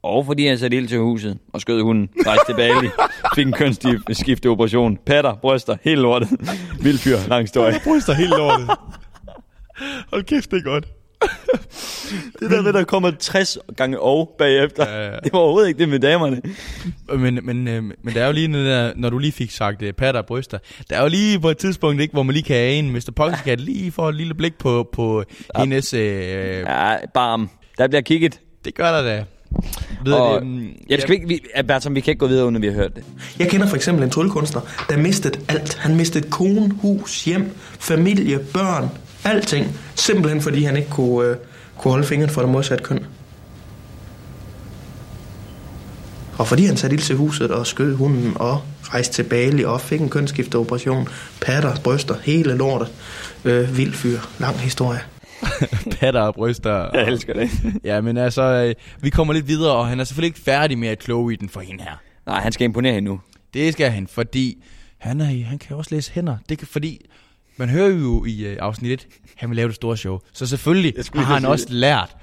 Og 0.03 0.25
fordi 0.25 0.47
han 0.47 0.57
satte 0.57 0.77
ild 0.77 0.87
til 0.87 0.99
huset 0.99 1.37
og 1.53 1.61
skød 1.61 1.81
hunden, 1.81 2.09
rejste 2.25 2.45
til 2.47 2.55
Bali, 2.55 2.87
fik 3.35 3.45
en 3.47 3.53
kønsskifte 3.53 4.47
operation, 4.47 4.97
patter, 5.05 5.35
bryster, 5.35 5.77
helt 5.83 6.01
lortet. 6.01 6.29
Vild 6.81 6.97
fyr, 6.97 7.17
lang 7.27 7.43
historie. 7.43 7.73
bryster 7.83 8.13
helt 8.13 8.29
lortet. 8.29 8.67
Hold 10.11 10.23
kæft, 10.23 10.51
det 10.51 10.57
er 10.57 10.63
godt. 10.63 10.87
Det 12.39 12.51
der 12.51 12.61
med, 12.61 12.73
der 12.73 12.83
kommer 12.83 13.11
60 13.19 13.57
gange 13.77 13.99
og 13.99 14.35
bagefter. 14.37 14.89
Ja, 14.89 15.05
ja. 15.05 15.11
Det 15.23 15.33
var 15.33 15.39
overhovedet 15.39 15.67
ikke 15.67 15.79
det 15.79 15.89
med 15.89 15.99
damerne. 15.99 16.41
Men, 17.17 17.39
men, 17.43 17.67
øh, 17.67 17.83
men 17.83 18.13
der 18.13 18.21
er 18.21 18.25
jo 18.25 18.31
lige 18.31 18.47
noget 18.47 18.67
der, 18.67 18.93
når 18.95 19.09
du 19.09 19.17
lige 19.17 19.31
fik 19.31 19.51
sagt 19.51 19.81
uh, 19.81 19.89
patter 19.91 20.21
og 20.21 20.25
bryster, 20.27 20.57
der 20.89 20.97
er 20.97 21.01
jo 21.01 21.07
lige 21.07 21.39
på 21.39 21.49
et 21.49 21.57
tidspunkt, 21.57 22.01
ikke, 22.01 22.11
hvor 22.13 22.23
man 22.23 22.33
lige 22.33 22.43
kan 22.43 22.55
ane, 22.55 22.91
Mr. 22.91 23.11
Poxycat 23.15 23.59
lige 23.61 23.91
får 23.91 24.09
et 24.09 24.15
lille 24.15 24.33
blik 24.33 24.57
på, 24.57 24.89
på 24.93 25.23
hendes... 25.57 25.93
Øh, 25.93 26.59
Ja, 26.67 26.95
barm. 27.13 27.49
Der 27.77 27.87
bliver 27.87 28.01
kigget. 28.01 28.39
det 28.65 28.75
gør 28.75 28.91
der 28.91 29.03
da. 29.03 29.23
Ved 30.03 30.13
Og, 30.13 30.41
det, 30.41 30.47
mm, 30.47 30.67
ja, 30.89 30.99
skal 30.99 31.09
vi, 31.09 31.15
ikke, 31.15 31.27
vi, 31.27 31.39
ja, 31.55 31.61
Bertram, 31.61 31.95
vi 31.95 31.99
kan 31.99 32.11
ikke 32.11 32.19
gå 32.19 32.27
videre, 32.27 32.43
uden 32.45 32.55
at 32.55 32.61
vi 32.61 32.67
har 32.67 32.73
hørt 32.73 32.95
det. 32.95 33.03
Jeg 33.39 33.49
kender 33.49 33.67
for 33.67 33.75
eksempel 33.75 34.03
en 34.03 34.09
tryllekunstner, 34.09 34.61
der 34.89 34.97
mistede 34.97 35.39
alt. 35.49 35.75
Han 35.75 35.95
mistede 35.95 36.29
kone, 36.29 36.71
hus, 36.81 37.23
hjem, 37.25 37.51
familie, 37.79 38.39
børn, 38.53 38.89
alting. 39.29 39.79
Simpelthen 39.95 40.41
fordi 40.41 40.63
han 40.63 40.77
ikke 40.77 40.89
kunne, 40.89 41.29
øh, 41.29 41.35
kunne 41.77 41.91
holde 41.91 42.07
fingeren 42.07 42.33
for 42.33 42.41
det 42.41 42.51
modsatte 42.51 42.83
køn. 42.83 43.05
Og 46.37 46.47
fordi 46.47 46.65
han 46.65 46.77
satte 46.77 46.93
ild 46.93 47.03
til 47.03 47.15
huset 47.15 47.51
og 47.51 47.67
skød 47.67 47.95
hunden 47.95 48.33
og 48.35 48.61
rejste 48.83 49.13
til 49.13 49.23
Bali 49.23 49.63
og 49.63 49.81
fik 49.81 50.01
en 50.01 50.09
kønsskifteoperation, 50.09 51.07
patter, 51.41 51.75
bryster, 51.83 52.15
hele 52.23 52.55
lortet. 52.55 52.89
Øh, 53.45 53.77
vild 53.77 53.93
fyr. 53.93 54.19
Lang 54.39 54.59
historie. 54.59 54.99
patter 55.99 56.21
og 56.21 56.33
bryster. 56.33 56.89
Jeg 56.93 57.07
elsker 57.07 57.33
det. 57.33 57.49
Ja, 57.83 58.01
men 58.01 58.17
altså, 58.17 58.41
øh, 58.41 58.75
vi 59.01 59.09
kommer 59.09 59.33
lidt 59.33 59.47
videre, 59.47 59.75
og 59.75 59.87
han 59.87 59.99
er 59.99 60.03
selvfølgelig 60.03 60.27
ikke 60.27 60.39
færdig 60.39 60.77
med 60.77 60.87
at 60.87 60.99
kloge 60.99 61.33
i 61.33 61.35
den 61.35 61.49
for 61.49 61.59
hende 61.59 61.83
her. 61.83 62.01
Nej, 62.25 62.41
han 62.41 62.51
skal 62.51 62.65
imponere 62.65 62.93
hende 62.93 63.09
nu. 63.09 63.19
Det 63.53 63.73
skal 63.73 63.89
han, 63.91 64.07
fordi 64.07 64.63
han, 64.97 65.21
er, 65.21 65.43
han 65.45 65.59
kan 65.59 65.75
også 65.75 65.95
læse 65.95 66.11
hænder. 66.11 66.37
Det 66.49 66.57
kan, 66.57 66.67
fordi 66.67 67.05
man 67.57 67.69
hører 67.69 67.89
jo 67.89 68.25
i 68.25 68.45
øh, 68.45 68.57
afsnit 68.59 68.91
1, 68.91 69.07
han 69.35 69.49
vil 69.49 69.55
lave 69.55 69.67
det 69.67 69.75
store 69.75 69.97
show. 69.97 70.19
Så 70.33 70.47
selvfølgelig 70.47 70.93
har 71.15 71.23
han 71.23 71.45
også 71.45 71.65
lært 71.69 72.15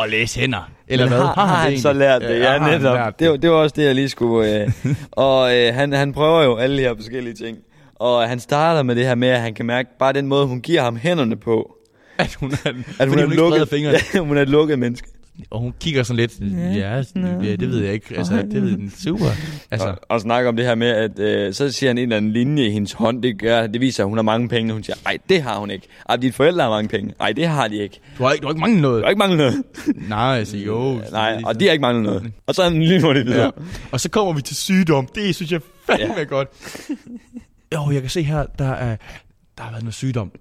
at 0.00 0.10
læse 0.10 0.40
hænder. 0.40 0.70
Eller 0.88 1.04
Men 1.04 1.12
hvad? 1.12 1.20
Har, 1.20 1.46
har, 1.46 1.56
han 1.56 1.72
det 1.72 1.82
så 1.82 1.92
lært 1.92 2.22
det? 2.22 2.40
Ja, 2.40 2.58
han 2.58 2.80
netop. 2.80 2.94
lært 2.94 3.18
Det, 3.18 3.30
var, 3.30 3.36
det 3.36 3.50
var 3.50 3.56
også 3.56 3.74
det, 3.76 3.84
jeg 3.84 3.94
lige 3.94 4.08
skulle... 4.08 4.62
Øh, 4.62 4.70
og 5.12 5.56
øh, 5.56 5.74
han, 5.74 5.92
han 5.92 6.12
prøver 6.12 6.42
jo 6.42 6.56
alle 6.56 6.76
de 6.76 6.82
her 6.82 6.94
forskellige 6.94 7.34
ting. 7.34 7.58
Og 7.94 8.28
han 8.28 8.40
starter 8.40 8.82
med 8.82 8.96
det 8.96 9.06
her 9.06 9.14
med, 9.14 9.28
at 9.28 9.40
han 9.40 9.54
kan 9.54 9.66
mærke 9.66 9.88
bare 9.98 10.12
den 10.12 10.26
måde, 10.26 10.46
hun 10.46 10.60
giver 10.60 10.82
ham 10.82 10.96
hænderne 10.96 11.36
på. 11.36 11.76
At 12.18 12.34
hun 12.34 12.52
er, 12.52 12.72
At 12.98 13.08
hun 13.08 13.18
er, 13.18 13.24
hun 13.24 13.32
lukket, 13.32 13.68
fingrene. 13.68 13.98
ja, 14.14 14.20
hun 14.20 14.36
er 14.36 14.42
et 14.42 14.48
lukket 14.48 14.78
menneske. 14.78 15.08
Og 15.50 15.60
hun 15.60 15.74
kigger 15.80 16.02
sådan 16.02 16.16
lidt, 16.16 16.32
ja, 16.40 17.02
ja 17.42 17.56
det 17.56 17.68
ved 17.70 17.84
jeg 17.84 17.92
ikke. 17.94 18.16
Altså, 18.16 18.34
det 18.36 18.62
ved 18.62 18.76
den 18.76 18.90
super. 18.90 19.26
Altså, 19.70 19.88
Og, 19.88 19.98
og 20.08 20.20
snakker 20.20 20.48
om 20.48 20.56
det 20.56 20.64
her 20.64 20.74
med, 20.74 20.88
at 20.88 21.18
øh, 21.18 21.54
så 21.54 21.70
siger 21.72 21.90
han 21.90 21.98
en 21.98 22.02
eller 22.02 22.16
anden 22.16 22.32
linje 22.32 22.66
i 22.66 22.70
hendes 22.70 22.92
hånd. 22.92 23.22
Det, 23.22 23.38
gør, 23.38 23.66
det 23.66 23.80
viser, 23.80 24.02
at 24.04 24.08
hun 24.08 24.18
har 24.18 24.22
mange 24.22 24.48
penge. 24.48 24.72
Hun 24.72 24.82
siger, 24.82 24.96
nej, 25.04 25.18
det 25.28 25.42
har 25.42 25.58
hun 25.58 25.70
ikke. 25.70 25.86
Ej, 26.08 26.16
dine 26.16 26.32
forældre 26.32 26.62
har 26.62 26.70
mange 26.70 26.88
penge. 26.88 27.14
Nej, 27.18 27.32
det 27.32 27.46
har 27.48 27.68
de 27.68 27.76
ikke. 27.76 28.00
du 28.18 28.22
har 28.24 28.32
ikke, 28.32 28.42
du 28.42 28.46
har 28.46 28.52
ikke 28.52 28.60
manglet 28.60 28.82
noget. 28.82 29.00
Du 29.00 29.04
har 29.04 29.10
ikke 29.10 29.18
manglet 29.18 29.38
noget. 29.38 29.62
Nej, 30.08 30.38
altså, 30.38 30.56
jo. 30.56 31.00
Nej, 31.12 31.42
og 31.44 31.60
de 31.60 31.64
har 31.64 31.72
ikke 31.72 31.82
manglet 31.82 32.04
noget. 32.04 32.32
Og 32.46 32.54
så 32.54 32.62
er 32.62 32.68
han 32.70 32.82
lynhurtigt 32.84 33.26
videre. 33.26 33.44
Ja. 33.44 33.50
Og 33.92 34.00
så 34.00 34.10
kommer 34.10 34.32
vi 34.32 34.42
til 34.42 34.56
sygdom. 34.56 35.08
Det 35.14 35.34
synes 35.34 35.52
jeg 35.52 35.60
fandme 35.86 36.06
Ja. 36.14 36.18
ja. 36.18 36.24
godt. 36.24 36.48
Jo, 37.74 37.90
jeg 37.90 38.00
kan 38.00 38.10
se 38.10 38.22
her, 38.22 38.46
der 38.58 38.68
er, 38.70 38.96
der 39.58 39.62
har 39.64 39.70
været 39.70 39.82
noget 39.82 39.94
sygdom. 39.94 40.32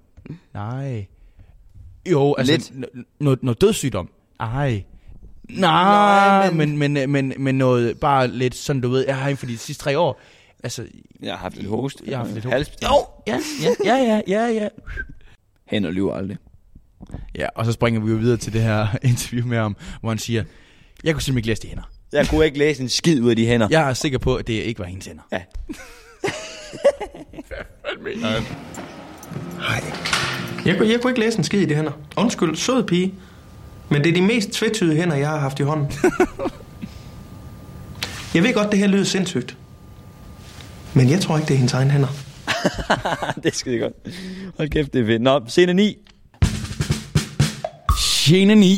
Nej. 0.53 1.05
Jo, 2.11 2.35
altså 2.37 2.71
noget, 3.19 3.43
noget 3.43 3.61
dødssygdom. 3.61 4.09
Ej. 4.41 4.83
Nej, 5.49 6.51
men, 6.51 6.77
men, 6.77 6.93
men, 6.93 7.11
men, 7.11 7.33
men 7.37 7.55
noget 7.55 7.99
bare 7.99 8.27
lidt 8.27 8.55
sådan, 8.55 8.81
du 8.81 8.89
ved, 8.89 9.05
jeg 9.07 9.15
har 9.15 9.23
inden 9.27 9.37
for 9.37 9.45
de 9.45 9.57
sidste 9.57 9.83
tre 9.83 9.99
år, 9.99 10.21
altså, 10.63 10.85
Jeg 11.23 11.31
har 11.31 11.37
haft 11.37 11.55
lidt 11.55 11.67
host. 11.67 12.01
jeg 12.07 12.17
har 12.17 12.23
haft 12.25 12.33
lidt 12.35 12.45
Hals. 12.45 12.71
Jo, 12.83 13.05
ja, 13.27 13.39
ja, 13.63 13.69
ja, 13.85 13.97
ja, 14.05 14.21
ja, 14.27 14.47
ja. 14.47 14.67
Hænder 15.67 15.91
lyver 15.91 16.13
aldrig. 16.15 16.37
Ja, 17.35 17.47
og 17.55 17.65
så 17.65 17.71
springer 17.71 18.01
vi 18.01 18.11
jo 18.11 18.17
videre 18.17 18.37
til 18.37 18.53
det 18.53 18.61
her 18.61 18.87
interview 19.03 19.45
med 19.47 19.57
ham, 19.57 19.75
hvor 20.01 20.09
han 20.09 20.17
siger, 20.17 20.43
jeg 21.03 21.13
kunne 21.13 21.21
simpelthen 21.21 21.37
ikke 21.37 21.47
læse 21.47 21.61
de 21.61 21.67
hænder. 21.67 21.83
Jeg 22.11 22.27
kunne 22.27 22.45
ikke 22.45 22.57
læse 22.57 22.81
en 22.83 22.89
skid 22.89 23.21
ud 23.21 23.29
af 23.29 23.35
de 23.35 23.45
hænder. 23.45 23.67
Jeg 23.71 23.89
er 23.89 23.93
sikker 23.93 24.17
på, 24.17 24.35
at 24.35 24.47
det 24.47 24.53
ikke 24.53 24.79
var 24.79 24.85
hendes 24.85 25.05
hænder. 25.05 25.23
Ja. 25.31 25.41
Nej. 28.21 28.41
Jeg, 30.65 30.77
kunne- 30.77 30.89
jeg 30.91 31.01
kunne 31.01 31.11
ikke 31.11 31.19
læse 31.19 31.37
en 31.37 31.43
skid 31.43 31.61
i 31.61 31.65
de 31.65 31.75
hænder. 31.75 31.91
Undskyld, 32.17 32.55
sød 32.55 32.83
pige. 32.83 33.13
Men 33.91 34.03
det 34.03 34.09
er 34.09 34.13
de 34.13 34.21
mest 34.21 34.49
tvetydige 34.49 34.99
hænder, 34.99 35.15
jeg 35.15 35.29
har 35.29 35.39
haft 35.39 35.59
i 35.59 35.63
hånden. 35.63 35.91
jeg 38.35 38.43
ved 38.43 38.53
godt, 38.53 38.71
det 38.71 38.79
her 38.79 38.87
lyder 38.87 39.03
sindssygt. 39.03 39.57
Men 40.93 41.09
jeg 41.09 41.21
tror 41.21 41.37
ikke, 41.37 41.47
det 41.47 41.53
er 41.53 41.57
hendes 41.57 41.73
egen 41.73 41.91
hænder. 41.91 42.07
det 43.43 43.45
er 43.45 43.51
skide 43.55 43.79
godt. 43.79 43.93
Hold 44.57 44.69
kæft, 44.69 44.93
det 44.93 45.01
er 45.01 45.05
fedt. 45.05 45.21
Nå, 45.21 45.41
scene 45.47 45.73
9. 45.73 45.97
Scene 47.97 48.55
9. 48.55 48.75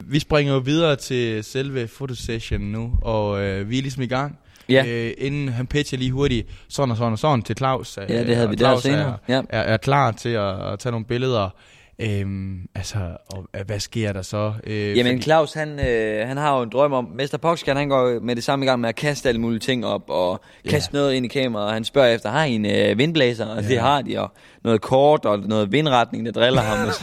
Vi 0.00 0.18
springer 0.18 0.52
jo 0.54 0.58
videre 0.58 0.96
til 0.96 1.44
selve 1.44 1.88
fotosession 1.88 2.60
nu, 2.60 2.92
og 3.02 3.40
øh, 3.42 3.70
vi 3.70 3.78
er 3.78 3.82
ligesom 3.82 4.02
i 4.02 4.06
gang. 4.06 4.38
Ja. 4.68 4.84
Øh, 4.88 5.12
inden 5.18 5.48
han 5.48 5.66
pitcher 5.66 5.98
lige 5.98 6.10
hurtigt 6.10 6.46
sådan 6.68 6.90
og 6.90 6.96
sådan 6.96 7.12
og 7.12 7.18
sådan 7.18 7.42
til 7.42 7.56
Claus. 7.56 7.98
øh, 7.98 8.04
Ja, 8.10 8.24
det 8.24 8.34
havde 8.34 8.46
og 8.48 8.50
vi 8.50 8.56
der 8.56 8.78
senere. 8.80 9.16
Er, 9.28 9.34
Ja. 9.34 9.42
er, 9.48 9.60
er 9.60 9.76
klar 9.76 10.10
til 10.10 10.28
at, 10.28 10.72
at 10.72 10.78
tage 10.78 10.90
nogle 10.90 11.06
billeder. 11.06 11.50
Øhm, 11.98 12.60
altså, 12.74 12.98
og, 13.32 13.46
øh, 13.56 13.66
hvad 13.66 13.80
sker 13.80 14.12
der 14.12 14.22
så? 14.22 14.52
Øh, 14.64 14.96
Jamen 14.96 15.22
Claus, 15.22 15.52
han, 15.52 15.80
øh, 15.88 16.28
han 16.28 16.36
har 16.36 16.56
jo 16.56 16.62
en 16.62 16.70
drøm 16.70 16.92
om, 16.92 17.04
Mester 17.14 17.38
Poxcan, 17.38 17.76
han 17.76 17.88
går 17.88 18.20
med 18.20 18.36
det 18.36 18.44
samme 18.44 18.64
i 18.64 18.68
gang 18.68 18.80
med 18.80 18.88
at 18.88 18.94
kaste 18.94 19.28
alle 19.28 19.40
mulige 19.40 19.60
ting 19.60 19.86
op, 19.86 20.02
og 20.08 20.40
kaste 20.68 20.94
noget 20.94 21.14
ind 21.14 21.26
i 21.26 21.28
kameraet, 21.28 21.68
og 21.68 21.74
han 21.74 21.84
spørger 21.84 22.14
efter, 22.14 22.30
har 22.30 22.44
I 22.44 22.54
en 22.54 22.66
øh, 22.66 22.98
vindblæser? 22.98 23.46
Og 23.46 23.62
det 23.62 23.78
har 23.78 24.02
de, 24.02 24.20
og 24.20 24.30
noget 24.64 24.80
kort, 24.80 25.24
og 25.24 25.38
noget 25.38 25.72
vindretning, 25.72 26.26
der 26.26 26.32
driller 26.32 26.60
ham. 26.60 26.88
Og, 26.88 26.94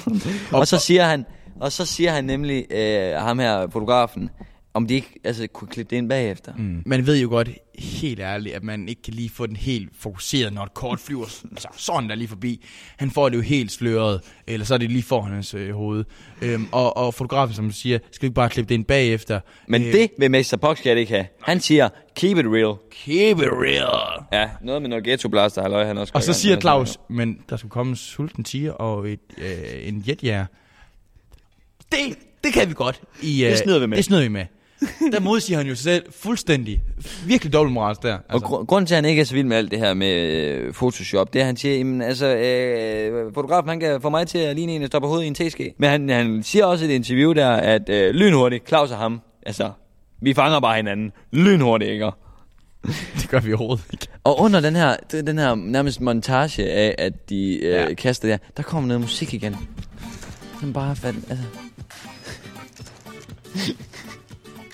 og 0.59 0.67
så 0.67 0.77
siger 0.77 1.03
han, 1.03 1.25
og 1.59 1.71
så 1.71 1.85
siger 1.85 2.11
han 2.11 2.23
nemlig, 2.25 2.65
øh, 2.71 3.13
ham 3.15 3.39
her, 3.39 3.67
fotografen, 3.69 4.29
om 4.73 4.87
de 4.87 4.93
ikke 4.93 5.19
altså, 5.23 5.47
kunne 5.47 5.67
klippe 5.67 5.89
det 5.89 5.97
ind 5.97 6.09
bagefter. 6.09 6.53
Mm. 6.57 6.83
Man 6.85 7.05
ved 7.07 7.21
jo 7.21 7.29
godt, 7.29 7.49
helt 7.79 8.19
ærligt, 8.19 8.55
at 8.55 8.63
man 8.63 8.89
ikke 8.89 9.01
kan 9.01 9.13
lige 9.13 9.29
få 9.29 9.45
den 9.47 9.55
helt 9.55 9.89
fokuseret, 9.99 10.53
når 10.53 10.63
et 10.63 10.73
kort 10.73 10.99
flyver 10.99 11.25
altså, 11.51 11.67
sådan 11.77 12.09
der 12.09 12.15
lige 12.15 12.27
forbi. 12.27 12.65
Han 12.97 13.11
får 13.11 13.29
det 13.29 13.35
jo 13.37 13.41
helt 13.41 13.71
sløret, 13.71 14.21
eller 14.47 14.65
så 14.65 14.73
er 14.73 14.77
det 14.77 14.91
lige 14.91 15.03
foran 15.03 15.31
hans 15.33 15.53
øh, 15.53 15.75
hoved. 15.75 16.03
Øhm, 16.41 16.67
og, 16.71 16.97
og 16.97 17.13
fotografen, 17.13 17.55
som 17.55 17.65
du 17.65 17.73
siger, 17.73 17.99
skal 18.11 18.21
vi 18.21 18.25
ikke 18.27 18.35
bare 18.35 18.49
klippe 18.49 18.69
det 18.69 18.75
ind 18.75 18.85
bagefter? 18.85 19.39
Men 19.67 19.81
Øh, 19.83 19.93
det 19.93 20.11
vil 20.17 20.31
Mester 20.31 20.57
Poxcan 20.57 20.97
ikke 20.97 21.13
have. 21.13 21.25
Han 21.41 21.59
siger, 21.59 21.89
keep 22.15 22.37
it 22.37 22.45
real. 22.45 22.75
Keep 22.91 23.37
it 23.37 23.47
real. 23.51 24.23
Ja, 24.33 24.49
noget 24.61 24.81
med 24.81 24.89
noget 24.89 25.03
ghetto 25.03 25.29
blaster, 25.29 25.61
halløj, 25.61 25.85
han 25.85 25.97
også 25.97 26.11
Og 26.15 26.23
så 26.23 26.33
siger. 26.33 26.59
Claus, 26.59 26.97
men 27.09 27.39
der 27.49 27.57
skulle 27.57 27.71
komme 27.71 27.89
en 27.89 27.95
sulten 27.95 28.43
tiger 28.43 28.71
og 28.71 29.09
et, 29.09 29.19
øh, 29.37 29.87
en 29.87 30.03
jetjæger. 30.07 30.45
Det, 31.91 31.99
det 32.43 32.53
kan 32.53 32.69
vi 32.69 32.73
godt. 32.73 33.01
I, 33.21 33.43
øh, 33.43 33.49
Det 33.49 33.57
snyder 33.57 33.79
vi 33.79 33.85
med. 33.85 33.97
Det 33.97 34.05
snyder 34.05 34.21
vi 34.21 34.27
med. 34.27 34.45
Der 35.11 35.19
modsiger 35.19 35.57
han 35.57 35.67
jo 35.67 35.75
sig 35.75 35.83
selv 35.83 36.05
fuldstændig. 36.11 36.81
Virkelig 37.25 37.53
dobbeltmoralsk 37.53 38.03
der. 38.03 38.13
Og 38.13 38.21
Altså. 38.29 38.45
gr- 38.47 38.65
grunden 38.65 38.85
til, 38.87 38.93
at 38.95 38.97
han 38.97 39.05
ikke 39.05 39.19
er 39.21 39.25
så 39.25 39.33
vild 39.33 39.47
med 39.47 39.57
alt 39.57 39.71
det 39.71 39.79
her 39.79 39.93
med 39.93 40.13
øh, 40.27 40.73
Photoshop, 40.73 41.33
det 41.33 41.39
er, 41.39 41.43
at 41.43 41.45
han 41.45 41.57
siger, 41.57 41.77
jamen, 41.77 42.01
altså, 42.01 42.25
øh, 42.35 43.33
fotografen 43.33 43.69
han 43.69 43.79
kan 43.79 44.01
få 44.01 44.09
mig 44.09 44.27
til 44.27 44.37
at 44.37 44.55
ligne 44.55 44.71
en, 44.75 44.81
der 44.81 44.99
på 44.99 45.07
hovedet 45.07 45.23
i 45.23 45.27
en 45.27 45.35
teske. 45.35 45.73
Men 45.77 45.89
han, 45.89 46.09
han 46.09 46.43
siger 46.43 46.65
også 46.65 46.85
i 46.85 46.87
et 46.87 46.93
interview 46.95 47.33
der, 47.33 47.49
at 47.51 47.89
øh, 47.89 48.13
lynhurtigt, 48.15 48.67
Claus 48.67 48.91
og 48.91 48.97
ham, 48.97 49.21
altså, 49.45 49.71
vi 50.21 50.33
fanger 50.33 50.59
bare 50.59 50.75
hinanden. 50.75 51.11
Lynhurtigt, 51.31 51.91
ikke? 51.91 52.11
Det 53.21 53.29
gør 53.29 53.39
vi 53.39 53.53
overhovedet 53.53 53.85
ikke. 53.93 54.07
Og 54.23 54.39
under 54.39 54.59
den 54.59 54.75
her, 54.75 54.95
den 55.11 55.37
her 55.37 55.55
nærmest 55.55 56.01
montage 56.01 56.69
af, 56.71 56.95
at 56.97 57.29
de 57.29 57.55
øh, 57.63 57.71
Ja. 57.71 57.81
ja. 57.83 57.93
kaster 57.93 58.27
der, 58.27 58.37
der 58.57 58.63
kommer 58.63 58.87
noget 58.87 59.01
musik 59.01 59.33
igen. 59.33 59.55
Som 60.59 60.73
bare 60.73 60.95
fandt, 60.95 61.25
altså... 61.29 61.45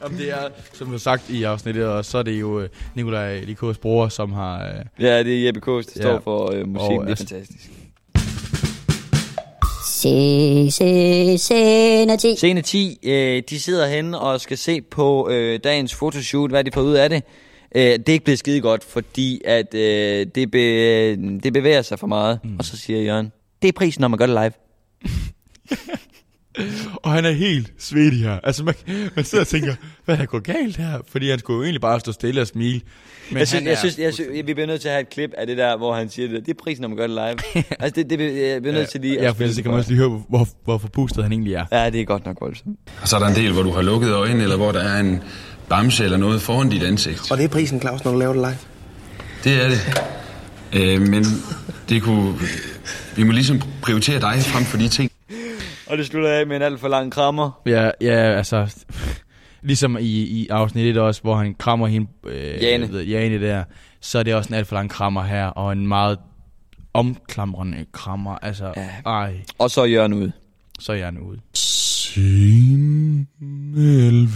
Om 0.02 0.12
det 0.14 0.30
er, 0.32 0.50
som 0.74 0.88
du 0.88 0.92
har 0.94 1.00
sagt 1.00 1.30
i 1.30 1.44
afsnittet, 1.44 1.86
og 1.86 2.06
så 2.06 2.18
er 2.18 2.24
det 2.24 2.40
jo 2.40 2.60
øh, 2.62 2.70
Nikolaj 2.96 3.40
Likos 3.40 3.78
bror, 3.78 4.08
som 4.08 4.32
har... 4.34 4.66
Øh, 4.68 4.74
Ja, 5.06 5.24
det 5.24 5.40
er 5.42 5.46
Jeppe 5.46 5.60
Kås, 5.62 5.86
der 5.86 5.92
Ja. 6.10 6.16
står 6.16 6.20
for 6.24 6.52
øh, 6.54 6.68
musikken, 6.68 7.00
Og 7.00 7.08
det 7.08 7.08
er 7.08 7.10
altså- 7.10 7.28
fantastisk. 7.28 7.70
Se, 9.88 10.72
se, 10.72 11.38
scene 11.38 12.18
10. 12.18 12.36
Scene 12.36 12.62
10, 12.62 13.00
øh, 13.04 13.44
de 13.50 13.60
sidder 13.60 13.88
henne 13.88 14.20
og 14.20 14.42
skal 14.42 14.58
se 14.58 14.82
på 14.82 15.30
øh, 15.30 15.60
dagens 15.64 15.96
fotoshoot, 15.96 16.50
hvad 16.50 16.64
de 16.64 16.72
får 16.74 16.82
ud 16.82 16.94
af 16.94 17.10
det. 17.10 17.24
Øh, 17.76 17.82
det 17.82 18.10
er 18.10 18.14
ikke 18.14 18.26
blevet 18.26 18.40
skide 18.40 18.62
godt, 18.62 18.84
fordi 18.84 19.42
at 19.46 19.74
øh, 19.74 20.28
det, 20.36 20.52
be, 20.52 21.16
det 21.40 21.54
bevæger 21.54 21.82
sig 21.82 22.00
for 22.00 22.08
meget. 22.08 22.40
Mm. 22.44 22.56
Og 22.60 22.66
så 22.66 22.78
siger 22.78 23.02
Jørgen, 23.02 23.32
det 23.62 23.68
er 23.68 23.72
prisen, 23.72 24.02
når 24.02 24.08
man 24.08 24.18
gør 24.18 24.26
det 24.28 24.36
live. 24.36 24.52
og 26.96 27.12
han 27.12 27.26
er 27.26 27.32
helt 27.32 27.74
svedig 27.80 28.20
her. 28.20 28.40
Altså, 28.44 28.64
man, 28.64 28.76
man 29.16 29.26
sidder 29.26 29.44
og 29.44 29.48
tænker, 29.48 29.76
hvad 30.06 30.16
er 30.16 30.20
der 30.20 30.26
gået 30.26 30.44
galt 30.44 30.78
her? 30.78 31.00
Fordi 31.12 31.30
han 31.30 31.40
skulle 31.40 31.58
jo 31.58 31.64
egentlig 31.64 31.82
bare 31.82 32.00
stå 32.00 32.12
stille 32.12 32.42
og 32.42 32.48
smile. 32.48 32.82
Men 33.30 33.40
Jeg 33.40 33.48
synes, 33.48 33.64
jeg, 33.66 33.72
er 33.72 33.76
synes, 33.76 33.98
jeg 33.98 34.14
synes, 34.14 34.30
vi 34.34 34.54
bliver 34.54 34.68
nødt 34.68 34.82
til 34.82 34.88
at 34.88 34.94
have 34.94 35.02
et 35.02 35.10
klip 35.10 35.32
af 35.38 35.48
det 35.48 35.58
der, 35.58 35.78
hvor 35.78 35.96
han 35.96 36.10
siger 36.10 36.28
det. 36.28 36.46
Det 36.46 36.52
er 36.52 36.64
prisen, 36.64 36.82
når 36.82 36.88
man 36.88 36.98
gør 36.98 37.08
det 37.08 37.16
live. 37.16 37.64
altså, 37.84 38.04
det, 38.04 38.10
det, 38.20 38.50
jeg 38.50 38.62
bliver 38.62 38.76
nødt 38.76 38.90
til 38.90 39.02
lige 39.02 39.14
Ja, 39.14 39.30
at 39.30 39.30
for 39.30 39.36
spille 39.36 39.62
kan 39.62 39.72
man 39.72 39.78
også 39.80 39.92
lige 39.92 40.00
høre, 40.00 40.22
hvor, 40.30 40.48
hvor 40.64 40.78
forpustet 40.78 41.24
han 41.24 41.32
egentlig 41.32 41.54
er. 41.54 41.66
Ja, 41.72 41.90
det 41.90 42.02
er 42.02 42.06
godt 42.06 42.26
nok 42.26 42.38
voldsomt. 42.42 42.80
Og 43.02 43.08
så 43.08 43.16
er 43.16 43.20
der 43.20 43.28
en 43.28 43.36
del, 43.36 43.52
hvor 43.54 43.64
du 43.64 43.72
har 43.72 43.82
lukket 43.82 44.12
øjnene, 44.14 44.44
eller 44.44 44.56
hvor 44.58 44.72
der 44.72 44.80
er 44.80 45.00
en 45.00 45.24
bamse 45.70 46.04
eller 46.04 46.18
noget 46.18 46.42
foran 46.42 46.70
dit 46.70 46.84
ansigt. 46.84 47.32
Og 47.32 47.38
det 47.38 47.44
er 47.44 47.48
prisen, 47.50 47.82
Claus, 47.82 48.04
når 48.04 48.12
du 48.12 48.20
laver 48.20 48.34
det 48.34 48.42
live. 48.42 48.58
Det 49.44 49.64
er 49.66 49.70
det. 49.70 50.02
Øh, 50.74 51.02
men 51.02 51.26
det 51.90 52.02
kunne... 52.02 52.34
Vi 53.16 53.24
må 53.24 53.32
ligesom 53.32 53.62
prioritere 53.82 54.20
dig 54.22 54.42
frem 54.42 54.64
for 54.64 54.78
de 54.78 54.88
ting. 54.88 55.12
Og 55.90 55.98
det 55.98 56.06
slutter 56.06 56.30
af 56.30 56.48
med 56.48 56.56
en 56.56 56.62
alt 56.62 56.80
for 56.80 56.88
lang 56.88 57.12
krammer. 57.12 57.62
Ja, 57.66 57.92
ja, 58.02 58.16
altså... 58.38 58.86
Ligesom 59.62 59.98
i, 59.98 60.04
i 60.22 60.48
afsnit 60.48 60.86
1 60.86 60.98
også, 60.98 61.22
hvor 61.22 61.36
han 61.36 61.56
krammer 61.56 61.88
hende, 61.88 62.08
øh, 62.28 62.64
Jane. 62.64 62.90
Ved, 62.92 63.04
Jane 63.04 63.42
der, 63.42 63.64
så 64.02 64.20
er 64.20 64.24
det 64.24 64.36
også 64.36 64.48
en 64.50 64.54
alt 64.54 64.68
for 64.68 64.76
lang 64.76 64.90
krammer 64.90 65.24
her, 65.24 65.46
og 65.46 65.72
en 65.72 65.88
meget 65.88 66.18
omklamrende 66.94 67.86
krammer. 67.92 68.36
Altså, 68.42 68.74
Ja. 68.78 68.90
ej, 69.06 69.34
Og 69.60 69.72
så 69.72 69.82
er 69.82 69.86
Jørgen 69.86 70.14
ude. 70.14 70.32
så 70.80 70.92
er 70.92 70.96
jeg 70.98 71.12
nu 71.12 71.20
ude. 71.22 71.40
Scene 71.54 73.26
11. 73.78 74.30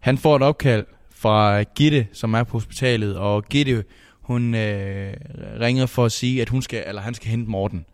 Han 0.00 0.18
får 0.18 0.36
et 0.36 0.42
opkald 0.42 0.84
fra 1.14 1.62
Gitte, 1.62 2.06
som 2.12 2.34
er 2.34 2.42
på 2.44 2.52
hospitalet, 2.52 3.16
og 3.16 3.44
Gitte, 3.44 3.84
hun 4.20 4.54
øh, 4.54 5.12
ringer 5.60 5.86
for 5.86 6.04
at 6.04 6.12
sige, 6.12 6.42
at 6.42 6.48
hun 6.48 6.62
skal, 6.62 6.84
eller 6.86 7.02
han 7.02 7.14
skal 7.14 7.30
hente 7.30 7.50
Morten. 7.50 7.84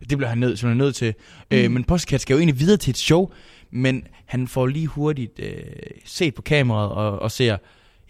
Det 0.00 0.18
bliver 0.18 0.28
han 0.28 0.42
han 0.42 0.70
er 0.70 0.74
nødt 0.74 0.96
til. 0.96 1.14
Mm. 1.50 1.56
Øh, 1.56 1.70
men 1.70 1.84
Postkat 1.84 2.20
skal 2.20 2.34
jo 2.34 2.38
egentlig 2.38 2.60
videre 2.60 2.76
til 2.76 2.90
et 2.90 2.98
show, 2.98 3.30
men 3.70 4.06
han 4.26 4.48
får 4.48 4.66
lige 4.66 4.86
hurtigt 4.86 5.38
øh, 5.38 5.52
set 6.04 6.34
på 6.34 6.42
kameraet 6.42 6.90
og, 6.92 7.18
og 7.18 7.30
ser, 7.30 7.44
jeg 7.44 7.58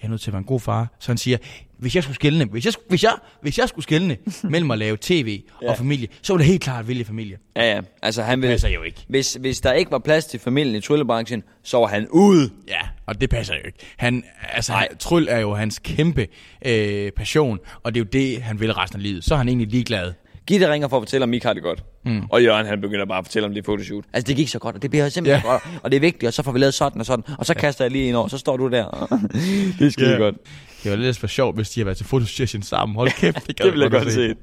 er 0.02 0.08
nødt 0.08 0.20
til 0.20 0.30
at 0.30 0.32
være 0.32 0.38
en 0.38 0.44
god 0.44 0.60
far. 0.60 0.96
Så 0.98 1.08
han 1.08 1.18
siger, 1.18 1.36
hvis 1.78 1.94
jeg 1.94 2.02
skulle 2.02 2.14
skælne, 2.14 2.44
hvis 2.44 2.64
jeg, 2.64 2.72
hvis 2.88 3.02
jeg, 3.02 3.12
hvis 3.42 3.58
jeg 3.58 3.68
skulle 3.68 3.82
skælne 3.82 4.16
mellem 4.42 4.70
at 4.70 4.78
lave 4.78 4.96
tv 5.00 5.42
Ja. 5.62 5.70
og 5.70 5.76
familie, 5.76 6.08
så 6.22 6.32
ville 6.32 6.42
jeg 6.42 6.48
helt 6.50 6.62
klart 6.62 6.88
vælge 6.88 7.04
familie. 7.04 7.36
Ja, 7.56 7.74
ja. 7.74 7.80
Altså, 8.02 8.22
han 8.22 8.38
Det 8.42 8.48
vil, 8.48 8.52
passer 8.54 8.68
jo 8.68 8.82
ikke. 8.82 9.04
hvis, 9.08 9.34
hvis 9.40 9.60
der 9.60 9.72
ikke 9.72 9.90
var 9.90 9.98
plads 9.98 10.24
til 10.26 10.40
familien 10.40 10.74
i 10.76 10.80
tryllebranchen, 10.80 11.42
så 11.62 11.78
var 11.78 11.86
han 11.86 12.08
ude. 12.08 12.50
Ja, 12.68 12.80
og 13.06 13.20
det 13.20 13.30
passer 13.30 13.54
jo 13.54 13.60
ikke. 13.66 13.78
Han, 13.96 14.24
altså, 14.52 14.72
han, 14.72 14.88
tryl 14.98 15.26
er 15.30 15.38
jo 15.38 15.54
hans 15.54 15.78
kæmpe 15.78 16.26
øh, 16.66 17.10
passion, 17.12 17.58
og 17.82 17.94
det 17.94 18.00
er 18.00 18.04
jo 18.04 18.08
det, 18.12 18.42
han 18.42 18.60
vil 18.60 18.72
resten 18.72 18.98
af 18.98 19.02
livet. 19.02 19.24
Så 19.24 19.34
er 19.34 19.38
han 19.38 19.48
egentlig 19.48 19.68
ligeglad. 19.68 20.12
Gitte 20.46 20.72
ringer 20.72 20.88
for 20.88 20.96
at 20.96 21.00
fortælle, 21.00 21.22
om 21.22 21.28
Mik 21.28 21.42
har 21.42 21.52
det 21.52 21.62
godt. 21.62 21.84
Mm. 22.04 22.22
Og 22.30 22.42
Jørgen, 22.42 22.66
han 22.66 22.80
begynder 22.80 23.06
bare 23.06 23.18
at 23.18 23.24
fortælle 23.24 23.46
om 23.46 23.54
det 23.54 23.64
fotoshoot. 23.64 24.04
Altså, 24.12 24.26
det 24.26 24.36
gik 24.36 24.48
så 24.48 24.58
godt, 24.58 24.76
og 24.76 24.82
det 24.82 24.90
bliver 24.90 25.08
simpelthen 25.08 25.42
ja. 25.44 25.50
godt. 25.50 25.62
Og 25.82 25.90
det 25.90 25.96
er 25.96 26.00
vigtigt, 26.00 26.24
og 26.26 26.32
så 26.32 26.42
får 26.42 26.52
vi 26.52 26.58
lavet 26.58 26.74
sådan 26.74 27.00
og 27.00 27.06
sådan. 27.06 27.24
Og 27.38 27.46
så 27.46 27.54
kaster 27.54 27.84
jeg 27.84 27.92
lige 27.92 28.08
ind 28.08 28.16
over, 28.16 28.28
så 28.28 28.38
står 28.38 28.56
du 28.56 28.68
der. 28.68 29.18
det 29.78 29.86
er 29.86 29.90
skide 29.90 30.08
yeah. 30.08 30.18
godt. 30.18 30.34
Det 30.82 30.90
var 30.90 30.96
lidt 30.96 31.18
for 31.18 31.26
sjovt, 31.26 31.56
hvis 31.56 31.70
de 31.70 31.80
har 31.80 31.84
været 31.84 31.96
til 31.96 32.06
fotosession 32.06 32.62
sammen. 32.62 32.96
Hold 32.96 33.10
kæft, 33.10 33.36
det, 33.46 33.58
det 33.58 33.72
vil 33.72 33.80
jeg 33.80 33.90
godt 33.90 34.12
se. 34.12 34.34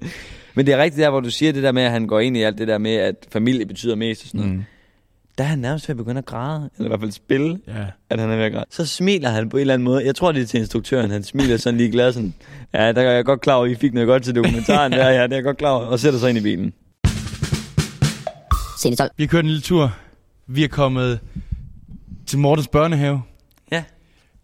Men 0.55 0.65
det 0.65 0.73
er 0.73 0.77
rigtigt 0.77 1.01
der, 1.03 1.09
hvor 1.09 1.19
du 1.19 1.29
siger 1.29 1.53
det 1.53 1.63
der 1.63 1.71
med, 1.71 1.83
at 1.83 1.91
han 1.91 2.07
går 2.07 2.19
ind 2.19 2.37
i 2.37 2.41
alt 2.41 2.57
det 2.57 2.67
der 2.67 2.77
med, 2.77 2.95
at 2.95 3.15
familie 3.31 3.65
betyder 3.65 3.95
mest 3.95 4.23
og 4.23 4.27
sådan 4.27 4.41
noget. 4.41 4.65
Der 5.37 5.43
er 5.43 5.47
han 5.47 5.59
nærmest 5.59 5.87
ved 5.89 5.93
at 5.93 5.97
begynde 5.97 6.17
at 6.19 6.25
græde, 6.25 6.69
eller 6.77 6.85
i 6.85 6.87
hvert 6.87 6.99
fald 6.99 7.11
spille, 7.11 7.59
Ja. 7.67 7.85
at 8.09 8.19
han 8.19 8.29
er 8.29 8.35
ved 8.35 8.43
at 8.45 8.51
græde. 8.51 8.65
Så 8.69 8.85
smiler 8.85 9.29
han 9.29 9.49
på 9.49 9.57
en 9.57 9.61
eller 9.61 9.73
anden 9.73 9.83
måde. 9.83 10.05
Jeg 10.05 10.15
tror, 10.15 10.31
det 10.31 10.41
er 10.41 10.45
til 10.45 10.59
instruktøren. 10.59 11.11
Han 11.11 11.23
smiler 11.23 11.57
sådan 11.57 11.77
lige 11.77 11.91
glad 11.91 12.13
sådan. 12.13 12.33
Ja, 12.73 12.91
der 12.91 13.01
er 13.01 13.11
jeg 13.11 13.25
godt 13.25 13.41
klar 13.41 13.53
over, 13.55 13.65
at 13.65 13.71
I 13.71 13.75
fik 13.75 13.93
noget 13.93 14.07
godt 14.07 14.23
til 14.23 14.35
dokumentaren. 14.35 14.91
der, 15.01 15.09
ja, 15.09 15.23
det 15.23 15.31
er 15.31 15.35
jeg 15.37 15.43
godt 15.43 15.57
klar 15.57 15.69
over. 15.69 15.85
Og 15.85 15.99
sætter 15.99 16.19
sig 16.19 16.29
ind 16.29 16.37
i 16.37 16.41
bilen. 16.41 16.73
Scene 18.77 18.95
12. 18.95 19.11
Vi 19.17 19.23
har 19.23 19.27
kørt 19.27 19.43
en 19.43 19.49
lille 19.49 19.61
tur. 19.61 19.95
Vi 20.47 20.63
er 20.63 20.67
kommet 20.67 21.19
til 22.27 22.39
Mortens 22.39 22.67
børnehave. 22.67 23.21
Ja. 23.71 23.83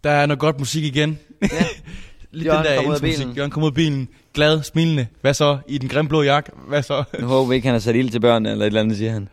Der 0.04 0.10
er 0.12 0.26
noget 0.26 0.40
godt 0.40 0.60
musik 0.60 0.84
igen. 0.84 1.20
Ja. 1.42 1.48
Lidt 2.32 2.46
Jørgen 2.46 2.66
den 2.66 2.72
der 2.72 2.76
kommer 2.76 2.92
ud 2.92 2.96
af 2.96 3.02
bilen. 3.02 3.32
Jørgen 3.32 3.52
kommer 3.52 3.66
ud 3.68 3.72
af 3.72 3.76
bilen. 3.76 4.08
Glad, 4.34 4.64
smilende. 4.64 5.08
Hvad 5.22 5.34
så? 5.34 5.58
I 5.68 5.78
den 5.78 5.90
grimme 5.90 6.10
blå 6.10 6.22
jakke. 6.22 6.52
Hvad 6.68 6.84
så? 6.84 7.04
Nu 7.20 7.28
håber 7.28 7.50
vi 7.50 7.56
ikke, 7.56 7.68
han 7.68 7.74
har 7.74 7.80
sat 7.80 7.96
ild 7.96 8.10
til 8.10 8.20
børnene, 8.20 8.52
eller 8.52 8.64
et 8.66 8.68
eller 8.68 8.82
andet, 8.82 8.98
siger 8.98 9.12
han. 9.12 9.30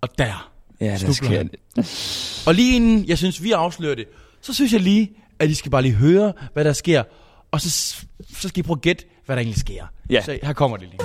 Og 0.00 0.08
der. 0.18 0.50
Ja, 0.80 0.96
Snubler 0.96 1.14
sker 1.14 1.36
han. 1.36 1.50
det. 1.76 2.42
Og 2.46 2.54
lige 2.54 2.76
inden 2.76 3.04
jeg 3.08 3.18
synes, 3.18 3.42
vi 3.42 3.52
afslører 3.52 3.94
det, 3.94 4.04
så 4.40 4.54
synes 4.54 4.72
jeg 4.72 4.80
lige, 4.80 5.10
at 5.38 5.50
I 5.50 5.54
skal 5.54 5.70
bare 5.70 5.82
lige 5.82 5.94
høre, 5.94 6.32
hvad 6.52 6.64
der 6.64 6.72
sker. 6.72 7.02
Og 7.50 7.60
så, 7.60 7.70
så 8.36 8.48
skal 8.48 8.58
I 8.58 8.62
prøve 8.62 8.76
at 8.76 8.82
gætte, 8.82 9.04
hvad 9.26 9.36
der 9.36 9.42
egentlig 9.42 9.60
sker. 9.60 9.84
Ja. 10.10 10.22
Så 10.24 10.38
her 10.42 10.52
kommer 10.52 10.76
det 10.76 10.88
lige. 10.88 10.98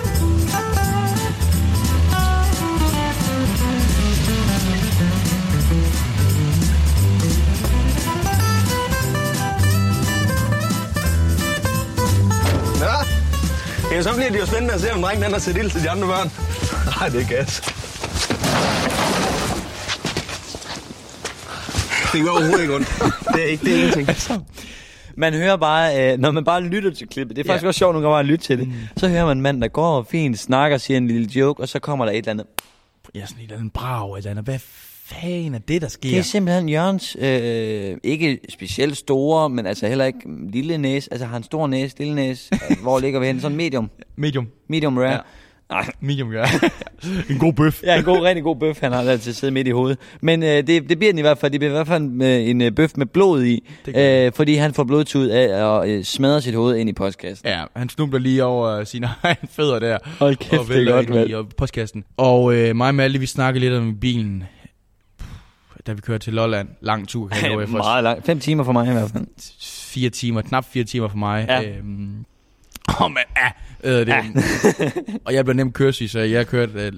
Nå, 12.80 12.96
ja, 13.96 14.02
så 14.02 14.14
bliver 14.16 14.30
det 14.32 14.40
jo 14.40 14.46
spændende 14.46 14.74
at 14.74 14.82
se, 14.82 14.94
om 14.94 15.02
drengen 15.02 15.24
den 15.24 15.32
har 15.34 15.40
set 15.40 15.58
ild 15.58 15.72
til 15.72 15.84
de 15.84 15.90
andre 15.90 16.08
børn. 16.08 16.32
Nej, 17.00 17.10
det 17.10 17.22
er 17.22 17.28
gas. 17.28 17.83
Det 22.14 22.24
gør 22.24 22.30
overhovedet 22.32 22.62
ikke 22.62 22.76
ondt. 22.76 22.88
Det 23.34 23.42
er 23.44 23.48
ikke, 23.48 23.66
det 23.66 23.74
er 23.74 23.84
ingenting. 23.98 24.48
Man 25.18 25.34
hører 25.34 25.56
bare, 25.58 26.14
øh, 26.14 26.20
når 26.20 26.32
man 26.32 26.44
bare 26.44 26.62
lytter 26.64 26.92
til 26.92 27.08
klippet, 27.08 27.36
det 27.36 27.44
er 27.44 27.48
faktisk 27.48 27.64
Ja. 27.64 27.68
også 27.68 27.78
sjovt 27.78 27.94
nogle 27.94 28.08
gange 28.08 28.20
at 28.20 28.26
lytte 28.26 28.46
til 28.46 28.60
det, 28.60 28.70
så 28.98 29.08
hører 29.10 29.26
man 29.26 29.38
en 29.38 29.42
mand, 29.42 29.62
der 29.62 29.68
går 29.68 29.98
og 29.98 30.08
fint, 30.08 30.40
snakker, 30.40 30.78
siger 30.78 30.98
en 30.98 31.08
lille 31.08 31.30
joke, 31.36 31.64
og 31.64 31.70
så 31.70 31.80
kommer 31.80 32.06
der 32.06 32.12
et 32.12 32.18
eller 32.18 32.32
andet. 32.32 32.46
Ja, 33.16 33.26
sådan 33.26 33.38
et 33.40 33.44
eller 33.44 33.58
andet 33.58 33.74
brag, 33.74 34.14
et 34.14 34.18
eller 34.18 34.32
andet. 34.32 34.46
Hvad 34.46 34.60
fanden 35.06 35.56
er 35.56 35.60
det, 35.60 35.82
der 35.82 35.88
sker? 35.88 36.10
Det 36.10 36.18
er 36.20 36.24
simpelthen 36.24 36.70
Jørgens, 36.70 37.18
øh, 37.20 37.98
ikke 38.04 38.40
specielt 38.50 38.98
store, 38.98 39.50
men 39.50 39.66
altså 39.66 39.88
heller 39.88 40.06
ikke 40.06 40.20
lille 40.52 40.78
næse, 40.78 41.08
altså 41.12 41.26
har 41.28 41.38
en 41.38 41.44
stor 41.44 41.68
næse, 41.68 41.98
lille 42.00 42.16
næse, 42.16 42.50
hvor 42.82 43.00
ligger 43.00 43.20
vi 43.20 43.26
hen? 43.26 43.42
Sådan 43.42 43.58
medium, 43.58 43.90
Medium. 44.16 44.48
medium 44.70 44.98
rare. 44.98 45.12
Ja. 45.12 45.18
Nej, 45.70 45.90
Medium, 46.02 46.34
ja. 46.34 46.46
en 47.30 47.40
god 47.40 47.54
bøf. 47.54 47.84
Ja, 47.84 47.98
en 47.98 48.04
god, 48.04 48.22
rigtig 48.22 48.44
god 48.44 48.56
bøf, 48.56 48.80
han 48.82 48.92
har 48.92 49.04
der 49.04 49.18
til 49.18 49.36
sidde 49.36 49.54
midt 49.54 49.68
i 49.68 49.72
hovedet. 49.72 50.00
Men 50.22 50.44
øh, 50.44 50.50
det, 50.50 50.68
det 50.90 50.98
bliver 50.98 51.12
den 51.12 51.20
i 51.20 51.22
hvert 51.22 51.38
fald. 51.38 51.52
Det 51.52 51.60
bliver 51.60 51.72
i 51.72 51.76
hvert 51.76 51.88
fald 51.88 52.22
øh, 52.22 52.50
en 52.50 52.62
øh, 52.62 52.72
bøf 52.72 52.92
med 52.96 53.06
blod 53.06 53.44
i, 53.44 53.70
gør 53.86 54.26
øh, 54.26 54.32
fordi 54.34 54.56
han 54.56 54.74
får 54.74 54.84
blodtud 54.84 55.30
af 55.30 55.82
at 55.82 55.90
øh, 55.90 56.04
smadre 56.04 56.42
sit 56.42 56.56
hoved 56.56 56.76
ind 56.78 56.90
i 56.90 56.94
postkassen. 56.94 57.48
Ja, 57.48 57.64
han 57.76 57.90
snubler 57.90 58.20
lige 58.20 58.44
over 58.44 58.84
sine 58.84 59.10
egne 59.24 59.48
fødder 59.50 59.80
der. 59.80 59.98
Hold 60.20 60.36
kæft, 60.36 60.62
og 60.62 60.68
det 60.68 60.88
er 60.88 60.92
godt, 60.92 61.06
ind 61.06 61.16
i 61.16 61.18
mand. 61.18 61.32
øh, 61.34 61.46
postkassen. 61.58 62.04
Og 62.18 62.56
øh, 62.56 62.76
mig 62.76 62.88
og 62.88 62.96
Malte, 62.96 63.20
vi 63.20 63.26
snakkede 63.26 63.60
lidt 63.66 63.74
om 63.74 63.98
bilen, 64.02 64.44
da 65.88 65.94
vi 65.94 66.02
kørte 66.02 66.26
til 66.26 66.34
Lolland. 66.34 66.68
Lang 66.82 67.08
tur, 67.08 67.28
kan 67.28 67.42
jeg 67.44 67.50
love 67.52 67.62
jer. 67.62 67.68
Meget 67.68 68.04
langt. 68.04 68.26
Fem 68.26 68.40
timer 68.40 68.64
for 68.64 68.72
mig 68.72 68.88
i 68.88 68.92
hvert 68.92 69.10
fald. 69.12 69.26
Fire 69.94 70.10
timer, 70.10 70.42
knap 70.42 70.66
fire 70.66 70.84
timer 70.84 71.08
for 71.08 71.18
mig. 71.18 71.46
Ja. 71.50 71.64
Øhm, 71.70 72.26
Åh, 73.02 73.12
man, 73.12 73.24
ah, 73.36 73.52
øh, 73.84 74.06
det, 74.08 74.16
og 75.26 75.34
jeg 75.34 75.46
blev 75.46 75.56
nemt 75.56 75.74
køresyg, 75.74 76.10
så 76.10 76.20
jeg 76.20 76.48
kørte 76.48 76.74
øh, 76.74 76.92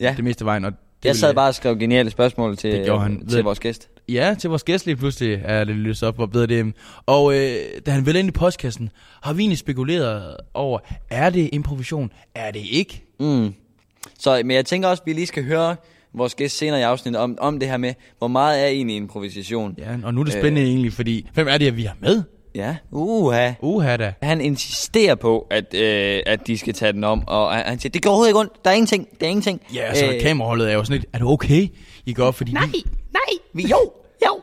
Ja. 0.00 0.14
det 0.16 0.24
meste 0.24 0.42
af 0.42 0.46
vejen. 0.46 0.64
Og 0.64 0.72
det 0.72 1.08
Jeg 1.08 1.16
sad 1.16 1.34
bare 1.34 1.48
og 1.48 1.54
skrev 1.54 1.78
geniale 1.78 2.10
spørgsmål 2.10 2.56
til, 2.56 2.72
Det 2.72 3.00
han. 3.00 3.26
til 3.26 3.36
Ved- 3.36 3.42
vores 3.42 3.60
gæst. 3.60 3.88
Ja, 4.08 4.34
til 4.38 4.50
vores 4.50 4.62
gæst 4.64 4.86
lige 4.86 4.96
pludselig 4.96 5.40
er 5.44 5.64
det 5.64 5.76
løst 5.76 6.02
op, 6.02 6.14
hvor 6.16 6.26
bedre 6.26 6.46
det. 6.46 6.74
Og 7.06 7.34
øh, 7.34 7.56
da 7.86 7.90
han 7.90 8.06
ville 8.06 8.18
ind 8.18 8.28
i 8.28 8.32
postkassen, 8.32 8.90
har 9.22 9.32
vi 9.32 9.42
egentlig 9.42 9.58
spekuleret 9.58 10.36
over, 10.54 10.78
er 11.10 11.30
det 11.30 11.48
improvisation? 11.52 12.12
Er 12.34 12.50
det 12.50 12.62
ikke? 12.70 13.04
Mm. 13.20 13.54
Så, 14.18 14.42
men 14.44 14.50
jeg 14.50 14.66
tænker 14.66 14.88
også, 14.88 15.02
at 15.02 15.06
vi 15.06 15.12
lige 15.12 15.26
skal 15.26 15.44
høre 15.44 15.76
vores 16.14 16.34
gæst 16.34 16.58
senere 16.58 16.80
i 16.80 16.82
afsnittet 16.82 17.22
om, 17.22 17.38
om 17.40 17.60
det 17.60 17.68
her 17.68 17.76
med, 17.76 17.94
hvor 18.18 18.28
meget 18.28 18.62
er 18.62 18.66
egentlig 18.66 18.96
improvisation. 18.96 19.74
Ja, 19.78 19.96
og 20.04 20.14
nu 20.14 20.20
er 20.20 20.24
det 20.24 20.32
spændende 20.32 20.60
øh. 20.62 20.68
egentlig, 20.68 20.92
fordi 20.92 21.28
hvem 21.34 21.48
er 21.48 21.58
det, 21.58 21.76
vi 21.76 21.82
har 21.82 21.96
med? 22.00 22.22
Ja, 22.58 22.76
uha. 22.92 23.52
Uha 23.62 23.96
da. 23.96 24.12
Han 24.22 24.40
insisterer 24.40 25.14
på, 25.14 25.46
at, 25.50 25.74
øh, 25.74 26.22
at 26.26 26.46
de 26.46 26.58
skal 26.58 26.74
tage 26.74 26.92
den 26.92 27.04
om, 27.04 27.22
og 27.26 27.54
han 27.54 27.80
siger, 27.80 27.90
det 27.90 28.02
går 28.02 28.10
overhovedet 28.10 28.30
ikke 28.30 28.38
ondt, 28.40 28.52
der 28.64 28.70
er 28.70 28.74
ingenting, 28.74 29.08
der 29.20 29.26
er 29.26 29.30
ingenting. 29.30 29.60
Ja, 29.74 29.94
så 29.94 30.06
øh, 30.14 30.20
kameraholdet 30.22 30.70
er 30.70 30.74
jo 30.74 30.84
sådan 30.84 30.96
lidt, 31.00 31.06
er 31.12 31.18
du 31.18 31.28
okay? 31.28 31.68
I 32.06 32.12
går 32.12 32.24
op, 32.24 32.34
fordi 32.34 32.52
Nej, 32.52 32.66
vi 32.66 32.84
nej, 33.12 33.20
vi, 33.54 33.62
jo, 33.62 33.92
jo. 34.26 34.40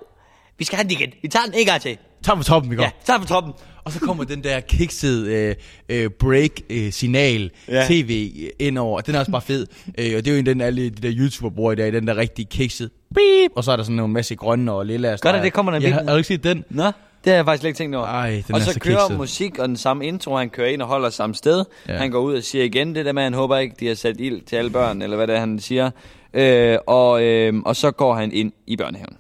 Vi 0.58 0.66
skal 0.66 0.76
have 0.76 0.84
den 0.84 0.92
igen. 0.92 1.12
Vi 1.22 1.28
tager 1.28 1.46
den 1.46 1.54
en 1.58 1.66
gang 1.66 1.82
til. 1.82 1.98
tager 2.24 2.38
på 2.38 2.44
toppen, 2.44 2.72
vi 2.72 2.76
går. 2.76 2.84
Ja, 2.84 2.90
tager 3.06 3.20
på 3.20 3.26
toppen. 3.26 3.54
Og 3.84 3.92
så 3.92 4.00
kommer 4.00 4.24
den 4.24 4.44
der 4.44 4.60
kiksede 4.60 5.34
øh, 5.34 5.56
øh, 5.90 6.10
break-signal, 6.10 7.52
Ja. 7.68 7.78
øh, 7.82 7.88
tv 7.88 8.32
øh, 8.44 8.50
indover. 8.68 9.02
Den 9.02 9.16
er 9.16 9.20
også 9.20 9.32
bare 9.32 9.42
fed. 9.42 9.68
Øh, 10.00 10.14
og 10.18 10.26
det 10.26 10.28
er 10.28 10.32
jo 10.32 10.40
en 10.40 10.46
den, 10.46 10.62
alle 10.62 10.90
de 10.90 10.90
der 10.90 11.12
YouTuber 11.18 11.50
bruger 11.56 11.72
i 11.72 11.76
dag, 11.76 11.94
den 11.94 12.08
der 12.08 12.18
rigtig 12.18 12.50
kiksede. 12.50 12.90
Beep! 13.16 13.52
Og 13.56 13.64
så 13.64 13.72
er 13.72 13.76
der 13.76 13.84
sådan 13.84 14.00
en 14.00 14.14
masse 14.14 14.36
grønne 14.36 14.72
og 14.72 14.86
lilla 14.86 15.16
Godt, 15.22 15.36
at 15.36 15.44
det 15.44 15.54
kommer 15.54 15.72
der 15.72 15.78
en 15.78 15.82
ja, 15.84 15.88
bil. 15.88 15.94
har, 15.94 16.04
har 16.04 16.10
du 16.12 16.18
ikke 16.18 16.28
set 16.28 16.44
den? 16.44 16.64
Nå, 16.70 16.92
det 17.26 17.32
har 17.32 17.36
jeg 17.36 17.46
faktisk 17.46 17.62
slet 17.62 17.70
ikke 17.70 17.78
tænkt 17.78 17.96
over. 17.96 18.08
Ej, 18.08 18.44
den 18.48 18.56
og 18.56 18.62
så, 18.62 18.74
så 18.74 18.80
kører 18.80 19.00
kikset. 19.00 19.18
musik 19.18 19.60
og 19.60 19.68
den 19.68 19.78
samme 19.78 20.06
intro, 20.06 20.36
han 20.36 20.50
kører 20.50 20.68
ind 20.68 20.82
og 20.82 20.88
holder 20.88 21.10
samme 21.10 21.36
sted. 21.36 21.66
Ja. 21.88 21.98
Han 21.98 22.12
går 22.12 22.20
ud 22.20 22.36
og 22.36 22.44
siger 22.44 22.64
igen 22.64 22.96
det 22.96 23.06
der 23.06 23.12
med, 23.12 23.22
at 23.22 23.26
han 23.26 23.34
håber 23.34 23.58
ikke, 23.58 23.76
de 23.80 23.88
har 23.88 23.96
sat 23.96 24.16
ild 24.20 24.42
til 24.42 24.56
alle 24.56 24.72
børn, 24.72 25.02
eller 25.02 25.18
hvad 25.18 25.28
det 25.28 25.36
er, 25.36 25.40
han 25.40 25.60
siger. 25.60 25.92
Øh, 26.34 26.78
og, 26.88 27.24
øh, 27.24 27.54
og 27.66 27.76
så 27.76 27.92
går 27.92 28.16
han 28.16 28.32
ind 28.32 28.52
i 28.68 28.78
børnehaven. 28.78 29.18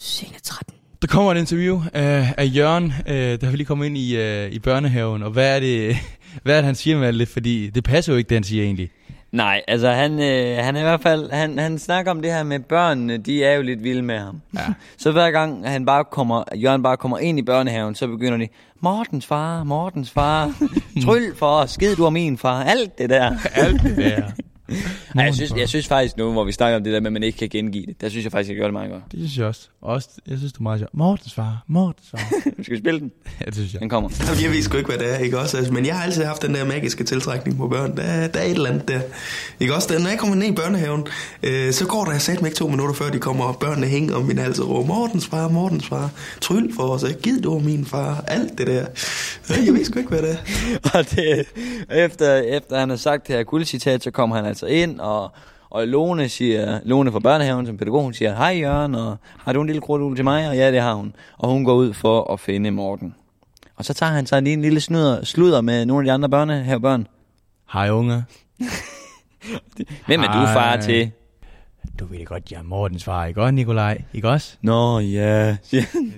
Scene 0.00 0.38
13. 0.42 0.74
Der 1.02 1.08
kommer 1.08 1.32
et 1.32 1.38
interview 1.38 1.82
af, 1.92 2.34
af 2.36 2.50
Jørgen, 2.56 2.92
øh, 3.08 3.14
der 3.14 3.48
vil 3.48 3.56
lige 3.56 3.66
komme 3.66 3.86
ind 3.86 3.98
i, 3.98 4.16
øh, 4.16 4.52
i 4.52 4.58
børnehaven. 4.58 5.22
Og 5.22 5.30
hvad 5.30 5.56
er 5.56 5.60
det, 5.60 5.96
hvad 6.42 6.54
er 6.54 6.58
det 6.58 6.66
han 6.66 6.74
siger 6.74 6.98
med 6.98 7.08
alt 7.08 7.20
det? 7.20 7.28
Fordi 7.28 7.70
det 7.70 7.84
passer 7.84 8.12
jo 8.12 8.16
ikke, 8.18 8.28
det 8.28 8.36
han 8.36 8.44
siger 8.44 8.64
egentlig. 8.64 8.90
Nej, 9.34 9.62
altså 9.68 9.90
han, 9.90 10.12
øh, 10.12 10.64
han 10.64 10.76
er 10.76 10.80
i 10.80 10.82
hvert 10.82 11.00
fald, 11.00 11.30
han, 11.30 11.58
han 11.58 11.78
snakker 11.78 12.10
om 12.10 12.22
det 12.22 12.32
her 12.32 12.42
med 12.42 12.60
børnene, 12.60 13.16
de 13.16 13.44
er 13.44 13.54
jo 13.54 13.62
lidt 13.62 13.84
vilde 13.84 14.02
med 14.02 14.18
ham. 14.18 14.40
Ja. 14.54 14.60
så 15.02 15.12
hver 15.12 15.30
gang 15.30 15.68
han 15.68 15.86
bare 15.86 16.04
kommer, 16.04 16.42
Jørgen 16.56 16.82
bare 16.82 16.96
kommer 16.96 17.18
ind 17.18 17.38
i 17.38 17.42
børnehaven, 17.42 17.94
så 17.94 18.06
begynder 18.06 18.38
de, 18.38 18.48
Mortens 18.80 19.26
far, 19.26 19.64
Mortens 19.64 20.10
far, 20.10 20.52
tryl 21.04 21.36
for 21.36 21.46
os, 21.46 21.70
skid 21.70 21.96
du 21.96 22.06
om 22.06 22.12
min 22.12 22.38
far, 22.38 22.64
alt 22.64 22.98
det 22.98 23.10
der. 23.10 23.36
Alt 23.54 23.82
det 23.82 23.96
der. 23.96 24.22
Nej, 25.14 25.24
jeg, 25.24 25.34
synes, 25.34 25.52
jeg 25.56 25.68
synes 25.68 25.86
faktisk 25.88 26.16
nu, 26.16 26.32
hvor 26.32 26.44
vi 26.44 26.52
snakker 26.52 26.76
om 26.76 26.84
det 26.84 26.92
der 26.92 27.00
med, 27.00 27.06
at 27.06 27.12
man 27.12 27.22
ikke 27.22 27.38
kan 27.38 27.48
gengive 27.48 27.86
det, 27.86 28.00
der 28.00 28.08
synes 28.08 28.24
jeg 28.24 28.32
faktisk, 28.32 28.48
jeg 28.48 28.56
gør 28.56 28.64
det 28.64 28.72
meget 28.72 28.90
godt. 28.90 29.02
Det 29.12 29.18
synes 29.20 29.38
jeg 29.38 29.46
også. 29.46 29.68
også 29.82 30.08
jeg 30.28 30.38
synes, 30.38 30.52
det 30.52 30.58
er 30.58 30.62
meget 30.62 30.78
sjovt. 30.80 30.94
Mortens 30.94 31.34
far, 31.34 31.64
Mortens 31.66 32.10
far. 32.10 32.18
Skal 32.62 32.74
vi 32.74 32.78
spille 32.78 33.00
den? 33.00 33.10
ja, 33.40 33.44
det 33.44 33.54
synes 33.54 33.72
jeg. 33.72 33.80
Den 33.80 33.88
kommer. 33.88 34.10
Jamen, 34.28 34.42
Jeg 34.42 34.50
ved 34.50 34.62
sgu 34.62 34.76
ikke, 34.76 34.88
hvad 34.90 34.98
det 34.98 35.14
er, 35.14 35.18
ikke 35.18 35.38
også? 35.38 35.56
Altså, 35.56 35.72
Men 35.72 35.86
jeg 35.86 35.96
har 35.96 36.04
altid 36.04 36.24
haft 36.24 36.42
den 36.42 36.54
der 36.54 36.64
magiske 36.64 37.04
tiltrækning 37.04 37.56
på 37.58 37.68
børn. 37.68 37.96
Der, 37.96 38.02
er- 38.02 38.28
der 38.28 38.40
er 38.40 38.44
et 38.44 38.50
eller 38.50 38.70
andet 38.70 38.88
der. 38.88 39.00
Ikke 39.60 39.74
også? 39.74 39.98
Når 39.98 40.08
jeg 40.08 40.18
kommer 40.18 40.36
ned 40.36 40.46
i 40.46 40.52
børnehaven, 40.52 41.06
øh, 41.42 41.72
så 41.72 41.86
går 41.86 42.04
der 42.04 42.18
sat 42.18 42.40
mig 42.40 42.48
ikke 42.48 42.56
to 42.58 42.68
minutter 42.68 42.94
før 42.94 43.10
de 43.10 43.18
kommer, 43.18 43.44
og 43.44 43.58
børnene 43.58 43.86
hænger 43.86 44.14
om 44.14 44.22
min 44.24 44.38
hals 44.38 44.58
og 44.58 44.68
råber, 44.68 44.86
Mortens 44.86 45.26
far, 45.26 45.48
Mortens 45.48 45.86
far, 45.86 46.10
tryl 46.40 46.74
for 46.74 46.82
os, 46.82 47.02
ikke? 47.02 47.20
Gid 47.20 47.40
du 47.40 47.50
over 47.50 47.60
min 47.60 47.84
far, 47.84 48.24
alt 48.26 48.58
det 48.58 48.66
der. 48.66 48.86
Jeg 49.64 49.74
ved 49.74 49.84
sgu 49.84 49.98
ikke, 49.98 50.08
hvad 50.10 50.22
det 50.22 50.30
er. 50.30 50.36
og 50.98 51.10
det, 51.10 51.44
efter, 51.90 52.36
efter 52.36 52.78
han 52.78 52.90
har 52.90 52.96
sagt 52.96 53.26
det 53.28 53.36
her 53.36 53.42
guldcitat, 53.42 54.02
så 54.02 54.10
kommer 54.10 54.36
han 54.36 54.44
altså 54.54 54.66
ind, 54.66 55.00
og, 55.00 55.30
Og 55.70 55.88
Lone 55.88 56.28
siger, 56.28 56.80
Lone 56.84 57.12
fra 57.12 57.18
børnehaven 57.18 57.66
som 57.66 57.76
pædagog, 57.76 58.02
hun 58.02 58.14
siger, 58.14 58.34
hej 58.36 58.58
Jørgen, 58.60 58.94
og 58.94 59.16
har 59.38 59.52
du 59.52 59.60
en 59.60 59.66
lille 59.66 59.80
krudul 59.82 60.16
til 60.16 60.24
mig? 60.24 60.48
Og 60.48 60.56
ja, 60.56 60.72
det 60.72 60.80
har 60.80 60.94
hun. 60.94 61.14
Og 61.38 61.48
hun 61.48 61.64
går 61.64 61.74
ud 61.74 61.92
for 61.92 62.32
at 62.32 62.40
finde 62.40 62.70
Morten. 62.70 63.14
Og 63.76 63.84
så 63.84 63.94
tager 63.94 64.12
han 64.12 64.26
sig 64.26 64.42
lige 64.42 64.52
en 64.54 64.62
lille 64.62 64.80
snyder, 64.80 65.24
sludder 65.24 65.60
med 65.60 65.86
nogle 65.86 66.00
af 66.02 66.04
de 66.04 66.12
andre 66.12 66.28
børnehavebørn. 66.28 67.06
Hej 67.72 67.90
unge. 67.90 68.24
Hvem 70.06 70.20
er 70.20 70.26
du 70.26 70.46
far 70.46 70.70
Hej. 70.70 70.80
til? 70.80 71.10
Du 72.00 72.04
ved 72.04 72.18
det 72.18 72.26
godt, 72.26 72.52
jeg 72.52 72.58
er 72.58 72.62
Mortens 72.62 73.04
far, 73.04 73.26
ikke 73.26 73.42
også, 73.42 73.52
Nikolaj? 73.54 73.98
Ikke 74.14 74.28
også? 74.28 74.56
Nå, 74.62 74.98
ja. 75.00 75.44
han. 75.72 76.12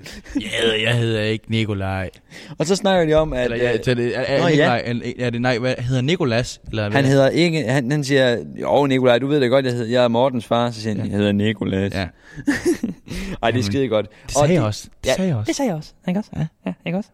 Jeg 0.82 0.94
hedder, 0.98 1.22
ikke 1.22 1.44
Nikolaj. 1.50 2.10
og 2.58 2.66
så 2.66 2.76
snakker 2.76 3.06
de 3.06 3.14
om, 3.20 3.32
at 3.32 3.44
Eller, 3.44 3.56
ja, 3.56 3.72
øh, 3.72 3.78
er, 3.88 3.94
det, 3.94 4.16
er, 4.16 4.20
er, 4.20 4.38
Nå, 4.40 4.46
ja. 4.46 4.50
Nikolaj, 4.50 4.82
er, 4.86 5.12
er 5.26 5.30
det, 5.30 5.40
nej, 5.42 5.58
hvad 5.58 5.74
hedder 5.78 6.02
Nikolas? 6.02 6.60
Eller 6.68 6.88
hvad? 6.88 6.96
han 7.02 7.04
hedder 7.10 7.28
ikke, 7.28 7.64
han, 7.64 7.90
han 7.90 8.04
siger, 8.04 8.36
jo 8.60 8.86
Nikolaj, 8.86 9.18
du 9.18 9.26
ved 9.26 9.40
det 9.40 9.50
godt, 9.50 9.64
jeg, 9.64 9.72
hedder, 9.72 9.90
jeg 9.92 10.04
er 10.04 10.08
Mortens 10.08 10.46
far. 10.46 10.70
Så 10.70 10.80
siger 10.80 10.96
han, 10.96 11.06
jeg 11.10 11.16
hedder 11.16 11.32
Nikolas. 11.32 11.94
Ja, 11.94 12.06
Ej, 13.42 13.50
det 13.50 13.58
er 13.58 13.62
skide 13.62 13.88
godt. 13.88 14.06
det 14.26 14.32
sagde 14.32 14.44
Og 14.44 14.52
jeg 14.54 14.60
de- 14.62 14.66
også. 14.66 14.88
Det 15.04 15.08
Ja, 15.10 15.14
sagde 15.14 15.28
jeg 15.28 15.36
også. 15.36 15.46
Det 15.48 15.56
sagde 15.56 15.68
jeg 15.68 15.76
også. 15.76 15.92
Ikke 16.08 16.20
også? 16.20 16.30
Ja, 16.36 16.46
ja 16.66 16.72
ikke 16.86 16.98
også? 16.98 17.10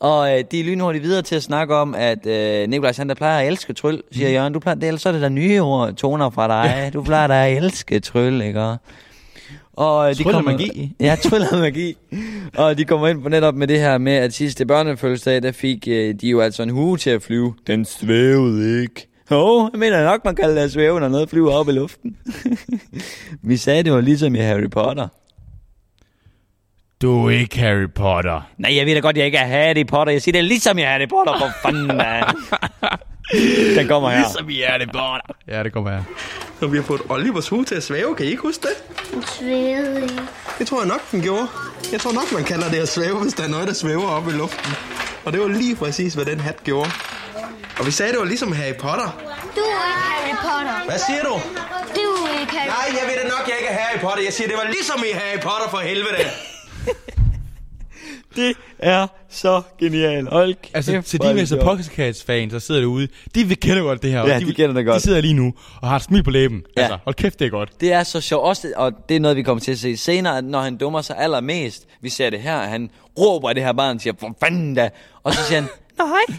Og 0.00 0.38
øh, 0.38 0.44
de 0.50 0.60
er 0.60 0.64
lynhurtigt 0.64 1.04
videre 1.04 1.22
til 1.22 1.36
at 1.36 1.42
snakke 1.42 1.74
om, 1.74 1.94
at 1.94 2.26
øh, 2.26 2.68
Nikolaj 2.68 2.92
han 2.96 3.08
der 3.08 3.14
plejer 3.14 3.40
at 3.40 3.46
elske 3.46 3.72
tryl, 3.72 4.00
siger 4.12 4.28
mm. 4.28 4.34
Jørgen. 4.34 4.52
Du 4.52 4.58
plejer, 4.58 4.74
det, 4.74 4.86
ellers 4.86 5.02
så 5.02 5.08
er 5.08 5.12
det 5.12 5.22
der 5.22 5.28
nye 5.28 5.60
ord, 5.62 5.94
toner 5.94 6.30
fra 6.30 6.48
dig. 6.48 6.74
Ja. 6.76 6.90
Du 6.90 7.02
plejer 7.02 7.26
da 7.26 7.46
at 7.46 7.56
elske 7.56 8.00
tryl, 8.00 8.40
ikke? 8.40 8.76
Og, 9.72 10.10
øh, 10.10 10.16
de 10.16 10.24
kommer, 10.24 10.52
magi. 10.52 10.92
Ja, 11.00 11.16
tryl 11.22 11.42
og 11.52 11.58
magi. 11.58 11.96
og 12.56 12.78
de 12.78 12.84
kommer 12.84 13.08
ind 13.08 13.22
på 13.22 13.28
netop 13.28 13.54
med 13.54 13.66
det 13.66 13.78
her 13.78 13.98
med, 13.98 14.12
at 14.12 14.32
sidste 14.32 14.66
børnefødselsdag, 14.66 15.42
der 15.42 15.52
fik 15.52 15.88
øh, 15.88 16.14
de 16.14 16.28
jo 16.28 16.40
altså 16.40 16.62
en 16.62 16.70
hue 16.70 16.96
til 16.96 17.10
at 17.10 17.22
flyve. 17.22 17.54
Den 17.66 17.84
svævede 17.84 18.82
ikke. 18.82 19.06
Jo, 19.30 19.70
jeg 19.72 19.78
mener 19.78 20.04
nok, 20.04 20.24
man 20.24 20.34
det 20.36 20.42
at 20.42 20.72
svæve, 20.72 21.00
når 21.00 21.08
noget 21.08 21.30
flyver 21.30 21.52
op 21.52 21.68
i 21.68 21.72
luften. 21.72 22.16
Vi 23.42 23.56
sagde, 23.56 23.82
det 23.82 23.92
var 23.92 24.00
ligesom 24.00 24.34
i 24.34 24.38
Harry 24.38 24.70
Potter. 24.70 25.08
Du 27.02 27.26
er 27.26 27.30
ikke 27.30 27.58
Harry 27.58 27.86
Potter. 27.94 28.40
Nej, 28.58 28.76
jeg 28.76 28.86
ved 28.86 28.94
da 28.94 29.00
godt, 29.00 29.16
jeg 29.16 29.26
ikke 29.26 29.38
er 29.38 29.46
Harry 29.46 29.86
Potter. 29.86 30.12
Jeg 30.12 30.22
siger, 30.22 30.32
det 30.32 30.38
er 30.38 30.42
ligesom 30.42 30.78
i 30.78 30.82
Harry 30.82 31.08
Potter. 31.08 31.38
For 31.38 31.50
fanden, 31.62 31.86
man. 31.86 32.24
Den 33.78 33.88
kommer 33.88 34.10
her. 34.10 34.18
Ligesom 34.18 34.50
i 34.50 34.60
Harry 34.68 34.86
Potter. 34.86 35.34
Ja, 35.48 35.62
det 35.62 35.72
kommer 35.72 35.90
her. 35.90 36.02
Og 36.60 36.72
vi 36.72 36.76
har 36.76 36.84
fået 36.84 37.00
Olivers 37.08 37.48
hue 37.48 37.64
til 37.64 37.74
at 37.74 37.82
svæve, 37.82 38.16
kan 38.16 38.26
I 38.26 38.28
ikke 38.28 38.42
huske 38.42 38.62
det? 38.62 38.76
Den 39.14 39.22
svævede 39.22 40.02
ikke. 40.02 40.20
Det 40.58 40.66
tror 40.66 40.78
jeg 40.80 40.88
nok, 40.88 41.10
den 41.10 41.22
gjorde. 41.22 41.46
Jeg 41.92 42.00
tror 42.00 42.12
nok, 42.12 42.32
man 42.34 42.44
kalder 42.44 42.68
det 42.70 42.78
at 42.78 42.88
svæve, 42.88 43.16
hvis 43.22 43.32
der 43.34 43.44
er 43.44 43.48
noget, 43.48 43.68
der 43.68 43.74
svæver 43.74 44.08
op 44.08 44.28
i 44.28 44.30
luften. 44.32 44.72
Og 45.24 45.32
det 45.32 45.40
var 45.40 45.48
lige 45.48 45.76
præcis, 45.76 46.14
hvad 46.14 46.24
den 46.24 46.40
hat 46.40 46.64
gjorde. 46.64 46.90
Og 47.78 47.86
vi 47.86 47.90
sagde, 47.90 48.12
det 48.12 48.20
var 48.20 48.26
ligesom 48.26 48.52
Harry 48.52 48.74
Potter. 48.84 49.08
Du 49.56 49.60
er 49.60 49.86
ikke 49.88 50.02
Harry 50.10 50.34
Potter. 50.46 50.84
Hvad 50.90 50.98
siger 51.08 51.22
du? 51.22 51.34
Du 51.98 52.06
er 52.26 52.40
ikke 52.40 52.52
Harry 52.56 52.68
Nej, 52.68 52.86
jeg 53.00 53.04
ved 53.08 53.16
da 53.22 53.28
nok, 53.36 53.44
jeg 53.48 53.56
ikke 53.60 53.68
er 53.68 53.78
Harry 53.82 53.98
Potter. 54.00 54.22
Jeg 54.24 54.32
siger, 54.32 54.48
det 54.48 54.56
var 54.62 54.68
ligesom 54.76 54.98
i 55.10 55.12
Harry 55.20 55.40
Potter 55.48 55.68
for 55.70 55.78
helvede. 55.78 56.24
Det 58.36 58.52
er 58.78 59.06
så 59.28 59.62
genialt. 59.80 60.28
Hold 60.28 60.54
Altså, 60.74 61.00
til 61.02 61.18
hvor 61.20 61.28
er 61.28 61.32
de 61.32 61.46
sjovt. 61.46 61.62
Pockets 61.62 62.22
fans, 62.24 62.52
der 62.52 62.58
sidder 62.58 62.80
derude, 62.80 63.08
de 63.34 63.44
vil 63.44 63.60
kende 63.60 63.80
godt 63.82 64.02
det 64.02 64.10
her. 64.10 64.20
og 64.20 64.28
Ja, 64.28 64.38
de 64.38 64.54
kender 64.54 64.72
det 64.74 64.86
godt. 64.86 64.96
De 64.96 65.00
sidder 65.02 65.20
lige 65.20 65.34
nu 65.34 65.54
og 65.82 65.88
har 65.88 65.96
et 65.96 66.02
smil 66.02 66.22
på 66.22 66.30
læben. 66.30 66.62
Ja. 66.76 66.82
Altså, 66.82 66.98
hold 67.04 67.14
kæft, 67.14 67.38
det 67.38 67.46
er 67.46 67.50
godt. 67.50 67.80
Det 67.80 67.92
er 67.92 68.02
så 68.02 68.20
sjovt, 68.20 68.44
også, 68.44 68.72
og 68.76 68.92
det 69.08 69.16
er 69.16 69.20
noget, 69.20 69.36
vi 69.36 69.42
kommer 69.42 69.60
til 69.60 69.72
at 69.72 69.78
se 69.78 69.96
senere, 69.96 70.42
når 70.42 70.60
han 70.60 70.76
dummer 70.76 71.02
sig 71.02 71.16
allermest, 71.18 71.86
vi 72.02 72.08
ser 72.08 72.30
det 72.30 72.40
her, 72.40 72.58
han 72.58 72.90
råber 73.18 73.48
af 73.48 73.54
det 73.54 73.64
her 73.64 73.72
barn 73.72 73.96
og 73.96 74.00
siger, 74.02 74.14
for 74.20 74.36
fanden 74.40 74.74
da, 74.74 74.90
og 75.22 75.34
så 75.34 75.40
siger 75.44 75.60
han, 75.60 75.68
nej. 75.98 76.36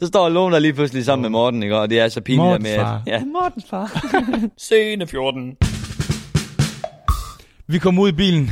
Så 0.00 0.06
står 0.06 0.28
Lone 0.28 0.60
lige 0.60 0.72
pludselig 0.72 1.04
sammen 1.04 1.22
med 1.22 1.30
Morten, 1.30 1.62
ikke? 1.62 1.76
og 1.78 1.90
det 1.90 2.00
er 2.00 2.08
så 2.08 2.20
pinligt 2.20 2.42
der 2.42 2.48
Mortens 2.48 2.64
med, 2.64 2.76
far. 2.76 3.02
at, 3.06 3.12
ja, 3.12 3.24
Mortens 3.24 3.64
far. 3.70 4.04
Scene 4.58 5.06
14. 5.06 5.56
Vi 7.66 7.78
kommer 7.78 8.02
ud 8.02 8.08
i 8.08 8.12
bilen, 8.12 8.50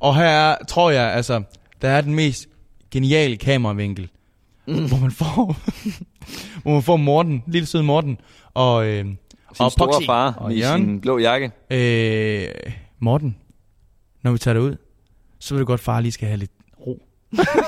og 0.00 0.16
her 0.16 0.24
er, 0.24 0.56
tror 0.68 0.90
jeg, 0.90 1.12
altså, 1.12 1.42
der 1.82 1.88
er 1.88 2.00
den 2.00 2.14
mest 2.14 2.46
geniale 2.90 3.36
kameravinkel, 3.36 4.08
mm. 4.66 4.88
hvor 4.88 4.96
man 4.98 5.10
får, 5.10 5.56
hvor 6.62 6.72
man 6.72 6.82
får 6.82 6.96
Morten, 6.96 7.42
lille 7.46 7.66
søde 7.66 7.82
Morten, 7.82 8.18
og, 8.54 8.86
øh, 8.86 9.04
Sin 9.04 9.16
og 9.58 9.72
store 9.72 9.86
Poxy, 9.92 10.06
far 10.06 10.32
og 10.32 10.54
i 10.54 10.58
Jørgen. 10.60 10.84
sin 10.84 11.00
blå 11.00 11.18
jakke. 11.18 11.50
Øh, 11.70 12.48
Morten, 12.98 13.36
når 14.22 14.32
vi 14.32 14.38
tager 14.38 14.54
det 14.54 14.60
ud, 14.60 14.76
så 15.38 15.54
vil 15.54 15.58
det 15.58 15.66
godt, 15.66 15.80
far 15.80 16.00
lige 16.00 16.12
skal 16.12 16.28
have 16.28 16.38
lidt 16.38 16.50
ro. 16.86 17.02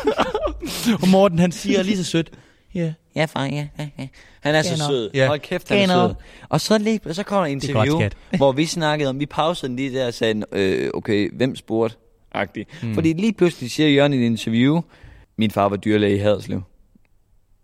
og 1.02 1.08
Morten, 1.08 1.38
han 1.38 1.52
siger 1.52 1.82
lige 1.82 1.96
så 1.96 2.04
sødt, 2.04 2.30
ja, 2.74 2.80
yeah. 2.80 2.92
Ja, 3.16 3.24
far, 3.24 3.44
ja, 3.44 3.68
ja, 3.78 3.88
ja. 3.98 4.08
Han 4.40 4.54
er 4.54 4.62
så 4.62 4.74
Genau. 4.74 4.86
sød. 4.88 5.10
Ja. 5.14 5.26
Hold 5.26 5.40
kæft, 5.40 5.68
han 5.68 5.78
er 5.78 5.82
Genau. 5.82 6.08
sød. 6.08 6.14
Og 6.48 6.60
så, 6.60 6.78
lige, 6.78 7.00
så 7.12 7.22
kommer 7.22 7.44
der 7.46 7.52
en 7.52 7.56
er 7.58 7.60
godt, 7.60 7.68
interview, 7.86 7.98
skat. 8.00 8.16
hvor 8.36 8.52
vi 8.52 8.66
snakkede 8.66 9.10
om, 9.10 9.20
vi 9.20 9.26
pausede 9.26 9.68
den 9.68 9.76
lige 9.76 9.94
der 9.98 10.06
og 10.06 10.14
sagde, 10.14 10.44
øh, 10.52 10.90
okay, 10.94 11.30
hvem 11.36 11.56
spurgte? 11.56 11.96
Mm. 12.82 12.94
Fordi 12.94 13.12
lige 13.12 13.32
pludselig 13.32 13.70
siger 13.70 13.88
Jørgen 13.88 14.12
i 14.12 14.16
et 14.16 14.26
interview, 14.26 14.80
min 15.36 15.50
far 15.50 15.68
var 15.68 15.76
dyrlæge 15.76 16.16
i 16.16 16.18
Haderslev. 16.18 16.62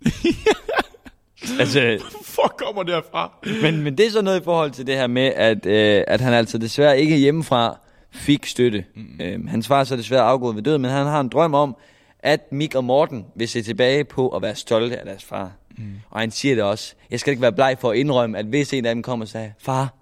altså, 1.60 1.98
fuck 2.24 2.56
kommer 2.56 2.82
derfra? 2.82 3.32
men, 3.62 3.82
men 3.82 3.98
det 3.98 4.06
er 4.06 4.10
så 4.10 4.22
noget 4.22 4.40
i 4.40 4.44
forhold 4.44 4.70
til 4.70 4.86
det 4.86 4.96
her 4.96 5.06
med, 5.06 5.32
at, 5.36 5.66
øh, 5.66 6.04
at 6.06 6.20
han 6.20 6.32
altså 6.32 6.58
desværre 6.58 7.00
ikke 7.00 7.16
hjemmefra 7.16 7.78
fik 8.10 8.46
støtte. 8.46 8.84
Mm. 8.94 9.20
Øh, 9.20 9.48
hans 9.48 9.68
far 9.68 9.80
er 9.80 9.84
så 9.84 9.96
desværre 9.96 10.22
afgået 10.22 10.56
ved 10.56 10.62
døden, 10.62 10.82
men 10.82 10.90
han 10.90 11.06
har 11.06 11.20
en 11.20 11.28
drøm 11.28 11.54
om, 11.54 11.76
at 12.18 12.52
Mik 12.52 12.74
og 12.74 12.84
Morten 12.84 13.26
vil 13.36 13.48
se 13.48 13.62
tilbage 13.62 14.04
på 14.04 14.28
at 14.28 14.42
være 14.42 14.54
stolte 14.54 14.98
af 14.98 15.04
deres 15.04 15.24
far. 15.24 15.52
Mm. 15.78 15.92
Og 16.10 16.20
han 16.20 16.30
siger 16.30 16.54
det 16.54 16.64
også. 16.64 16.94
Jeg 17.10 17.20
skal 17.20 17.30
ikke 17.30 17.42
være 17.42 17.52
bleg 17.52 17.76
for 17.80 17.90
at 17.90 17.96
indrømme, 17.96 18.38
at 18.38 18.46
hvis 18.46 18.72
en 18.72 18.84
af 18.84 18.94
dem 18.94 19.02
kommer 19.02 19.24
og 19.24 19.28
siger, 19.28 19.50
far, 19.58 19.94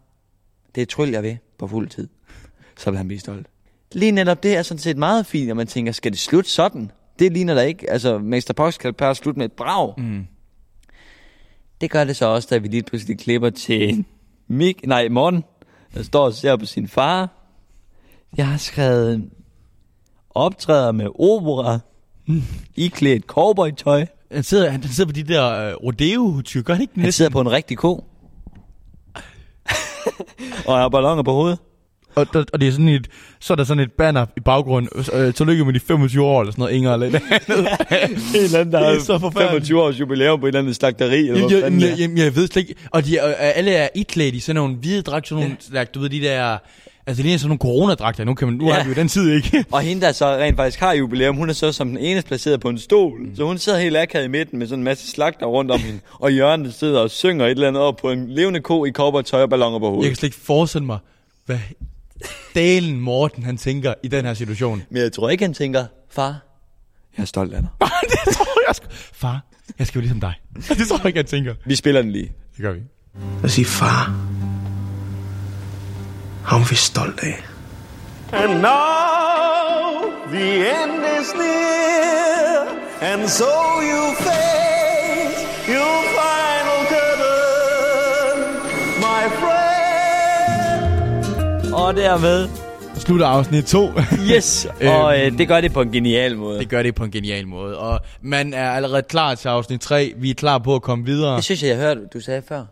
det 0.74 0.82
er 0.82 0.86
tryl, 0.86 1.08
jeg 1.08 1.22
ved 1.22 1.36
på 1.58 1.66
fuld 1.66 1.88
tid, 1.88 2.08
så 2.76 2.90
vil 2.90 2.98
han 2.98 3.08
blive 3.08 3.20
stolt. 3.20 3.46
Lige 3.93 4.12
netop 4.12 4.43
det 4.43 4.57
er 4.57 4.62
sådan 4.62 4.78
set 4.78 4.97
meget 4.97 5.26
fint, 5.26 5.51
og 5.51 5.57
man 5.57 5.66
tænker, 5.66 5.93
skal 5.93 6.12
det 6.12 6.18
slutte 6.20 6.51
sådan? 6.51 6.91
Det 7.18 7.32
ligner 7.32 7.55
der 7.55 7.62
ikke. 7.62 7.91
Altså, 7.91 8.18
Mr. 8.18 8.53
Pox 8.57 8.78
kan 8.78 8.95
bare 8.95 9.14
slutte 9.14 9.39
med 9.39 9.47
et 9.47 9.53
brag. 9.53 9.95
Mm. 9.99 10.26
Det 11.80 11.91
gør 11.91 12.05
det 12.05 12.16
så 12.16 12.26
også, 12.26 12.49
da 12.51 12.59
vi 12.59 12.68
lige 12.68 12.82
pludselig 12.82 13.18
klipper 13.18 13.51
til 13.51 14.05
Mik, 14.49 14.87
nej, 14.87 15.09
Morten, 15.09 15.45
der 15.95 16.03
står 16.03 16.24
og 16.24 16.34
ser 16.34 16.57
på 16.57 16.66
sin 16.66 16.89
far. 16.89 17.28
Jeg 18.37 18.49
har 18.49 18.57
skrevet 18.59 19.30
optræder 20.30 20.93
med 20.93 21.07
opera, 21.18 21.78
i 22.76 22.89
klædt 22.89 23.24
cowboy-tøj. 23.24 24.07
Han 24.32 24.43
sidder, 24.43 24.70
han, 24.70 24.82
han 24.82 24.93
sidder 24.93 25.09
på 25.09 25.12
de 25.12 25.22
der 25.22 25.68
øh, 25.68 25.74
rodeo-tyr, 25.74 26.62
gør 26.62 26.74
han 26.74 26.80
ikke 26.82 26.95
Han 26.95 27.03
næsten? 27.05 27.12
sidder 27.12 27.30
på 27.30 27.41
en 27.41 27.51
rigtig 27.51 27.78
ko. 27.78 27.95
og 30.66 30.78
har 30.78 30.89
balloner 30.89 31.22
på 31.22 31.32
hovedet. 31.32 31.59
Og, 32.16 32.26
og, 32.34 32.46
og 32.52 32.60
det 32.60 32.68
er 32.68 32.72
sådan 32.72 32.88
et, 32.88 33.06
så 33.40 33.52
er 33.52 33.56
der 33.56 33.64
sådan 33.64 33.82
et 33.82 33.92
banner 33.92 34.26
i 34.36 34.40
baggrunden, 34.40 35.04
øh, 35.12 35.34
tillykke 35.34 35.64
med 35.64 35.72
de 35.74 35.80
25 35.80 36.24
år, 36.24 36.40
eller 36.40 36.52
sådan 36.52 36.62
noget, 36.62 36.74
Inger 36.74 36.92
eller 36.94 37.06
et 37.06 37.14
andet. 37.14 37.68
En 38.34 38.44
eller 38.44 38.58
anden, 38.58 38.72
der 38.72 38.78
er 38.80 38.92
har 38.94 39.00
så 39.00 39.18
forfærdeligt. 39.18 39.50
25 39.50 39.82
års 39.82 40.00
jubilæum 40.00 40.40
på 40.40 40.46
et 40.46 40.48
eller 40.48 40.60
andet 40.60 40.76
slagteri. 40.76 41.18
Eller 41.28 41.40
Jamen, 41.50 41.78
hvad 41.78 41.88
jeg, 41.88 41.98
jeg, 42.00 42.10
jeg, 42.10 42.18
jeg 42.24 42.36
ved 42.36 42.46
slet 42.46 42.56
ikke, 42.68 42.74
og 42.90 43.04
de 43.04 43.14
øh, 43.16 43.34
alle 43.38 43.70
er 43.70 43.88
iklædt 43.94 44.34
i 44.34 44.40
sådan 44.40 44.56
nogle 44.56 44.74
hvide 44.74 45.02
dragter, 45.02 45.28
sådan 45.28 45.42
nogle, 45.44 45.56
ja. 45.74 45.84
du 45.84 46.00
ved, 46.00 46.08
de 46.10 46.20
der, 46.20 46.42
altså 47.06 47.16
det 47.16 47.18
ligner 47.18 47.38
sådan 47.38 47.48
nogle 47.48 47.58
coronadragter, 47.58 48.24
nu, 48.24 48.34
kan 48.34 48.48
man, 48.48 48.56
nu 48.56 48.66
Ja. 48.68 48.72
har 48.74 48.82
vi 48.84 48.88
jo 48.88 48.94
den 48.94 49.08
tid, 49.08 49.30
ikke? 49.32 49.64
Og 49.72 49.80
hende, 49.80 50.02
der 50.06 50.12
så 50.12 50.26
rent 50.26 50.56
faktisk 50.56 50.80
har 50.80 50.92
jubilæum, 50.92 51.36
hun 51.36 51.48
er 51.48 51.52
så 51.54 51.72
som 51.72 51.88
den 51.88 51.98
eneste 51.98 52.28
placeret 52.28 52.60
på 52.60 52.68
en 52.68 52.78
stol. 52.78 53.20
Mm. 53.20 53.36
Så 53.36 53.44
hun 53.44 53.58
sidder 53.58 53.78
helt 53.78 53.96
akavet 53.96 54.24
i 54.24 54.28
midten 54.28 54.58
med 54.58 54.66
sådan 54.66 54.80
en 54.80 54.84
masse 54.84 55.10
slagter 55.10 55.46
rundt 55.46 55.70
om 55.70 55.80
hende. 55.80 56.00
Og 56.12 56.34
Jørgen 56.34 56.64
der 56.64 56.70
sidder 56.70 57.00
og 57.00 57.10
synger 57.10 57.44
et 57.46 57.50
eller 57.50 57.68
andet 57.68 57.82
op 57.82 57.96
på 57.96 58.10
en 58.10 58.26
levende 58.28 58.60
ko 58.60 58.84
i 58.84 58.90
cowboy-tøj 58.90 59.42
og 59.42 59.50
balloner 59.50 59.78
på 59.78 59.84
Jeg 59.86 59.90
hovedet. 59.90 60.08
kan 60.10 60.16
slet 60.16 60.26
ikke 60.28 60.38
forestille 60.44 60.86
mig, 60.86 60.98
hvad 61.46 61.58
dalen 62.54 63.00
Morten 63.00 63.42
han 63.42 63.56
tænker 63.56 63.94
i 64.02 64.08
den 64.08 64.24
her 64.24 64.34
situation. 64.34 64.82
Men 64.90 65.02
jeg 65.02 65.12
tror 65.12 65.30
ikke, 65.30 65.44
han 65.44 65.54
tænker, 65.54 65.86
far, 66.10 66.26
jeg 67.16 67.22
er 67.22 67.26
stolt 67.26 67.54
af 67.54 67.60
dig. 67.60 67.70
det 68.10 68.34
tror 68.34 68.68
jeg 68.68 68.74
sgu. 68.74 68.86
Far, 68.90 69.46
jeg 69.78 69.86
skal 69.86 69.98
jo 69.98 70.00
ligesom 70.00 70.20
dig. 70.20 70.34
Det 70.78 70.88
tror 70.88 70.96
jeg 70.96 71.06
ikke, 71.06 71.18
han 71.18 71.26
tænker. 71.26 71.54
Vi 71.66 71.74
spiller 71.74 72.02
den 72.02 72.12
lige. 72.12 72.32
Det 72.56 72.62
gør 72.62 72.72
vi. 72.72 72.80
Og 73.42 73.50
sige, 73.50 73.64
far, 73.64 74.04
ham 76.44 76.60
er 76.60 76.68
vi 76.68 76.74
stolt 76.74 77.20
af. 77.20 77.44
And 78.32 78.52
now 78.52 80.10
the 80.32 80.58
end 80.58 81.04
is 81.20 81.34
near, 81.34 82.68
and 83.00 83.28
so 83.28 83.44
you 83.82 84.14
face 84.14 84.65
Og 91.87 91.97
dermed, 91.97 92.49
Slutter 92.95 93.26
afsnit 93.26 93.64
2. 93.64 93.91
yes. 94.34 94.66
og 94.95 95.20
øh, 95.20 95.39
det 95.39 95.49
gør 95.49 95.61
det 95.61 95.72
på 95.72 95.82
en 95.82 95.93
genial 95.93 96.37
måde. 96.37 96.59
Det 96.59 96.68
gør 96.68 96.82
det 96.82 96.95
på 96.95 97.05
en 97.05 97.11
genial 97.11 97.47
måde. 97.47 97.78
Og 97.78 98.01
man 98.22 98.55
er 98.55 98.70
allerede 98.70 99.03
klar 99.03 99.34
til 99.34 99.49
afsnit 99.49 99.80
3. 99.80 100.14
Vi 100.16 100.30
er 100.30 100.34
klar 100.34 100.59
på 100.59 100.74
at 100.74 100.82
komme 100.82 101.05
videre. 101.05 101.37
Det 101.37 101.45
synes 101.45 101.62
jeg, 101.62 101.68
jeg 101.68 101.76
hørte, 101.76 102.01
du 102.14 102.20
sagde 102.20 102.43
før. 102.49 102.64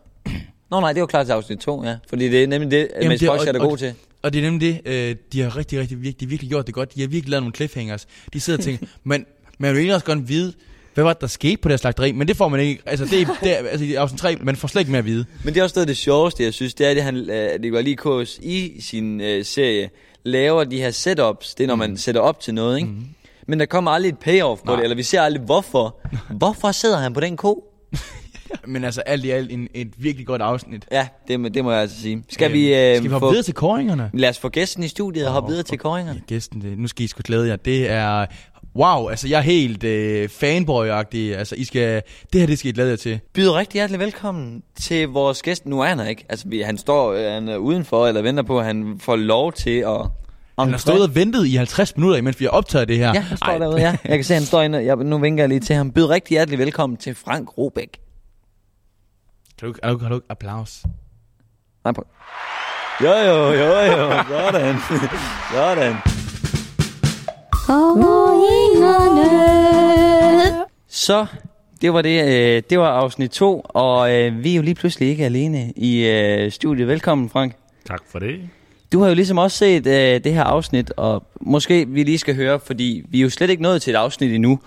Nå 0.71 0.81
nej, 0.81 0.93
det 0.93 1.01
var 1.01 1.07
klart 1.07 1.27
til 1.27 1.33
afsnit 1.33 1.59
2, 1.59 1.85
ja. 1.85 1.97
Fordi 2.09 2.29
det 2.29 2.43
er 2.43 2.47
nemlig 2.47 2.71
det, 2.71 2.89
Jamen, 2.97 3.09
Mads 3.09 3.25
Fox 3.25 3.47
er 3.47 3.53
der 3.53 3.59
god 3.59 3.77
til. 3.77 3.95
Og 4.23 4.33
det 4.33 4.39
er 4.39 4.43
nemlig 4.51 4.83
det, 4.85 4.93
øh, 4.93 5.17
de 5.33 5.41
har 5.41 5.57
rigtig, 5.57 5.81
rigtig 5.81 6.03
virkelig, 6.03 6.21
de 6.21 6.27
virkelig 6.27 6.51
gjort 6.51 6.67
det 6.67 6.75
godt. 6.75 6.95
De 6.95 7.01
har 7.01 7.09
virkelig 7.09 7.31
lavet 7.31 7.43
nogle 7.43 7.55
cliffhangers. 7.55 8.07
De 8.33 8.41
sidder 8.41 8.59
og 8.59 8.65
tænker, 8.65 8.87
men 9.05 9.27
man 9.59 9.71
vil 9.71 9.79
egentlig 9.79 9.95
også 9.95 10.07
godt 10.07 10.29
vide, 10.29 10.53
hvad 10.95 11.05
var 11.05 11.13
det, 11.13 11.21
der 11.21 11.27
skete 11.27 11.57
på 11.57 11.69
det 11.69 11.73
her 11.73 11.77
slagteri? 11.79 12.13
Men 12.13 12.29
det 12.29 12.37
får 12.37 12.49
man 12.49 12.61
ikke, 12.61 12.83
altså 12.87 13.05
det, 13.05 13.23
er- 13.23 13.27
det 13.43 13.53
er, 13.53 13.69
altså 13.71 13.85
i 13.87 13.95
afsnit 13.95 14.21
3, 14.21 14.37
man 14.41 14.57
får 14.57 14.69
slet 14.69 14.81
ikke 14.81 14.91
mere 14.91 14.99
at 14.99 15.05
vide. 15.05 15.25
Men 15.45 15.55
det 15.55 15.61
er 15.61 15.65
også 15.65 15.75
noget 15.77 15.83
af 15.87 15.87
det 15.87 15.97
sjoveste, 15.97 16.43
jeg 16.43 16.55
synes, 16.55 16.75
det 16.75 16.87
er, 16.91 16.95
det 16.95 17.03
han, 17.03 17.17
øh, 17.31 17.61
Nikolaj 17.61 17.83
Likos 17.83 18.39
i 18.43 18.73
sin 18.81 19.21
øh, 19.21 19.45
serie 19.45 19.91
laver 20.25 20.65
de 20.65 20.79
her 20.79 20.91
setups. 20.91 21.55
Det 21.55 21.65
er, 21.65 21.69
når 21.69 21.75
man 21.77 21.97
sætter 21.97 22.21
op 22.21 22.41
til 22.41 22.55
noget, 22.55 22.77
ikke? 22.77 22.89
Mm. 22.89 23.05
Men 23.49 23.61
der 23.61 23.67
kommer 23.67 23.91
aldrig 23.91 24.09
et 24.09 24.19
payoff 24.19 24.61
på 24.61 24.67
Nej. 24.67 24.77
det, 24.77 24.83
eller 24.83 24.97
vi 24.97 25.03
ser 25.03 25.21
aldrig, 25.23 25.43
hvorfor. 25.43 26.01
Hvorfor 26.39 26.73
sidder 26.73 26.99
han 26.99 27.13
på 27.15 27.21
den 27.21 27.37
ko? 27.37 27.65
Men 28.67 28.85
altså 28.85 29.01
alt 29.01 29.25
i 29.25 29.31
alt 29.31 29.53
en, 29.53 29.69
et 29.75 29.93
virkelig 29.99 30.27
godt 30.27 30.43
afsnit. 30.43 30.85
Ja, 30.93 31.09
det, 31.29 31.41
må- 31.41 31.49
det 31.49 31.65
må 31.65 31.71
jeg 31.73 31.81
altså 31.81 32.01
sige. 32.01 32.25
Skal 32.31 32.45
Øhm, 32.45 32.53
vi, 32.55 32.75
øh, 32.75 32.97
skal 32.97 33.03
vi 33.03 33.09
hoppe 33.09 33.25
få, 33.27 33.31
videre 33.31 33.43
til 33.43 33.55
koringerne? 33.55 34.11
Lad 34.15 34.29
os 34.29 34.39
få 34.39 34.49
gæsten 34.49 34.85
i 34.85 34.89
studiet 34.89 35.27
og 35.27 35.33
hoppe 35.33 35.49
videre 35.51 35.63
til 35.63 35.79
koringerne. 35.79 36.23
Gæsten, 36.27 36.61
det, 36.63 36.79
nu 36.79 36.89
skal 36.89 37.05
I 37.05 37.09
sgu 37.09 37.21
glæde 37.25 37.49
jer. 37.49 37.57
Det 37.57 37.91
er, 37.91 38.27
wow, 38.77 39.09
altså 39.09 39.29
jeg 39.29 39.39
er 39.39 39.43
helt 39.43 39.85
øh, 39.85 40.29
fanboy-agtig. 40.29 41.37
Altså 41.39 41.55
I 41.59 41.65
skal, 41.65 42.03
det 42.33 42.41
her, 42.41 42.47
det 42.47 42.59
skal 42.59 42.69
I 42.69 42.73
glæde 42.73 42.91
jer 42.91 42.97
til. 42.97 43.21
byder 43.33 43.55
rigtig 43.55 43.79
hjertelig 43.79 44.01
velkommen 44.01 44.63
til 44.81 45.09
vores 45.09 45.43
gæst. 45.43 45.67
Nu 45.67 45.81
er 45.81 45.87
han 45.87 45.99
her 45.99 46.07
ikke. 46.07 46.25
Altså, 46.29 46.49
vi, 46.49 46.61
han 46.61 46.79
står 46.79 47.13
øh, 47.13 47.33
han 47.33 47.49
er 47.49 47.57
udenfor, 47.57 48.07
eller 48.07 48.23
venter 48.23 48.43
på, 48.43 48.59
at 48.59 48.65
han 48.65 49.01
får 49.01 49.17
lov 49.17 49.53
til 49.53 49.79
at... 49.79 50.07
Han 50.59 50.71
har 50.71 50.79
stået 50.79 51.03
og 51.03 51.15
ventet 51.15 51.47
i 51.47 51.55
50 51.55 51.97
minutter, 51.97 52.19
imens 52.19 52.41
vi 52.41 52.45
har 52.45 52.51
optaget 52.51 52.89
det 52.89 52.99
her. 52.99 53.13
Ja, 53.15 53.21
han 53.21 53.37
står 53.37 53.47
Ej. 53.47 53.59
derude, 53.59 53.81
ja. 53.81 53.97
Jeg 54.05 54.19
kan 54.19 54.25
se, 54.25 54.35
han 54.35 54.43
står 54.43 54.63
inde. 54.63 54.85
Jeg, 54.85 54.97
nu 54.97 55.19
vinker 55.19 55.43
jeg 55.43 55.49
lige 55.49 55.61
til 55.61 55.77
ham. 55.77 55.91
Byd 55.91 56.05
rigtig 56.05 56.35
hjertelig 56.35 56.59
velkommen 56.59 56.97
til 56.97 57.15
Frank 57.15 57.59
Robæk. 57.59 58.01
Kan 59.59 59.69
du, 59.69 59.73
kan 59.73 59.91
du, 59.91 59.99
kan 59.99 60.11
du 60.11 60.21
applaus? 60.29 60.83
Nej, 61.85 61.93
på. 61.93 62.07
Jo, 63.03 63.11
jo, 63.13 63.53
jo, 63.53 63.81
jo. 63.81 64.11
Sådan. 64.29 64.77
Sådan. 65.53 65.97
Koringerne. 67.67 68.24
Så, 71.05 71.27
det 71.81 71.93
var 71.93 72.03
det. 72.03 72.25
Øh, 72.25 72.63
det 72.71 72.79
var 72.79 72.89
afsnit 72.89 73.31
to, 73.31 73.61
og 73.69 74.15
øh, 74.15 74.45
vi 74.45 74.53
er 74.53 74.57
jo 74.57 74.63
lige 74.63 74.75
pludselig 74.75 75.09
ikke 75.09 75.25
alene 75.25 75.73
i 75.77 76.07
øh, 76.07 76.53
studiet. 76.53 76.89
Velkommen, 76.89 77.31
Frank. 77.31 77.55
Tak 77.87 78.01
for 78.09 78.19
det. 78.19 78.41
Du 78.93 79.01
har 79.01 79.09
jo 79.09 79.15
ligesom 79.15 79.39
også 79.39 79.59
set 79.59 79.87
øh, 79.87 80.25
det 80.25 80.35
her 80.35 80.43
afsnit, 80.43 80.93
og 80.97 81.27
måske 81.41 81.89
vi 81.89 82.03
lige 82.03 82.19
skal 82.19 82.35
høre, 82.35 82.61
fordi 82.61 83.05
vi 83.09 83.19
er 83.19 83.23
jo 83.23 83.31
slet 83.31 83.51
ikke 83.51 83.63
nået 83.63 83.83
til 83.83 83.91
et 83.91 83.97
afsnit 83.97 84.33
endnu, 84.33 84.61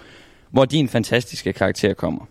hvor 0.50 0.66
din 0.66 0.90
fantastiske 0.90 1.54
karakter 1.54 1.94
kommer. 1.94 2.26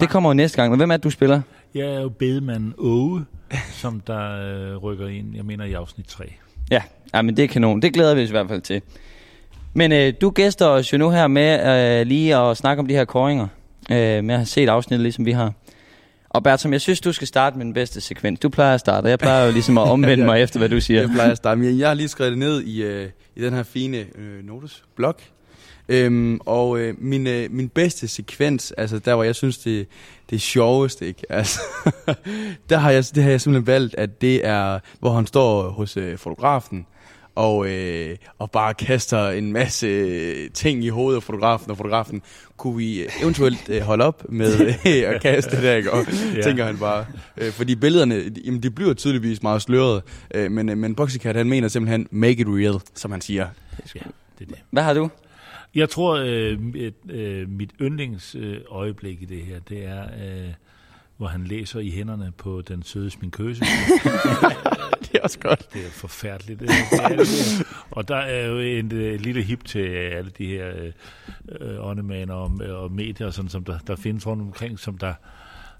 Det 0.00 0.08
kommer 0.08 0.30
jo 0.30 0.34
næste 0.34 0.56
gang, 0.56 0.70
men 0.70 0.78
hvem 0.78 0.90
er 0.90 0.96
det, 0.96 1.04
du 1.04 1.10
spiller? 1.10 1.40
Jeg 1.74 1.86
er 1.86 2.00
jo 2.00 2.08
bedemand 2.08 2.72
Åge, 2.78 3.24
som 3.82 4.00
der 4.00 4.72
øh, 4.72 4.76
rykker 4.76 5.08
ind, 5.08 5.36
jeg 5.36 5.44
mener 5.44 5.64
i 5.64 5.72
afsnit 5.72 6.06
3. 6.06 6.32
Ja, 6.70 6.82
ja, 7.14 7.22
men 7.22 7.36
det 7.36 7.44
er 7.44 7.48
kanon. 7.48 7.82
Det 7.82 7.92
glæder 7.92 8.14
vi 8.14 8.22
os 8.22 8.28
i 8.28 8.32
hvert 8.32 8.48
fald 8.48 8.60
til. 8.60 8.82
Men 9.74 9.92
øh, 9.92 10.12
du 10.20 10.30
gæster 10.30 10.66
os 10.66 10.92
jo 10.92 10.98
nu 10.98 11.10
her 11.10 11.26
med 11.26 12.00
øh, 12.00 12.06
lige 12.06 12.36
at 12.36 12.56
snakke 12.56 12.80
om 12.80 12.86
de 12.86 12.94
her 12.94 13.04
koringer. 13.04 13.48
Øh, 13.90 14.24
med 14.24 14.34
at 14.34 14.40
have 14.40 14.46
set 14.46 14.68
afsnittet, 14.68 15.02
ligesom 15.02 15.26
vi 15.26 15.32
har. 15.32 15.52
Og 16.28 16.42
Bertram, 16.42 16.72
jeg 16.72 16.80
synes, 16.80 17.00
du 17.00 17.12
skal 17.12 17.28
starte 17.28 17.58
med 17.58 17.64
den 17.64 17.74
bedste 17.74 18.00
sekvens. 18.00 18.40
Du 18.40 18.48
plejer 18.48 18.74
at 18.74 18.80
starte, 18.80 19.08
jeg 19.08 19.18
plejer 19.18 19.46
jo 19.46 19.52
ligesom 19.52 19.78
at 19.78 19.88
omvende 19.92 20.24
mig 20.24 20.42
efter, 20.42 20.58
hvad 20.58 20.68
du 20.68 20.80
siger. 20.80 21.00
Jeg 21.00 21.10
plejer 21.10 21.30
at 21.30 21.36
starte, 21.36 21.60
men 21.60 21.78
jeg 21.78 21.88
har 21.88 21.94
lige 21.94 22.08
skrevet 22.08 22.30
det 22.30 22.38
ned 22.38 22.62
i, 22.62 22.82
øh, 22.82 23.08
i 23.36 23.42
den 23.42 23.52
her 23.52 23.62
fine 23.62 23.96
øh, 23.96 24.44
notesblok. 24.44 25.20
Øhm, 25.88 26.40
og 26.46 26.78
øh, 26.78 26.94
min, 26.98 27.26
øh, 27.26 27.50
min 27.50 27.68
bedste 27.68 28.08
sekvens, 28.08 28.72
altså 28.72 28.98
der 28.98 29.14
hvor 29.14 29.24
jeg 29.24 29.34
synes 29.34 29.58
det, 29.58 29.86
det 30.30 30.36
er 30.36 30.40
sjovest, 30.40 31.02
ikke? 31.02 31.22
Altså, 31.28 31.60
der 32.70 32.76
har 32.76 32.90
jeg, 32.90 33.04
det 33.14 33.22
har 33.22 33.30
jeg 33.30 33.40
simpelthen 33.40 33.66
valgt, 33.66 33.94
at 33.94 34.20
det 34.20 34.46
er, 34.46 34.78
hvor 35.00 35.12
han 35.12 35.26
står 35.26 35.70
hos 35.70 35.96
øh, 35.96 36.18
fotografen, 36.18 36.86
og, 37.34 37.68
øh, 37.70 38.16
og 38.38 38.50
bare 38.50 38.74
kaster 38.74 39.28
en 39.28 39.52
masse 39.52 39.86
øh, 39.86 40.50
ting 40.50 40.84
i 40.84 40.88
hovedet 40.88 41.16
af 41.16 41.22
fotografen, 41.22 41.70
og 41.70 41.76
fotografen, 41.76 42.22
kunne 42.56 42.76
vi 42.76 43.06
eventuelt 43.22 43.68
øh, 43.68 43.80
holde 43.82 44.04
op 44.04 44.24
med 44.28 44.60
øh, 44.86 45.14
at 45.14 45.22
kaste 45.22 45.56
det 45.56 45.62
der, 45.62 45.74
ikke? 45.74 45.92
Og 45.92 46.04
Ja. 46.36 46.42
tænker 46.42 46.64
han 46.64 46.78
bare. 46.78 47.06
Øh, 47.36 47.52
fordi 47.52 47.74
billederne, 47.74 48.22
jamen, 48.44 48.62
de 48.62 48.70
bliver 48.70 48.94
tydeligvis 48.94 49.42
meget 49.42 49.62
slørede, 49.62 50.02
øh, 50.34 50.50
men, 50.50 50.68
øh, 50.68 50.78
men 50.78 50.94
Boxycat, 50.94 51.36
han 51.36 51.48
mener 51.48 51.68
simpelthen, 51.68 52.08
make 52.10 52.40
it 52.40 52.46
real, 52.48 52.80
som 52.94 53.10
han 53.10 53.20
siger. 53.20 53.46
Ja, 53.94 54.00
det 54.38 54.44
er 54.44 54.48
det. 54.48 54.58
Hvad 54.70 54.82
har 54.82 54.94
du? 54.94 55.10
Jeg 55.74 55.90
tror, 55.90 56.14
øh, 56.16 56.58
et, 56.74 56.94
øh, 57.10 57.48
mit 57.48 57.70
yndlingsøjeblik 57.80 58.62
øjeblik 58.70 59.22
i 59.22 59.24
det 59.24 59.38
her, 59.42 59.60
det 59.68 59.84
er, 59.84 60.02
øh, 60.02 60.48
hvor 61.16 61.26
han 61.26 61.44
læser 61.44 61.80
i 61.80 61.90
hænderne 61.90 62.32
på 62.38 62.62
den 62.68 62.82
søde 62.82 63.10
sminkøse. 63.10 63.64
det 65.14 65.18
er 65.18 65.22
også 65.22 65.38
godt. 65.38 65.72
Det 65.72 65.86
er 65.86 65.90
forfærdeligt. 65.90 66.60
Det 66.60 66.68
er, 66.92 67.08
det 67.08 67.20
er. 67.20 67.64
Og 67.90 68.08
der 68.08 68.16
er 68.16 68.46
jo 68.46 68.58
en 68.58 68.92
øh, 68.92 69.20
lille 69.20 69.42
hip 69.42 69.64
til 69.64 69.78
alle 69.88 70.30
de 70.38 70.46
her 70.46 70.68
øh, 70.78 70.92
øh, 71.72 71.86
åndemaner 71.88 72.34
og, 72.34 72.52
og 72.68 72.92
medier, 72.92 73.30
sådan, 73.30 73.48
som 73.48 73.64
der, 73.64 73.78
der 73.86 73.96
findes 73.96 74.26
rundt 74.26 74.42
omkring, 74.42 74.78
som 74.78 74.98
der 74.98 75.14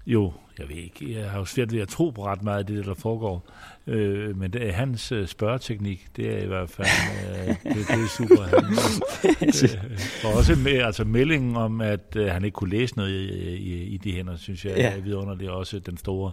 jo, 0.05 0.33
jeg 0.59 0.69
ved 0.69 0.75
ikke, 0.75 1.19
jeg 1.19 1.29
har 1.29 1.39
jo 1.39 1.45
svært 1.45 1.71
ved 1.73 1.79
at 1.81 1.87
tro 1.87 2.09
på 2.09 2.25
ret 2.25 2.43
meget 2.43 2.59
af 2.59 2.65
det, 2.65 2.85
der 2.85 2.93
foregår. 2.93 3.49
Øh, 3.87 4.37
men 4.37 4.53
det 4.53 4.73
hans 4.73 5.11
øh, 5.11 5.27
spørgeteknik, 5.27 6.07
det 6.15 6.33
er 6.33 6.43
i 6.43 6.47
hvert 6.47 6.69
fald, 6.69 6.87
øh, 7.39 7.47
det, 7.47 7.87
det 7.87 8.03
er 8.03 8.07
super. 8.17 8.43
Han, 9.39 9.53
øh, 9.63 9.99
og 10.25 10.33
også 10.37 10.55
med, 10.55 10.71
altså 10.71 11.03
meldingen 11.03 11.55
om, 11.55 11.81
at 11.81 12.15
øh, 12.15 12.27
han 12.27 12.45
ikke 12.45 12.55
kunne 12.55 12.69
læse 12.69 12.97
noget 12.97 13.09
i, 13.09 13.55
i, 13.57 13.83
i 13.83 13.97
de 13.97 14.11
hænder, 14.11 14.37
synes 14.37 14.65
jeg 14.65 14.77
Ja. 14.77 14.95
er 14.97 15.01
vidunderligt. 15.01 15.49
Også 15.51 15.79
den 15.79 15.97
store, 15.97 16.31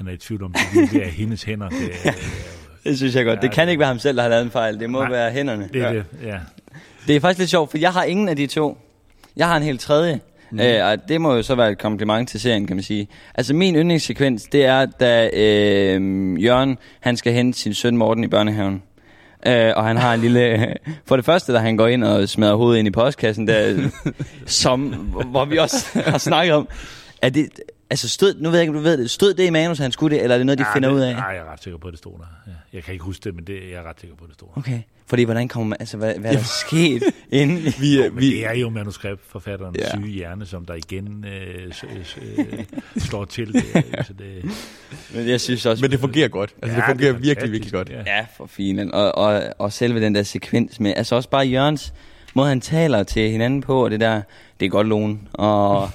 han 0.00 0.08
er 0.08 0.12
i 0.12 0.16
tvivl 0.16 0.42
om, 0.42 0.52
det 0.52 0.80
virkelig 0.80 1.02
er 1.02 1.08
hendes 1.08 1.42
hænder. 1.42 1.68
Det 1.68 1.90
er, 2.04 2.12
Det 2.84 2.96
synes 2.96 3.14
jeg 3.14 3.24
godt. 3.24 3.36
Ja, 3.36 3.42
Det 3.42 3.52
kan 3.52 3.66
det- 3.66 3.70
ikke 3.72 3.80
være 3.80 3.88
ham 3.88 3.98
selv, 3.98 4.16
der 4.16 4.22
har 4.22 4.28
lavet 4.30 4.44
en 4.44 4.50
fejl. 4.50 4.80
Det 4.80 4.90
må 4.90 5.00
Nej, 5.00 5.10
være 5.10 5.30
hænderne. 5.30 5.68
det 5.72 5.82
er 5.82 5.92
det, 5.92 6.04
ja. 6.24 6.38
Det 7.06 7.16
er 7.16 7.20
faktisk 7.20 7.38
lidt 7.38 7.50
sjovt, 7.50 7.70
for 7.70 7.78
jeg 7.78 7.92
har 7.92 8.04
ingen 8.04 8.28
af 8.28 8.36
de 8.36 8.46
to. 8.46 8.78
Jeg 9.36 9.46
har 9.48 9.56
en 9.56 9.62
helt 9.62 9.80
tredje. 9.80 10.20
Mm. 10.50 10.60
Øh, 10.60 10.86
og 10.86 11.08
det 11.08 11.20
må 11.20 11.34
jo 11.34 11.42
så 11.42 11.54
være 11.54 11.70
et 11.70 11.78
kompliment 11.78 12.28
til 12.28 12.40
serien, 12.40 12.66
kan 12.66 12.76
man 12.76 12.82
sige. 12.82 13.08
Altså 13.34 13.54
min 13.54 13.74
yndlingssekvens, 13.76 14.42
det 14.42 14.64
er, 14.64 14.86
da 14.86 15.30
øh, 15.32 16.42
Jørgen, 16.44 16.78
han 17.00 17.16
skal 17.16 17.32
hente 17.32 17.58
sin 17.58 17.74
søn 17.74 17.96
Morten 17.96 18.24
i 18.24 18.28
børnehaven. 18.28 18.82
Øh, 19.46 19.72
og 19.76 19.84
han 19.84 19.96
har 19.96 20.14
en 20.14 20.20
lille... 20.20 20.74
For 21.08 21.16
det 21.16 21.24
første, 21.24 21.52
da 21.52 21.58
han 21.58 21.76
går 21.76 21.86
ind 21.86 22.04
og 22.04 22.28
smadrer 22.28 22.54
hovedet 22.54 22.78
ind 22.78 22.88
i 22.88 22.90
postkassen, 22.90 23.46
der, 23.48 23.88
som, 24.46 24.80
hvor 25.26 25.44
vi 25.44 25.56
også 25.58 25.86
har 26.06 26.18
snakket 26.18 26.54
om, 26.54 26.68
er 27.22 27.28
det... 27.28 27.48
Altså 27.90 28.08
stød, 28.08 28.34
nu 28.40 28.48
ved 28.50 28.58
jeg 28.58 28.62
ikke, 28.62 28.70
om 28.70 28.76
du 28.76 28.82
ved 28.82 28.98
det, 28.98 29.10
stød 29.10 29.34
det 29.34 29.46
i 29.46 29.50
manus, 29.50 29.80
at 29.80 29.82
han 29.84 29.92
skulle 29.92 30.16
det, 30.16 30.22
eller 30.22 30.34
er 30.34 30.38
det 30.38 30.46
noget, 30.46 30.58
de 30.58 30.64
Ja, 30.68 30.74
finder 30.74 30.88
det, 30.88 30.96
ud 30.96 31.00
af? 31.00 31.14
Nej, 31.14 31.24
jeg 31.24 31.36
er 31.38 31.52
ret 31.52 31.62
sikker 31.62 31.78
på, 31.78 31.88
at 31.88 31.92
det 31.92 31.98
stod 31.98 32.12
der. 32.18 32.24
Ja. 32.46 32.52
Jeg 32.72 32.82
kan 32.84 32.92
ikke 32.92 33.04
huske 33.04 33.24
det, 33.24 33.34
men 33.34 33.44
det, 33.44 33.54
jeg 33.70 33.78
er 33.78 33.82
ret 33.88 34.00
sikker 34.00 34.16
på, 34.16 34.24
at 34.24 34.28
det 34.28 34.34
stod 34.34 34.48
der. 34.54 34.60
Okay. 34.60 34.80
Fordi 35.06 35.22
hvordan 35.24 35.48
kommer 35.48 35.68
man, 35.68 35.76
altså 35.80 35.96
hvad, 35.96 36.14
hvad 36.14 36.30
er 36.32 36.36
der 36.36 36.44
sket 36.68 37.02
inden? 37.40 37.74
Vi, 37.80 37.96
Jo, 37.96 38.02
øh, 38.04 38.18
vi, 38.18 38.30
det 38.30 38.46
er 38.46 38.52
jo 38.54 38.70
manuskriptforfatterens 38.70 39.78
Ja. 39.78 39.90
syge 39.98 40.06
hjerne, 40.08 40.46
som 40.46 40.64
der 40.66 40.74
igen 40.74 41.24
øh, 41.24 41.72
s- 41.72 41.76
s- 42.04 42.18
øh, 42.38 42.64
slår 43.08 43.24
til. 43.24 43.52
Det, 43.52 43.64
så 44.06 44.12
det, 44.12 44.50
Men 45.14 45.28
jeg 45.28 45.40
synes 45.40 45.66
også... 45.66 45.84
men 45.84 45.90
det 45.90 46.00
fungerer 46.00 46.28
godt. 46.28 46.54
Altså, 46.62 46.76
det 46.76 46.82
Ja, 46.82 46.90
fungerer 46.90 47.12
er 47.12 47.18
virkelig, 47.18 47.52
virkelig 47.52 47.72
godt. 47.72 47.88
Ja. 47.90 48.02
Ja, 48.06 48.26
for 48.36 48.46
filen. 48.46 48.94
Og, 48.94 49.14
og, 49.18 49.42
og 49.58 49.72
selve 49.72 50.00
den 50.00 50.14
der 50.14 50.22
sekvens 50.22 50.80
med, 50.80 50.92
altså 50.96 51.14
også 51.14 51.28
bare 51.28 51.46
Jørgens 51.46 51.92
måde, 52.34 52.48
han 52.48 52.60
taler 52.60 53.02
til 53.02 53.30
hinanden 53.30 53.60
på, 53.60 53.84
og 53.84 53.90
det 53.90 54.00
der, 54.00 54.22
det 54.60 54.66
er 54.66 54.70
godt 54.70 54.86
Lone, 54.86 55.18
og 55.32 55.90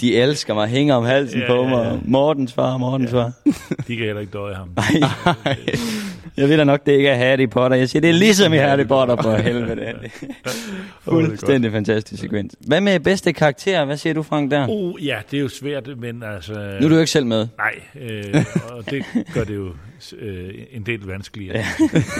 de 0.00 0.16
elsker 0.16 0.54
mig, 0.54 0.68
hænger 0.68 0.94
om 0.94 1.04
halsen 1.04 1.40
Ja, 1.40 1.46
på 1.46 1.54
ja, 1.62 1.68
mig, 1.68 1.84
ja. 1.84 1.90
og 1.90 2.00
Mortens 2.04 2.52
far, 2.52 2.76
Mortens 2.76 3.10
far. 3.10 3.32
de 3.88 3.96
kan 3.96 4.06
heller 4.06 4.20
ikke 4.20 4.32
døje 4.32 4.54
ham. 4.54 4.70
Jeg 6.36 6.48
ved 6.48 6.56
da 6.56 6.64
nok, 6.64 6.86
det 6.86 6.92
ikke 6.92 7.08
er 7.08 7.14
Harry 7.16 7.48
Potter. 7.50 7.76
Jeg 7.76 7.88
siger, 7.88 8.00
det 8.00 8.10
er 8.10 8.14
ligesom 8.14 8.52
i 8.52 8.56
Harry 8.56 8.86
Potter 8.86 9.16
på 9.16 9.36
helvede. 9.36 9.94
Fuldstændig 11.02 11.72
fantastisk 11.72 12.22
sekvens. 12.22 12.56
Hvad 12.60 12.80
med 12.80 13.00
bedste 13.00 13.32
karakter? 13.32 13.84
Hvad 13.84 13.96
siger 13.96 14.14
du, 14.14 14.22
Frank, 14.22 14.50
der? 14.50 14.68
Uh, 14.68 15.06
ja, 15.06 15.18
det 15.30 15.36
er 15.36 15.40
jo 15.40 15.48
svært, 15.48 15.88
men 15.98 16.22
altså... 16.22 16.52
Nu 16.52 16.58
er 16.84 16.88
du 16.88 16.94
jo 16.94 17.00
ikke 17.00 17.10
selv 17.10 17.26
med. 17.26 17.48
Nej, 17.58 17.74
øh, 18.00 18.44
og 18.72 18.90
det 18.90 19.04
gør 19.34 19.44
det 19.44 19.54
jo 19.54 19.72
øh, 20.18 20.54
en 20.70 20.82
del 20.86 21.00
vanskeligere. 21.00 21.64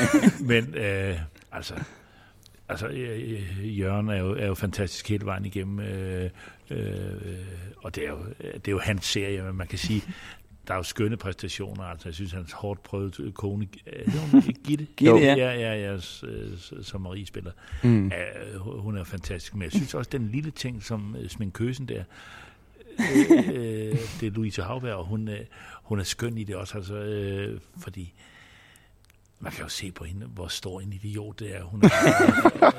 Men 0.40 0.74
øh, 0.76 1.14
altså, 1.52 1.74
altså 2.68 2.86
øh, 2.86 3.78
Jørgen 3.80 4.08
er 4.08 4.18
jo, 4.18 4.34
er 4.38 4.46
jo 4.46 4.54
fantastisk 4.54 5.08
hele 5.08 5.26
vejen 5.26 5.44
igennem, 5.44 5.80
øh, 5.80 6.30
øh, 6.70 7.38
og 7.76 7.94
det 7.94 8.04
er, 8.04 8.10
jo, 8.10 8.18
det 8.40 8.68
er 8.68 8.72
jo 8.72 8.78
hans 8.78 9.04
serie, 9.04 9.42
men 9.42 9.54
man 9.54 9.66
kan 9.66 9.78
sige, 9.78 10.02
der 10.68 10.74
er 10.74 10.78
jo 10.78 10.82
skønne 10.82 11.16
præstationer. 11.16 11.84
Altså, 11.84 12.08
jeg 12.08 12.14
synes, 12.14 12.32
hans 12.32 12.52
hårdt 12.52 12.82
prøvede 12.82 13.32
kone, 13.32 13.68
øh, 13.86 14.12
hun 14.32 14.42
Gitte? 14.42 14.86
Gitte, 14.96 15.16
ja. 15.16 15.34
ja. 15.34 15.52
Ja, 15.52 15.74
ja, 15.74 15.98
øh, 16.22 16.82
som 16.82 17.00
Marie 17.00 17.26
spiller. 17.26 17.52
Mm. 17.82 18.12
Uh, 18.56 18.80
hun 18.80 18.96
er 18.96 19.04
fantastisk, 19.04 19.54
men 19.54 19.62
jeg 19.62 19.72
synes 19.72 19.94
også, 19.94 20.08
den 20.12 20.28
lille 20.28 20.50
ting, 20.50 20.82
som 20.82 21.16
øh, 21.20 21.28
sminkøsen 21.28 21.88
der, 21.88 22.04
øh, 23.30 23.48
øh, 23.48 23.96
det 24.20 24.26
er 24.26 24.30
Louise 24.30 24.62
Havberg, 24.62 24.94
og 24.94 25.04
hun, 25.04 25.28
øh, 25.28 25.40
hun 25.82 26.00
er 26.00 26.04
skøn 26.04 26.38
i 26.38 26.44
det 26.44 26.56
også, 26.56 26.78
altså, 26.78 26.94
øh, 26.94 27.60
fordi 27.78 28.12
man 29.40 29.52
kan 29.52 29.62
jo 29.62 29.68
se 29.68 29.90
på 29.92 30.04
hende, 30.04 30.26
hvor 30.34 30.46
stor 30.48 30.80
en 30.80 30.92
idiot 30.92 31.38
det 31.40 31.56
er, 31.56 31.62
hun 31.62 31.82
er, 31.82 31.88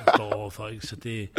står 0.16 0.34
overfor, 0.34 0.68
ikke? 0.68 0.88
Så 0.88 0.96
det, 0.96 1.30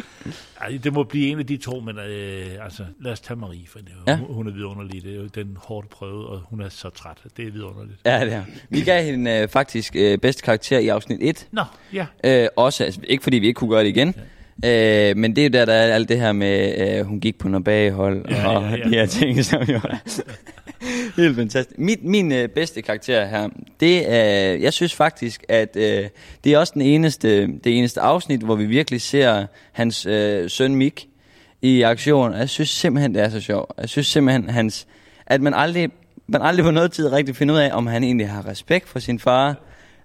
ej, 0.61 0.79
det 0.85 0.93
må 0.93 1.03
blive 1.05 1.27
en 1.29 1.39
af 1.39 1.47
de 1.47 1.57
to, 1.57 1.81
men 1.81 1.99
øh, 1.99 2.47
altså, 2.65 2.85
lad 3.01 3.13
os 3.13 3.21
tage 3.21 3.37
Marie, 3.37 3.67
for 3.69 3.79
det, 3.79 3.89
er 4.07 4.13
Ja. 4.13 4.17
hun, 4.19 4.35
hun 4.35 4.49
er 4.49 4.53
vidunderlig, 4.53 5.03
det 5.03 5.13
er 5.13 5.17
jo 5.17 5.27
den 5.27 5.57
hårdt 5.61 5.89
prøvet, 5.91 6.27
og 6.27 6.41
hun 6.51 6.61
er 6.61 6.69
så 6.69 6.91
træt, 6.91 7.17
det 7.37 7.47
er 7.47 7.51
vidunderligt. 7.51 7.99
Ja, 8.07 8.25
det 8.25 8.33
er. 8.33 8.45
Vi 8.69 8.81
gav 8.81 9.05
hende 9.05 9.31
øh, 9.31 9.49
faktisk 9.49 9.97
øh, 9.97 10.19
bedste 10.19 10.43
karakter 10.43 10.79
i 10.79 10.89
afsnit 10.89 11.19
1. 11.23 11.49
Nå, 11.53 11.63
ja. 11.93 12.07
Øh, 12.25 12.49
også, 12.57 12.85
altså, 12.85 13.01
ikke 13.09 13.23
fordi 13.23 13.37
vi 13.39 13.47
ikke 13.47 13.59
kunne 13.59 13.71
gøre 13.71 13.83
det 13.85 13.89
igen. 13.89 14.15
Øh, 14.65 15.17
men 15.17 15.37
det 15.37 15.43
er 15.43 15.45
jo 15.49 15.51
der, 15.53 15.65
der 15.65 15.73
er 15.73 15.95
alt 15.95 16.09
det 16.09 16.21
her 16.21 16.33
med, 16.33 16.75
øh, 16.99 17.07
hun 17.07 17.21
gik 17.21 17.39
på 17.39 17.49
noget 17.49 17.65
bagehold, 17.65 18.25
Ja, 18.31 18.49
og 18.57 18.63
ja, 18.63 18.77
ja. 18.77 18.85
de 18.85 18.89
her 18.91 19.07
ting, 19.07 19.45
som 19.45 19.63
jo 19.63 19.81
helt 21.17 21.37
fantastisk. 21.37 21.79
Min, 21.79 21.99
min 22.03 22.33
øh, 22.33 22.49
bedste 22.49 22.83
karakter 22.83 23.27
her, 23.27 23.49
det 23.81 24.13
er, 24.13 24.55
jeg 24.55 24.73
synes 24.73 24.95
faktisk, 24.95 25.45
at 25.49 25.77
øh, 25.77 26.09
det 26.45 26.53
er 26.53 26.59
også 26.59 26.73
den 26.75 26.83
eneste, 26.83 27.47
det 27.47 27.79
eneste 27.79 28.01
afsnit, 28.01 28.41
hvor 28.41 28.55
vi 28.55 28.65
virkelig 28.65 29.01
ser 29.01 29.47
hans 29.73 30.07
øh, 30.07 30.51
søn 30.51 30.75
Mik 30.75 31.09
i 31.63 31.83
aktion. 31.83 32.35
Jeg 32.35 32.49
synes 32.49 32.69
simpelthen, 32.69 33.15
det 33.15 33.23
er 33.23 33.29
så 33.29 33.41
sjovt. 33.41 33.73
Jeg 33.79 33.89
synes 33.89 34.07
simpelthen, 34.07 34.51
hans, 34.51 34.87
at 35.27 35.41
man 35.41 35.55
aldrig, 35.55 35.91
man 36.27 36.43
aldrig 36.43 36.65
på 36.65 36.71
noget 36.71 36.93
tid 36.93 37.13
rigtig 37.13 37.37
finder 37.37 37.55
ud 37.55 37.61
af, 37.61 37.71
om 37.73 37.87
han 37.87 38.05
egentlig 38.05 38.29
har 38.29 38.47
respekt 38.47 38.89
for 38.89 38.99
sin 38.99 39.19
far, 39.19 39.57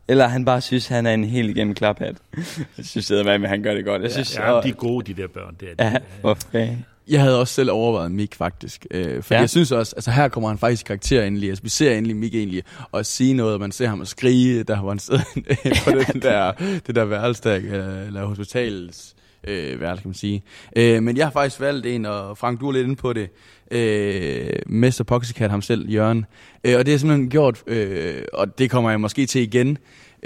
eller 0.08 0.28
han 0.28 0.46
bare 0.46 0.62
synes, 0.62 0.88
han 0.88 1.06
er 1.06 1.14
en 1.14 1.24
helt 1.24 1.50
igennem 1.50 1.76
klaphat. 1.76 2.16
Jeg 2.78 2.86
synes, 2.86 3.08
det 3.08 3.26
med, 3.26 3.34
at 3.34 3.50
han 3.50 3.64
gør 3.64 3.74
det 3.74 3.86
godt. 3.86 4.02
Jeg 4.02 4.12
synes, 4.12 4.38
ja, 4.38 4.60
de 4.64 4.70
er 4.70 4.74
gode, 4.74 5.14
de 5.14 5.22
der 5.22 5.28
børn. 5.28 5.56
Det 5.60 5.70
er 5.70 5.76
de. 5.76 5.92
Ja, 5.92 5.98
hvor 6.22 6.38
fanden. 6.52 6.86
Jeg 7.08 7.22
havde 7.22 7.40
også 7.40 7.54
selv 7.54 7.72
overvejet 7.72 8.12
Mik 8.12 8.36
faktisk. 8.36 8.86
Øh, 8.92 9.24
for 9.24 9.34
Ja. 9.34 9.40
jeg 9.40 9.50
synes 9.50 9.72
også, 9.72 9.96
altså 9.96 10.12
her 10.12 10.28
kommer 10.28 10.50
han 10.50 10.58
faktisk 10.58 10.86
i 10.86 10.88
karakter 10.88 11.24
endelig. 11.24 11.50
Altså, 11.50 11.64
vi 11.64 11.70
ser 11.70 11.92
endelig 11.98 12.16
Mik 12.16 12.36
egentlig 12.36 12.64
og 12.92 13.06
sige 13.06 13.34
noget, 13.34 13.54
og 13.54 13.60
man 13.60 13.72
ser 13.72 13.88
ham 13.88 14.02
at 14.02 14.08
skrige, 14.08 14.64
der 14.64 14.80
hvor 14.80 14.90
han 14.90 15.00
sidder 15.00 15.22
på 15.86 15.92
den 16.14 16.22
der, 16.22 16.52
det 16.88 16.96
der 16.96 17.06
værelse, 17.06 17.44
der, 17.44 17.56
øh, 17.56 18.08
eller 18.08 18.26
hospitalets 18.26 19.16
øh, 19.48 19.82
værelse, 19.82 20.02
kan 20.02 20.10
man 20.10 20.16
sige. 20.16 20.44
Øh, 20.76 21.04
men 21.04 21.18
jeg 21.18 21.26
har 21.26 21.32
faktisk 21.32 21.62
valgt 21.62 21.86
en, 21.86 22.06
og 22.06 22.38
Frank, 22.38 22.60
du 22.60 22.68
er 22.68 22.72
lidt 22.72 22.84
inde 22.84 22.96
på 22.96 23.14
det, 23.14 23.30
øh, 23.72 24.60
Mester 24.68 25.04
Poxycat 25.04 25.50
ham 25.52 25.62
selv, 25.62 25.90
Jørgen. 25.90 26.26
Øh, 26.64 26.78
og 26.78 26.86
det 26.86 26.94
er 26.94 26.98
simpelthen 26.98 27.30
gjort, 27.30 27.64
øh, 27.68 28.22
og 28.34 28.58
det 28.58 28.72
kommer 28.72 28.90
jeg 28.90 29.02
måske 29.02 29.26
til 29.26 29.42
igen, 29.42 29.78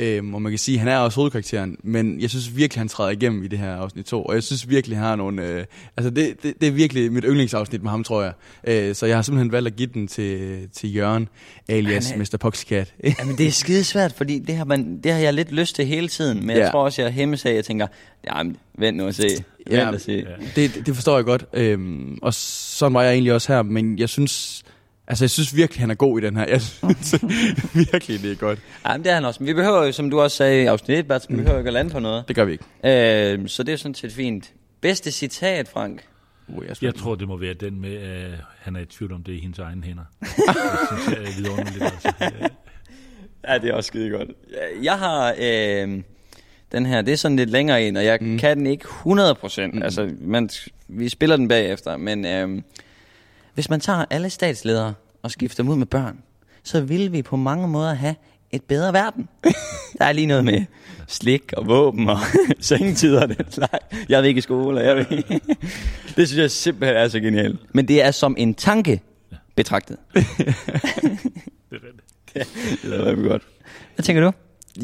Øhm, 0.01 0.33
og 0.33 0.41
man 0.41 0.51
kan 0.51 0.59
sige, 0.59 0.75
at 0.75 0.79
han 0.79 0.87
er 0.87 0.97
også 0.97 1.15
hovedkarakteren, 1.15 1.77
men 1.83 2.21
jeg 2.21 2.29
synes 2.29 2.55
virkelig, 2.55 2.79
han 2.81 2.87
træder 2.87 3.09
igennem 3.11 3.43
i 3.43 3.47
det 3.47 3.59
her 3.59 3.75
afsnit 3.75 4.05
2, 4.05 4.23
og 4.23 4.33
jeg 4.35 4.43
synes 4.43 4.69
virkelig, 4.69 4.97
han 4.97 5.05
har 5.05 5.15
nogle... 5.15 5.45
Øh, 5.47 5.65
altså, 5.97 6.09
det, 6.09 6.43
det, 6.43 6.53
det 6.61 6.67
er 6.67 6.71
virkelig 6.71 7.11
mit 7.11 7.23
yndlingsafsnit 7.27 7.83
med 7.83 7.89
ham, 7.91 8.03
tror 8.03 8.23
jeg. 8.23 8.33
Øh, 8.67 8.95
så 8.95 9.05
jeg 9.05 9.17
har 9.17 9.21
simpelthen 9.21 9.51
valgt 9.51 9.67
at 9.67 9.75
give 9.75 9.89
den 9.93 10.07
til, 10.07 10.59
til 10.73 10.95
Jørgen, 10.95 11.27
alias 11.69 12.09
Han 12.09 12.21
er- 12.21 12.25
Mr. 12.33 12.37
Poxycat. 12.37 12.93
Jamen, 13.19 13.37
det 13.37 13.47
er 13.47 13.51
skide 13.51 13.83
svært, 13.83 14.13
fordi 14.13 14.39
det 14.39 14.55
har, 14.55 14.65
man, 14.65 14.99
det 15.03 15.11
har 15.11 15.19
jeg 15.19 15.33
lidt 15.33 15.51
lyst 15.51 15.75
til 15.75 15.85
hele 15.85 16.07
tiden. 16.07 16.39
Men 16.39 16.49
ja. 16.49 16.55
jeg 16.55 16.65
Ja. 16.65 16.71
tror 16.71 16.83
også, 16.83 17.01
jeg 17.01 17.11
hæmmes 17.11 17.45
af, 17.45 17.53
jeg 17.55 17.65
tænker, 17.65 17.87
jamen, 18.27 18.57
vent 18.77 18.97
nu 18.97 19.05
og 19.05 19.13
se. 19.13 19.23
Vent 19.23 19.43
Ja, 19.71 19.89
og 19.91 20.01
se. 20.01 20.25
det, 20.55 20.81
det 20.85 20.95
forstår 20.95 21.15
jeg 21.15 21.25
godt. 21.25 21.45
Øhm, 21.53 22.17
og 22.21 22.33
sådan 22.33 22.93
var 22.93 23.03
jeg 23.03 23.13
egentlig 23.13 23.33
også 23.33 23.53
her, 23.53 23.61
men 23.61 23.99
jeg 23.99 24.09
synes... 24.09 24.63
Altså, 25.09 25.23
jeg 25.23 25.29
synes 25.29 25.55
virkelig, 25.55 25.81
han 25.81 25.91
er 25.91 25.95
god 25.95 26.21
i 26.21 26.25
den 26.25 26.37
her. 26.37 26.45
Jeg 26.47 26.61
synes 26.61 27.15
virkelig, 27.91 28.21
det 28.21 28.31
er 28.31 28.35
godt. 28.35 28.59
Jamen, 28.87 29.03
det 29.03 29.11
er 29.11 29.15
han 29.15 29.25
også. 29.25 29.43
Men 29.43 29.47
vi 29.47 29.53
behøver 29.53 29.85
jo, 29.85 29.91
som 29.91 30.09
du 30.09 30.21
også 30.21 30.37
sagde 30.37 30.63
i 30.63 30.65
afsnit 30.65 30.97
1, 30.97 31.07
Bert, 31.07 31.25
vi 31.29 31.35
behøver 31.35 31.53
jo 31.53 31.57
ikke 31.57 31.67
at 31.67 31.73
lande 31.73 31.91
på 31.91 31.99
noget. 31.99 32.23
Det 32.27 32.35
gør 32.35 32.45
vi 32.45 32.51
ikke. 32.51 33.33
Øh, 33.33 33.47
så 33.47 33.63
det 33.63 33.73
er 33.73 33.77
sådan 33.77 33.95
set 33.95 34.13
fint. 34.13 34.53
Bedste 34.81 35.11
citat, 35.11 35.67
Frank? 35.67 36.03
Uh, 36.47 36.65
jeg, 36.67 36.83
Jeg 36.83 36.95
tror, 36.95 37.15
det 37.15 37.27
må 37.27 37.37
være 37.37 37.53
den 37.53 37.81
med, 37.81 37.97
at 37.97 38.31
han 38.59 38.75
er 38.75 38.79
i 38.79 38.85
tvivl 38.85 39.13
om, 39.13 39.23
det 39.23 39.33
er 39.33 39.37
i 39.37 39.41
hendes 39.41 39.59
egne 39.59 39.83
hænder. 39.83 40.03
det 40.21 40.27
synes 40.91 41.17
jeg 41.17 41.25
er 41.25 41.37
vidunderligt. 41.37 41.83
Altså. 41.83 42.13
Ja, 43.47 43.57
det 43.57 43.69
er 43.69 43.73
også 43.73 43.87
skide 43.87 44.09
godt. 44.09 44.29
Jeg 44.83 44.99
har 44.99 45.35
øh, 45.39 46.01
den 46.71 46.85
her, 46.85 47.01
det 47.01 47.11
er 47.11 47.15
sådan 47.15 47.37
lidt 47.37 47.49
længere 47.49 47.83
en, 47.83 47.97
og 47.97 48.05
jeg 48.05 48.17
mm. 48.21 48.37
kan 48.37 48.57
den 48.57 48.67
ikke 48.67 48.85
100%. 48.85 49.65
Mm. 49.65 49.83
Altså, 49.83 50.11
man, 50.21 50.49
vi 50.87 51.09
spiller 51.09 51.35
den 51.35 51.47
bagefter, 51.47 51.97
men 51.97 52.25
øh, 52.25 52.61
hvis 53.59 53.69
man 53.69 53.79
tager 53.79 54.05
alle 54.09 54.29
statsledere 54.29 54.93
og 55.23 55.31
skifter 55.31 55.63
dem 55.63 55.71
ud 55.71 55.75
med 55.75 55.85
børn, 55.85 56.19
så 56.63 56.81
vil 56.81 57.11
vi 57.11 57.21
på 57.21 57.35
mange 57.35 57.67
måder 57.67 57.93
have 57.93 58.15
et 58.51 58.63
bedre 58.63 58.93
verden. 58.93 59.29
Der 59.97 60.05
er 60.05 60.11
lige 60.11 60.27
noget 60.27 60.45
med 60.45 60.65
slik 61.07 61.53
og 61.53 61.67
våben 61.67 62.09
og 62.09 62.17
sengetider. 62.59 63.21
og 63.21 63.29
den 63.29 63.51
slags. 63.51 63.85
Jeg 64.09 64.21
vil 64.21 64.27
ikke 64.27 64.39
i 64.39 64.41
skole, 64.41 64.79
og 64.79 64.85
jeg 64.85 64.95
vil 64.95 65.07
ikke. 65.17 65.41
Det 66.15 66.27
synes 66.27 66.37
jeg 66.37 66.51
simpelthen 66.51 66.97
er 66.97 67.07
så 67.07 67.19
genialt. 67.19 67.75
Men 67.75 67.87
det 67.87 68.01
er 68.01 68.11
som 68.11 68.35
en 68.37 68.53
tanke 68.53 69.01
betragtet. 69.55 69.97
det 70.13 70.23
er 72.93 73.05
rigtig 73.05 73.23
godt. 73.23 73.43
Hvad 73.95 74.03
tænker 74.03 74.23
du? 74.23 74.31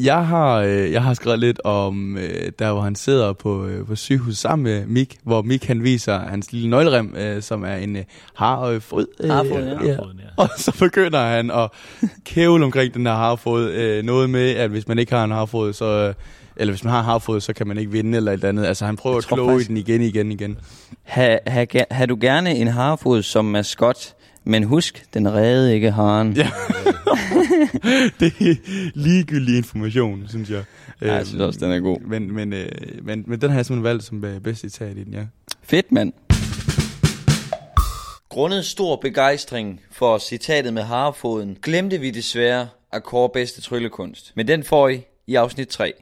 Jeg 0.04 0.26
har, 0.26 0.54
øh, 0.56 0.92
jeg 0.92 1.02
har 1.02 1.14
skrevet 1.14 1.38
lidt 1.38 1.60
om, 1.64 2.16
øh, 2.18 2.52
der 2.58 2.72
hvor 2.72 2.80
han 2.82 2.94
sidder 2.94 3.32
på, 3.32 3.66
øh, 3.66 3.86
på 3.86 3.96
sygehuset 3.96 4.38
sammen 4.38 4.62
med 4.64 4.86
Mik, 4.86 5.16
hvor 5.22 5.42
Mik 5.42 5.64
han 5.64 5.82
viser 5.82 6.18
hans 6.18 6.52
lille 6.52 6.70
nøglerem, 6.70 7.14
øh, 7.18 7.42
som 7.42 7.64
er 7.64 7.74
en 7.74 7.96
øh, 7.96 8.04
harfod. 8.34 9.06
Øh, 9.20 9.30
Harfod, 9.30 9.62
ja. 9.62 9.68
Harfoden, 9.94 10.18
ja. 10.18 10.42
Og 10.42 10.48
så 10.58 10.76
begynder 10.78 11.20
han 11.20 11.50
at 11.50 11.70
kævle 12.24 12.64
omkring 12.64 12.94
den 12.94 13.06
her 13.06 13.14
harfod. 13.14 13.70
Øh, 13.70 14.04
noget 14.04 14.30
med, 14.30 14.50
at 14.50 14.70
hvis 14.70 14.88
man 14.88 14.98
ikke 14.98 15.14
har 15.14 15.24
en 15.24 15.30
harfod, 15.30 15.72
så... 15.72 15.84
Øh, 16.08 16.14
eller 16.58 16.72
hvis 16.72 16.84
man 16.84 16.92
har 16.92 17.02
harfod, 17.02 17.40
så 17.40 17.52
kan 17.52 17.66
man 17.66 17.78
ikke 17.78 17.90
vinde 17.92 18.16
eller 18.16 18.32
et 18.32 18.34
eller 18.36 18.48
andet. 18.48 18.64
Altså 18.66 18.86
han 18.86 18.96
prøver 18.96 19.16
Jeg 19.16 19.18
at 19.18 19.24
kloge 19.34 19.50
faktisk- 19.52 19.70
i 19.70 19.74
den 19.74 19.76
igen, 19.76 20.02
igen, 20.02 20.32
igen. 20.32 20.58
Ha, 21.02 21.38
ha, 21.46 21.64
ga- 21.74 21.86
har 21.94 22.06
du 22.06 22.18
gerne 22.20 22.54
en 22.56 22.66
harfod 22.68 23.22
som 23.22 23.44
maskot, 23.44 24.14
men 24.46 24.64
husk, 24.64 25.04
den 25.14 25.34
redde 25.34 25.74
ikke 25.74 25.90
haren. 25.90 26.32
Ja. 26.32 26.50
det 28.20 28.26
er 28.26 28.54
ligegyldig 28.94 29.56
information, 29.56 30.24
synes 30.28 30.50
jeg. 30.50 30.64
Ja, 31.02 31.14
jeg 31.14 31.26
synes 31.26 31.42
også, 31.42 31.58
den 31.62 31.72
er 31.72 31.80
god. 31.80 32.00
Men, 32.00 32.32
men, 32.32 32.52
øh, 32.52 32.68
men, 33.02 33.24
men 33.26 33.40
den 33.40 33.50
har 33.50 33.58
jeg 33.58 33.66
simpelthen 33.66 33.84
valgt 33.84 34.04
som 34.04 34.24
øh, 34.24 34.40
bedste 34.40 34.70
citat 34.70 34.96
i 34.96 35.04
den, 35.04 35.14
ja. 35.14 35.24
Fedt, 35.62 35.92
mand. 35.92 36.12
Grundet 38.28 38.64
stor 38.64 38.96
begejstring 38.96 39.80
for 39.92 40.18
citatet 40.18 40.74
med 40.74 40.82
harfoden, 40.82 41.58
glemte 41.62 41.98
vi 41.98 42.10
desværre 42.10 42.68
at 42.92 43.02
kåre 43.02 43.30
bedste 43.32 43.60
tryllekunst. 43.60 44.32
Men 44.36 44.48
den 44.48 44.64
får 44.64 44.88
I 44.88 45.02
i 45.26 45.34
afsnit 45.34 45.68
3. 45.68 45.92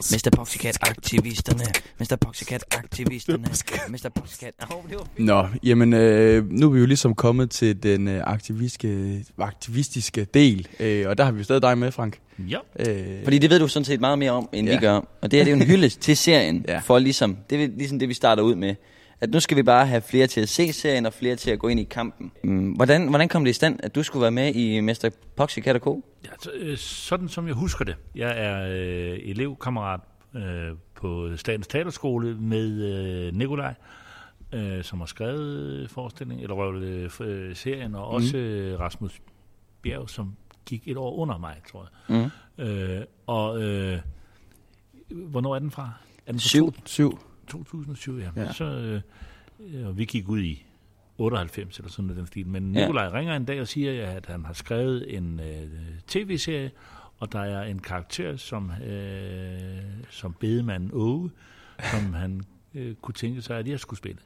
Mr. 0.00 0.30
Mr. 2.00 2.16
Poxycat-aktivisterne. 2.16 3.44
Mr. 3.88 4.08
Poxycat... 4.14 4.54
Oh, 4.70 4.90
det 4.90 4.98
var 4.98 5.04
fedt. 5.16 5.26
Nå, 5.26 5.46
jamen 5.62 5.92
øh, 5.92 6.50
nu 6.50 6.66
er 6.66 6.70
vi 6.70 6.78
jo 6.80 6.86
ligesom 6.86 7.14
kommet 7.14 7.50
til 7.50 7.82
den 7.82 8.08
øh, 8.08 8.22
aktivistiske, 8.26 9.24
aktivistiske 9.38 10.24
del, 10.24 10.68
øh, 10.80 11.08
og 11.08 11.18
der 11.18 11.24
har 11.24 11.32
vi 11.32 11.38
jo 11.38 11.44
stadig 11.44 11.62
dig 11.62 11.78
med, 11.78 11.92
Frank. 11.92 12.18
Ja. 12.48 12.58
Øh, 12.78 13.24
Fordi 13.24 13.38
det 13.38 13.50
ved 13.50 13.58
du 13.58 13.68
sådan 13.68 13.84
set 13.84 14.00
meget 14.00 14.18
mere 14.18 14.30
om, 14.30 14.48
end. 14.52 14.68
Ja. 14.68 14.74
vi 14.74 14.80
gør. 14.80 14.94
Og 14.96 15.30
det 15.30 15.32
her 15.32 15.44
det 15.44 15.52
er 15.52 15.56
jo 15.56 15.62
en 15.62 15.66
hyldest 15.68 16.00
til 16.00 16.16
serien. 16.16 16.64
Ja. 16.68 16.78
For 16.78 16.98
ligesom, 16.98 17.36
det 17.50 17.64
er 17.64 17.68
ligesom 17.76 17.98
det, 17.98 18.08
vi 18.08 18.14
starter 18.14 18.42
ud 18.42 18.54
med. 18.54 18.74
At 19.20 19.30
nu 19.30 19.40
skal 19.40 19.56
vi 19.56 19.62
bare 19.62 19.86
have 19.86 20.02
flere 20.02 20.26
til 20.26 20.40
at 20.40 20.48
se 20.48 20.72
serien, 20.72 21.06
og 21.06 21.12
flere 21.12 21.36
til 21.36 21.50
at 21.50 21.58
gå 21.58 21.68
ind 21.68 21.80
i 21.80 21.84
kampen. 21.84 22.32
Mm, 22.44 22.70
Hvordan, 22.72 23.08
hvordan 23.08 23.28
kom 23.28 23.44
det 23.44 23.50
i 23.50 23.54
stand, 23.54 23.80
at 23.82 23.94
du 23.94 24.02
skulle 24.02 24.22
være 24.22 24.30
med 24.30 24.54
i. 24.54 25.10
Poxycat 25.36 25.76
og 25.76 25.80
Co? 25.82 26.04
Ja, 26.24 26.30
så, 26.42 26.50
øh, 26.54 26.76
sådan 26.78 27.28
som 27.28 27.46
jeg 27.46 27.54
husker 27.54 27.84
det. 27.84 27.96
Jeg 28.14 28.32
er 28.36 28.66
øh, 28.68 29.18
elevkammerat 29.22 30.00
øh, 30.34 30.42
på 30.94 31.36
Statens 31.36 31.66
Teaterskole 31.66 32.34
med 32.34 32.82
øh, 33.28 33.34
Nikolaj, 33.34 33.74
øh, 34.52 34.84
som 34.84 34.98
har 34.98 35.06
skrevet 35.06 35.56
øh, 35.82 35.88
forestillingen, 35.88 36.42
eller 36.42 36.54
røvlet 36.56 37.10
øh, 37.20 37.48
øh, 37.48 37.56
serien, 37.56 37.94
og 37.94 38.06
også 38.08 38.36
øh, 38.36 38.80
Rasmus 38.80 39.20
Bjerg, 39.82 40.10
som 40.10 40.36
gik 40.66 40.88
et 40.88 40.96
år 40.96 41.14
under 41.16 41.38
mig, 41.38 41.56
tror 41.72 41.88
jeg. 42.08 42.30
Mm. 42.58 42.64
Øh, 42.64 43.00
og 43.26 43.62
øh, 43.62 43.98
hvornår 45.10 45.54
er 45.54 45.58
den 45.58 45.70
fra? 45.70 45.90
Er 46.26 46.32
den 46.32 46.40
fra 46.40 46.48
Syv. 46.48 46.72
to- 46.72 46.80
syv. 46.86 47.18
2007, 47.50 48.18
ja. 48.18 48.30
Ja. 48.36 48.42
ja. 48.42 48.52
Så, 48.52 48.64
øh, 48.64 49.86
og 49.86 49.98
vi 49.98 50.04
gik 50.04 50.28
ud 50.28 50.40
i 50.40 50.64
98 51.18 51.78
eller 51.78 51.90
sådan 51.90 52.04
noget 52.04 52.18
den 52.18 52.26
stil. 52.26 52.46
Men 52.46 52.74
Ja. 52.74 52.80
Nikolaj 52.80 53.12
ringer 53.12 53.36
en 53.36 53.44
dag 53.44 53.60
og 53.60 53.68
siger, 53.68 54.06
at 54.10 54.26
han 54.26 54.44
har 54.44 54.52
skrevet 54.52 55.16
en 55.16 55.40
øh, 55.40 55.68
tv-serie, 56.06 56.70
og 57.18 57.32
der 57.32 57.40
er 57.40 57.62
en 57.62 57.78
karakter 57.78 58.36
som, 58.36 58.70
øh, 58.86 59.82
som 60.10 60.34
bedemanden 60.40 60.90
Åge, 60.92 61.30
som 61.90 62.12
han 62.14 62.42
øh, 62.74 62.94
kunne 62.94 63.14
tænke 63.14 63.42
sig, 63.42 63.58
at 63.58 63.68
jeg 63.68 63.80
skulle 63.80 63.98
spille. 63.98 64.20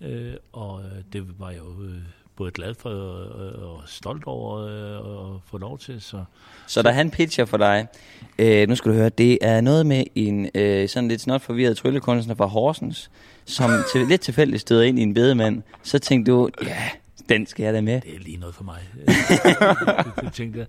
Øh, 0.00 0.34
og 0.52 0.84
øh, 0.84 1.02
det 1.12 1.38
var 1.40 1.52
jo 1.52 1.82
øh, 1.82 2.02
både 2.40 2.50
glad 2.50 2.74
for 2.74 2.90
og, 2.90 3.72
og 3.72 3.82
stolt 3.86 4.24
over 4.26 4.58
øh, 4.58 5.34
at 5.34 5.40
få 5.46 5.58
lov 5.58 5.78
til. 5.78 6.00
Så 6.00 6.24
Så 6.66 6.82
da 6.82 6.90
han 6.90 7.10
pitcher 7.10 7.44
for 7.44 7.56
dig, 7.56 7.86
øh, 8.38 8.68
nu 8.68 8.74
skal 8.74 8.90
du 8.90 8.96
høre, 8.96 9.08
det 9.08 9.38
er 9.42 9.60
noget 9.60 9.86
med 9.86 10.04
en 10.14 10.50
øh, 10.54 10.88
sådan 10.88 11.08
lidt 11.08 11.20
snot 11.20 11.42
forvirret 11.42 11.76
tryllekunstner 11.76 12.34
fra 12.34 12.46
Horsens, 12.46 13.10
som 13.44 13.70
til, 13.92 14.06
lidt 14.06 14.20
tilfældigt 14.20 14.60
støder 14.60 14.82
ind 14.82 14.98
i 14.98 15.02
en 15.02 15.14
bedemand. 15.14 15.62
Så 15.82 15.98
tænkte 15.98 16.32
du, 16.32 16.50
ja, 16.62 16.88
den 17.28 17.46
skal 17.46 17.64
jeg 17.64 17.74
da 17.74 17.80
med. 17.80 18.00
det 18.00 18.14
er 18.14 18.18
lige 18.18 18.36
noget 18.36 18.54
for 18.54 18.64
mig. 18.64 18.80
det, 19.06 20.24
det 20.24 20.32
tænkte 20.32 20.58
jeg. 20.58 20.66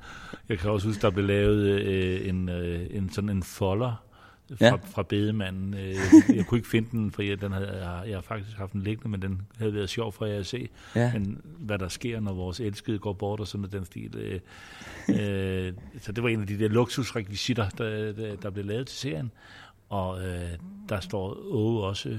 Jeg 0.50 0.60
kan 0.60 0.70
også 0.70 0.88
huske, 0.88 1.02
der 1.02 1.10
blev 1.10 1.26
lavet 1.26 1.64
øh, 1.64 2.30
en, 2.30 2.50
øh, 2.50 2.88
en 2.92 3.10
sådan 3.14 3.30
en 3.30 3.44
folder 3.44 4.11
fra, 4.58 4.66
Ja. 4.66 4.74
fra 4.76 5.04
bedemanden. 5.04 5.74
Øh, 5.74 5.96
jeg 6.36 6.46
kunne 6.46 6.58
ikke 6.58 6.70
finde 6.70 6.90
den, 6.92 7.12
for 7.12 7.22
jeg, 7.22 7.42
den 7.42 7.52
havde, 7.52 7.88
jeg, 7.90 8.04
jeg 8.10 8.18
har 8.18 8.22
faktisk 8.22 8.58
haft 8.58 8.74
den 8.74 8.82
liggende, 8.82 9.10
men 9.10 9.22
den 9.22 9.42
havde 9.58 9.74
været 9.74 9.90
sjov 9.90 10.12
for 10.14 10.26
jer 10.26 10.40
at 10.40 10.46
se. 10.46 10.70
Ja. 10.96 11.14
Men 11.14 11.42
hvad 11.60 11.80
der 11.80 11.88
sker, 11.88 12.20
når 12.20 12.34
vores 12.34 12.60
elskede 12.60 13.00
går 13.00 13.14
bort 13.14 13.40
og 13.40 13.48
sådan 13.48 13.60
noget 13.62 13.74
den 13.74 13.86
stil. 13.86 14.16
Øh, 14.18 14.40
øh, 15.10 15.74
så 16.02 16.12
det 16.12 16.24
var 16.24 16.30
en 16.30 16.42
af 16.42 16.48
de 16.48 16.60
der 16.60 16.68
luksusrekvisitter, 16.70 17.70
der, 17.70 18.14
der, 18.14 18.36
der 18.36 18.50
blev 18.50 18.66
lavet 18.66 18.88
til 18.88 18.98
serien. 18.98 19.32
Og 19.92 20.20
øh, 20.22 20.42
der 20.90 21.00
står 21.00 21.38
Åge 21.52 21.84
også 21.84 22.10
øh, 22.10 22.16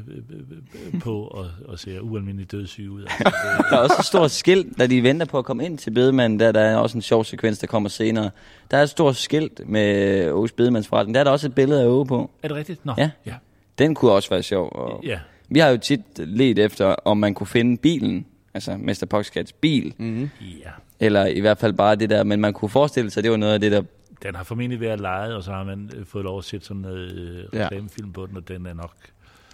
øh, 0.94 1.00
på 1.00 1.22
og, 1.22 1.46
og 1.68 1.78
ser 1.78 2.00
ualmindeligt 2.00 2.52
dødssyg 2.52 2.90
ud. 2.90 3.02
Altså, 3.02 3.24
det, 3.24 3.64
Der 3.70 3.76
er 3.76 3.80
også 3.80 3.96
et 3.98 4.04
stort 4.04 4.30
skilt, 4.30 4.78
da 4.78 4.86
de 4.86 5.02
venter 5.02 5.26
på 5.26 5.38
at 5.38 5.44
komme 5.44 5.64
ind 5.64 5.78
til 5.78 5.90
bedemanden. 5.90 6.40
Der, 6.40 6.52
der 6.52 6.60
er 6.60 6.76
også 6.76 6.98
en 6.98 7.02
sjov 7.02 7.24
sekvens, 7.24 7.58
der 7.58 7.66
kommer 7.66 7.88
senere. 7.88 8.30
Der 8.70 8.76
er 8.76 8.82
et 8.82 8.90
stort 8.90 9.16
skilt 9.16 9.68
med 9.68 10.30
Åges 10.30 10.52
bedemandsforretning. 10.52 11.14
Der 11.14 11.20
er 11.20 11.24
der 11.24 11.30
også 11.30 11.46
et 11.46 11.54
billede 11.54 11.82
af 11.82 11.86
Åge 11.86 12.06
på. 12.06 12.30
er 12.42 12.48
det 12.48 12.56
rigtigt? 12.56 12.86
Nå, 12.86 12.94
Ja. 12.98 13.10
ja. 13.26 13.34
Den 13.78 13.94
kunne 13.94 14.12
også 14.12 14.30
være 14.30 14.42
sjov. 14.42 14.68
Og 14.72 15.00
Ja. 15.04 15.18
Vi 15.48 15.58
har 15.58 15.68
jo 15.68 15.76
tit 15.76 16.00
let 16.18 16.58
efter, 16.58 16.86
om 16.86 17.16
man 17.16 17.34
kunne 17.34 17.46
finde 17.46 17.76
bilen. 17.76 18.26
Altså 18.54 18.76
Mr. 18.76 19.06
Poxcats 19.10 19.52
bil. 19.52 19.94
Mm-hmm. 19.98 20.30
ja. 20.40 20.70
Eller 21.00 21.26
i 21.26 21.40
hvert 21.40 21.58
fald 21.58 21.72
bare 21.72 21.96
det 21.96 22.10
der. 22.10 22.24
Men 22.24 22.40
man 22.40 22.52
kunne 22.52 22.68
forestille 22.68 23.10
sig, 23.10 23.20
at 23.20 23.24
det 23.24 23.30
var 23.30 23.36
noget 23.36 23.54
af 23.54 23.60
det 23.60 23.72
der... 23.72 23.82
Den 24.22 24.34
har 24.34 24.44
formentlig 24.44 24.80
været 24.80 25.00
lejet, 25.00 25.34
og 25.34 25.42
så 25.42 25.50
har 25.52 25.64
man 25.64 25.90
øh, 25.96 26.06
fået 26.06 26.24
lov 26.24 26.38
at 26.38 26.44
sætte 26.44 26.66
sådan 26.66 26.82
noget 26.82 27.12
øh, 27.12 27.44
Ja. 27.60 27.64
reklamefilm 27.64 28.12
på 28.12 28.26
den, 28.26 28.36
og 28.36 28.48
den 28.48 28.66
er 28.66 28.74
nok 28.74 28.92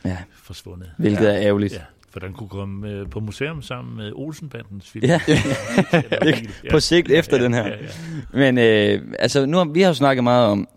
Ja, 0.05 0.17
forsvundet. 0.35 0.91
hvilket 0.99 1.25
ja. 1.25 1.31
er 1.31 1.41
ærgerligt. 1.41 1.75
Ja, 1.75 1.81
for 2.11 2.21
den 2.21 2.33
kunne 2.33 2.49
komme 2.49 2.89
øh, 2.91 3.11
på 3.11 3.21
museum 3.21 3.63
sammen 3.63 3.97
med 3.97 4.13
Olsenbandens 4.15 4.91
film. 4.91 5.05
Ja. 5.05 5.21
På 6.71 6.81
sigt 6.81 7.11
efter 7.11 7.39
den 7.39 7.55
her. 7.55 7.67
Ja, 7.67 7.73
ja. 7.73 7.89
Men 8.33 8.59
øh, 8.59 9.03
altså, 9.19 9.47
nu 9.47 9.57
har, 9.57 9.65
vi 9.65 9.81
har 9.81 9.89
jo 9.89 9.95
snakket 9.95 10.25
meget 10.25 10.47
om, 10.47 10.69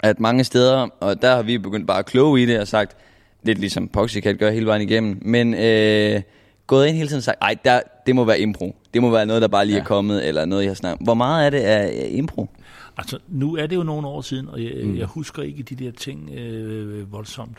at 0.00 0.20
mange 0.20 0.44
steder, 0.44 0.88
og 1.00 1.22
der 1.22 1.34
har 1.36 1.42
vi 1.42 1.58
begyndt 1.58 1.86
bare 1.86 1.98
at 1.98 2.06
kloge 2.06 2.42
i 2.42 2.46
det 2.46 2.60
og 2.60 2.68
sagt, 2.68 2.96
lidt 3.42 3.58
ligesom 3.58 3.88
Poxycat 3.88 4.38
gør 4.38 4.50
hele 4.50 4.66
vejen 4.66 4.82
igennem, 4.82 5.18
men 5.22 5.54
øh, 5.54 6.22
gået 6.66 6.86
ind 6.86 6.96
hele 6.96 7.08
tiden 7.08 7.18
og 7.18 7.22
sagt, 7.22 7.38
ej, 7.42 7.56
der, 7.64 7.80
det 8.06 8.14
må 8.14 8.24
være 8.24 8.40
impro. 8.40 8.76
Det 8.94 9.02
må 9.02 9.10
være 9.10 9.26
noget, 9.26 9.42
der 9.42 9.48
bare 9.48 9.66
lige 9.66 9.76
ja. 9.76 9.82
er 9.82 9.86
kommet, 9.86 10.28
eller 10.28 10.44
noget, 10.44 10.62
jeg 10.62 10.70
har 10.70 10.74
snakket. 10.74 11.06
Hvor 11.06 11.14
meget 11.14 11.44
af 11.44 11.50
det 11.50 11.66
er 11.68 11.76
er 11.76 12.06
impro? 12.06 12.48
Altså, 12.96 13.18
nu 13.28 13.56
er 13.56 13.66
det 13.66 13.76
jo 13.76 13.82
nogle 13.82 14.06
år 14.06 14.20
siden, 14.20 14.48
og 14.48 14.64
jeg, 14.64 14.86
Mm. 14.86 14.96
jeg 14.96 15.06
husker 15.06 15.42
ikke 15.42 15.62
de 15.62 15.76
der 15.76 15.90
ting 15.90 16.30
øh, 16.30 17.12
voldsomt 17.12 17.58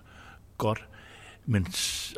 godt. 0.58 0.88
Men 1.46 1.66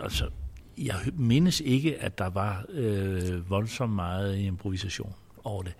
altså, 0.04 0.30
jeg 0.78 0.96
mindes 1.14 1.60
ikke, 1.60 2.02
at 2.02 2.18
der 2.18 2.30
var 2.30 2.66
øh, 2.70 3.50
voldsomt 3.50 3.94
meget 3.94 4.38
improvisation 4.38 5.14
over 5.44 5.64
det. 5.64 5.74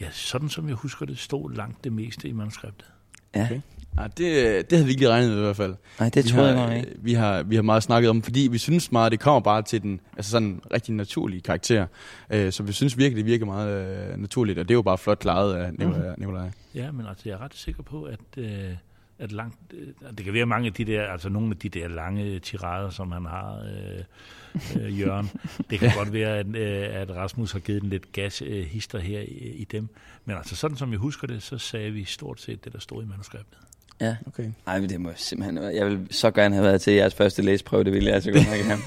Ja, 0.00 0.10
sådan 0.10 0.48
som 0.48 0.68
jeg 0.68 0.76
husker 0.76 1.06
det, 1.06 1.18
stod 1.18 1.52
langt 1.52 1.84
det 1.84 1.92
meste 1.92 2.28
i 2.28 2.32
manuskriptet. 2.32 2.86
Ja. 3.34 3.44
Okay. 3.44 3.60
Ja, 3.98 4.02
det, 4.02 4.70
det 4.70 4.78
havde 4.78 4.84
vi 4.84 4.90
ikke 4.90 5.00
lige 5.00 5.10
regnet 5.10 5.30
med 5.30 5.38
i 5.38 5.42
hvert 5.42 5.56
fald. 5.56 5.74
Nej, 6.00 6.08
det 6.08 6.24
Vi 6.24 6.30
troede 6.30 6.46
har, 6.46 6.54
jeg 6.54 6.68
godt 6.68 6.70
øh, 6.70 6.76
ikke. 6.76 7.02
Vi 7.02 7.12
har, 7.12 7.42
vi 7.42 7.54
har 7.54 7.62
meget 7.62 7.82
snakket 7.82 8.10
om, 8.10 8.22
fordi 8.22 8.48
vi 8.50 8.58
synes 8.58 8.92
meget, 8.92 9.12
det 9.12 9.20
kommer 9.20 9.40
bare 9.40 9.62
til 9.62 9.82
den 9.82 10.00
altså 10.16 10.30
sådan 10.30 10.48
en 10.48 10.60
rigtig 10.72 10.94
naturlig 10.94 11.42
karakter. 11.42 11.86
Øh, 12.30 12.52
så 12.52 12.62
vi 12.62 12.72
synes 12.72 12.98
virkelig, 12.98 13.24
det 13.24 13.32
virker 13.32 13.46
meget 13.46 14.10
øh, 14.10 14.16
naturligt, 14.16 14.58
og 14.58 14.68
det 14.68 14.74
er 14.74 14.78
jo 14.78 14.82
bare 14.82 14.98
flot 14.98 15.18
klaret 15.18 15.54
af 15.54 15.72
Nicolaj. 15.72 16.14
Nicolaj. 16.18 16.50
Ja, 16.74 16.90
men 16.92 17.06
altså, 17.06 17.22
jeg 17.28 17.34
er 17.34 17.40
ret 17.40 17.54
sikker 17.54 17.82
på, 17.82 18.02
at, 18.02 18.20
øh, 18.36 18.70
at 19.18 19.32
langt, 19.32 19.56
øh, 19.72 19.86
det 20.16 20.24
kan 20.24 20.34
være 20.34 20.46
mange 20.46 20.66
af 20.66 20.72
de 20.72 20.84
der, 20.84 21.06
altså 21.06 21.28
nogle 21.28 21.50
af 21.50 21.56
de 21.56 21.68
der 21.68 21.88
lange 21.88 22.38
tirader, 22.38 22.90
som 22.90 23.12
han 23.12 23.24
har, 23.24 23.58
øh, 23.58 24.84
øh, 24.84 25.00
Jørgen. 25.00 25.30
Det 25.70 25.78
kan 25.78 25.92
godt 25.96 26.12
være, 26.12 26.38
at, 26.38 26.46
øh, 26.46 27.00
at 27.00 27.10
Rasmus 27.10 27.52
har 27.52 27.58
givet 27.58 27.82
den 27.82 27.90
lidt 27.90 28.12
gas 28.12 28.38
hister 28.66 28.98
her 28.98 29.20
i, 29.20 29.54
i 29.56 29.64
dem. 29.64 29.88
Men 30.24 30.36
altså, 30.36 30.56
sådan 30.56 30.76
som 30.76 30.90
jeg 30.90 30.98
husker 30.98 31.26
det, 31.26 31.42
så 31.42 31.58
sagde 31.58 31.90
vi 31.90 32.04
stort 32.04 32.40
set 32.40 32.64
det, 32.64 32.72
der 32.72 32.78
stod 32.78 33.02
i 33.02 33.06
manuskriptet. 33.06 33.58
Ja. 34.00 34.16
Okay. 34.26 34.50
Ej, 34.66 34.80
men 34.80 34.90
det 34.90 35.00
må 35.00 35.08
jeg 35.08 35.18
simpelthen... 35.18 35.76
Jeg 35.76 35.86
vil 35.86 36.06
så 36.10 36.30
gerne 36.30 36.54
have 36.54 36.64
været 36.66 36.80
til 36.80 36.92
jeres 36.92 37.14
første 37.14 37.42
læsprøve, 37.42 37.84
det 37.84 37.92
ville 37.92 38.10
jeg 38.10 38.22
så 38.22 38.32
godt 38.32 38.46
nok 38.46 38.56
gerne. 38.56 38.82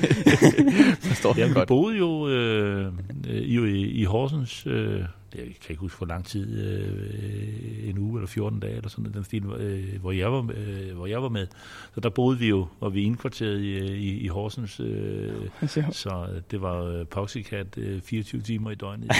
Forstår 1.11 1.39
jeg 1.39 1.49
vi 1.49 1.53
godt. 1.53 1.67
boede 1.67 1.97
jo 1.97 2.29
øh, 2.29 2.93
øh, 3.29 3.35
i, 3.35 3.91
i 3.91 4.03
Horsens, 4.03 4.67
øh, 4.67 5.03
jeg 5.35 5.43
kan 5.43 5.69
ikke 5.69 5.81
huske, 5.81 5.97
hvor 5.97 6.07
lang 6.07 6.25
tid, 6.25 6.59
øh, 6.63 7.89
en 7.89 7.97
uge 7.97 8.19
eller 8.19 8.27
14 8.27 8.59
dage, 8.59 8.75
eller 8.75 8.89
sådan 8.89 9.13
den 9.13 9.23
stil, 9.23 9.45
øh, 9.45 9.99
hvor, 10.01 10.11
jeg 10.11 10.31
var, 10.31 10.49
øh, 10.57 10.95
hvor 10.95 11.05
jeg 11.07 11.23
var 11.23 11.29
med. 11.29 11.47
Så 11.93 11.99
der 11.99 12.09
boede 12.09 12.39
vi 12.39 12.47
jo, 12.47 12.67
og 12.79 12.93
vi 12.93 13.03
indkvarteret 13.03 13.59
i, 13.59 13.77
i, 13.95 14.19
i 14.19 14.27
Horsens, 14.27 14.79
øh, 14.79 15.33
så 15.91 16.27
det 16.51 16.61
var 16.61 16.83
øh, 16.83 17.05
Poxycat 17.05 17.77
øh, 17.77 18.01
24 18.01 18.41
timer 18.41 18.71
i 18.71 18.75
døgnet. 18.75 19.11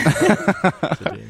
så 0.99 1.11
det, 1.13 1.23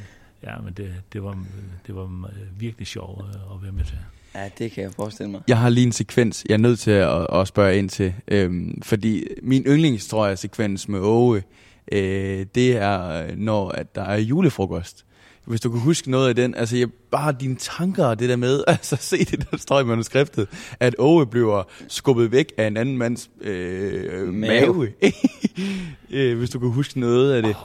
ja, 0.43 0.57
men 0.63 0.73
det, 0.73 0.93
det 1.13 1.23
var, 1.23 1.45
det 1.87 1.95
var 1.95 2.03
øh, 2.03 2.61
virkelig 2.61 2.87
sjovt 2.87 3.25
øh, 3.25 3.55
at 3.55 3.63
være 3.63 3.71
med 3.71 3.83
til. 3.83 3.97
Ja, 4.37 4.49
det 4.57 4.71
kan 4.71 4.83
jeg 4.83 4.91
forestille 4.91 5.31
mig. 5.31 5.41
Jeg 5.47 5.57
har 5.57 5.69
lige 5.69 5.85
en 5.85 5.91
sekvens, 5.91 6.45
jeg 6.49 6.53
er 6.53 6.57
nødt 6.57 6.79
til 6.79 6.91
at, 6.91 7.27
at 7.33 7.47
spørge 7.47 7.77
ind 7.77 7.89
til. 7.89 8.13
Øhm, 8.27 8.81
fordi 8.81 9.27
min 9.43 9.63
yndlingstrøje-sekvens 9.63 10.87
med 10.89 10.99
Åge, 10.99 11.43
øh, 11.91 12.45
det 12.55 12.77
er, 12.77 13.25
når 13.35 13.69
at 13.69 13.95
der 13.95 14.03
er 14.03 14.17
julefrokost. 14.17 15.03
Hvis 15.45 15.61
du 15.61 15.69
kan 15.69 15.79
huske 15.79 16.11
noget 16.11 16.29
af 16.29 16.35
den, 16.35 16.55
altså 16.55 16.77
jeg, 16.77 16.87
bare 17.11 17.35
dine 17.39 17.55
tanker 17.55 18.05
og 18.05 18.19
det 18.19 18.29
der 18.29 18.35
med, 18.35 18.63
altså 18.67 18.97
se 18.99 19.17
det 19.17 19.51
der 19.51 19.57
står 19.57 19.79
i 19.79 19.83
manuskriptet, 19.83 20.47
at 20.79 20.95
Åge 20.97 21.27
bliver 21.27 21.63
skubbet 21.87 22.31
væk 22.31 22.53
af 22.57 22.67
en 22.67 22.77
anden 22.77 22.97
mands 22.97 23.29
øh, 23.41 24.27
Mave. 24.27 24.73
mave. 24.73 24.87
øh, 26.09 26.37
hvis 26.37 26.49
du 26.49 26.59
kan 26.59 26.69
huske 26.69 26.99
noget 26.99 27.33
af 27.33 27.43
det. 27.43 27.55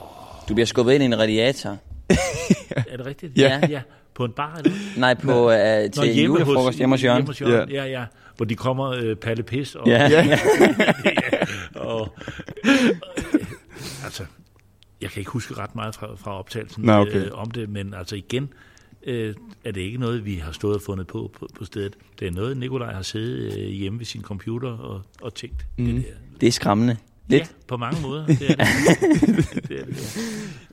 Du 0.49 0.53
bliver 0.53 0.65
skubbet 0.65 0.93
ind 0.93 1.03
i 1.03 1.05
en 1.05 1.19
radiator. 1.19 1.77
Er 2.91 2.97
det 2.97 3.05
rigtigt? 3.05 3.37
Ja. 3.37 3.59
ja. 3.69 3.81
På 4.13 4.25
en 4.25 4.31
bar, 4.31 4.55
eller? 4.57 4.71
Nej, 4.97 5.13
på, 5.13 5.47
uh, 5.47 5.53
til 5.53 5.91
Nå, 5.95 6.03
en 6.03 6.23
julefrokost 6.25 6.77
hjemme 6.77 6.93
hos 6.93 7.03
Jørgen. 7.03 7.17
Hjemme 7.17 7.29
hos 7.29 7.41
Jørgen. 7.41 7.69
Ja. 7.69 7.85
ja, 7.85 7.99
ja. 7.99 8.05
Hvor 8.37 8.45
de 8.45 8.55
kommer 8.55 8.89
øh, 8.89 9.15
Palle 9.15 9.43
Pis 9.43 9.75
og... 9.75 9.87
Ja. 9.87 10.09
Ja. 10.11 10.37
og, 11.75 12.15
altså, 14.03 14.23
jeg 15.01 15.09
kan 15.11 15.19
ikke 15.19 15.31
huske 15.31 15.53
ret 15.53 15.75
meget 15.75 15.95
fra, 15.95 16.15
fra 16.15 16.39
optagelsen 16.39 16.83
Nå, 16.83 16.93
okay. 16.93 17.25
øh, 17.25 17.31
om 17.33 17.51
det, 17.51 17.69
men 17.69 17.93
altså 17.93 18.15
igen 18.15 18.49
øh, 19.03 19.35
er 19.63 19.71
det 19.71 19.81
ikke 19.81 19.97
noget, 19.97 20.25
vi 20.25 20.35
har 20.35 20.51
stået 20.51 20.75
og 20.75 20.81
fundet 20.81 21.07
på 21.07 21.31
på, 21.39 21.47
på 21.57 21.65
stedet. 21.65 21.97
Det 22.19 22.27
er 22.27 22.31
noget, 22.31 22.57
Nikolaj 22.57 22.93
har 22.93 23.01
siddet 23.01 23.57
øh, 23.59 23.67
hjemme 23.67 23.99
ved 23.99 24.05
sin 24.05 24.21
computer 24.21 24.69
og, 24.69 25.01
og 25.21 25.33
tænkt. 25.33 25.65
Mm. 25.77 25.85
Det, 25.85 25.95
der. 25.95 26.37
Det 26.41 26.47
er 26.47 26.51
skræmmende. 26.51 26.97
Lidt. 27.27 27.41
Ja, 27.41 27.47
på 27.67 27.77
mange 27.77 28.01
måder. 28.01 28.25
Det 28.39 28.51
er 28.51 28.55
det. 28.55 29.67
det, 29.69 29.79
er 29.79 29.85
det 29.85 30.15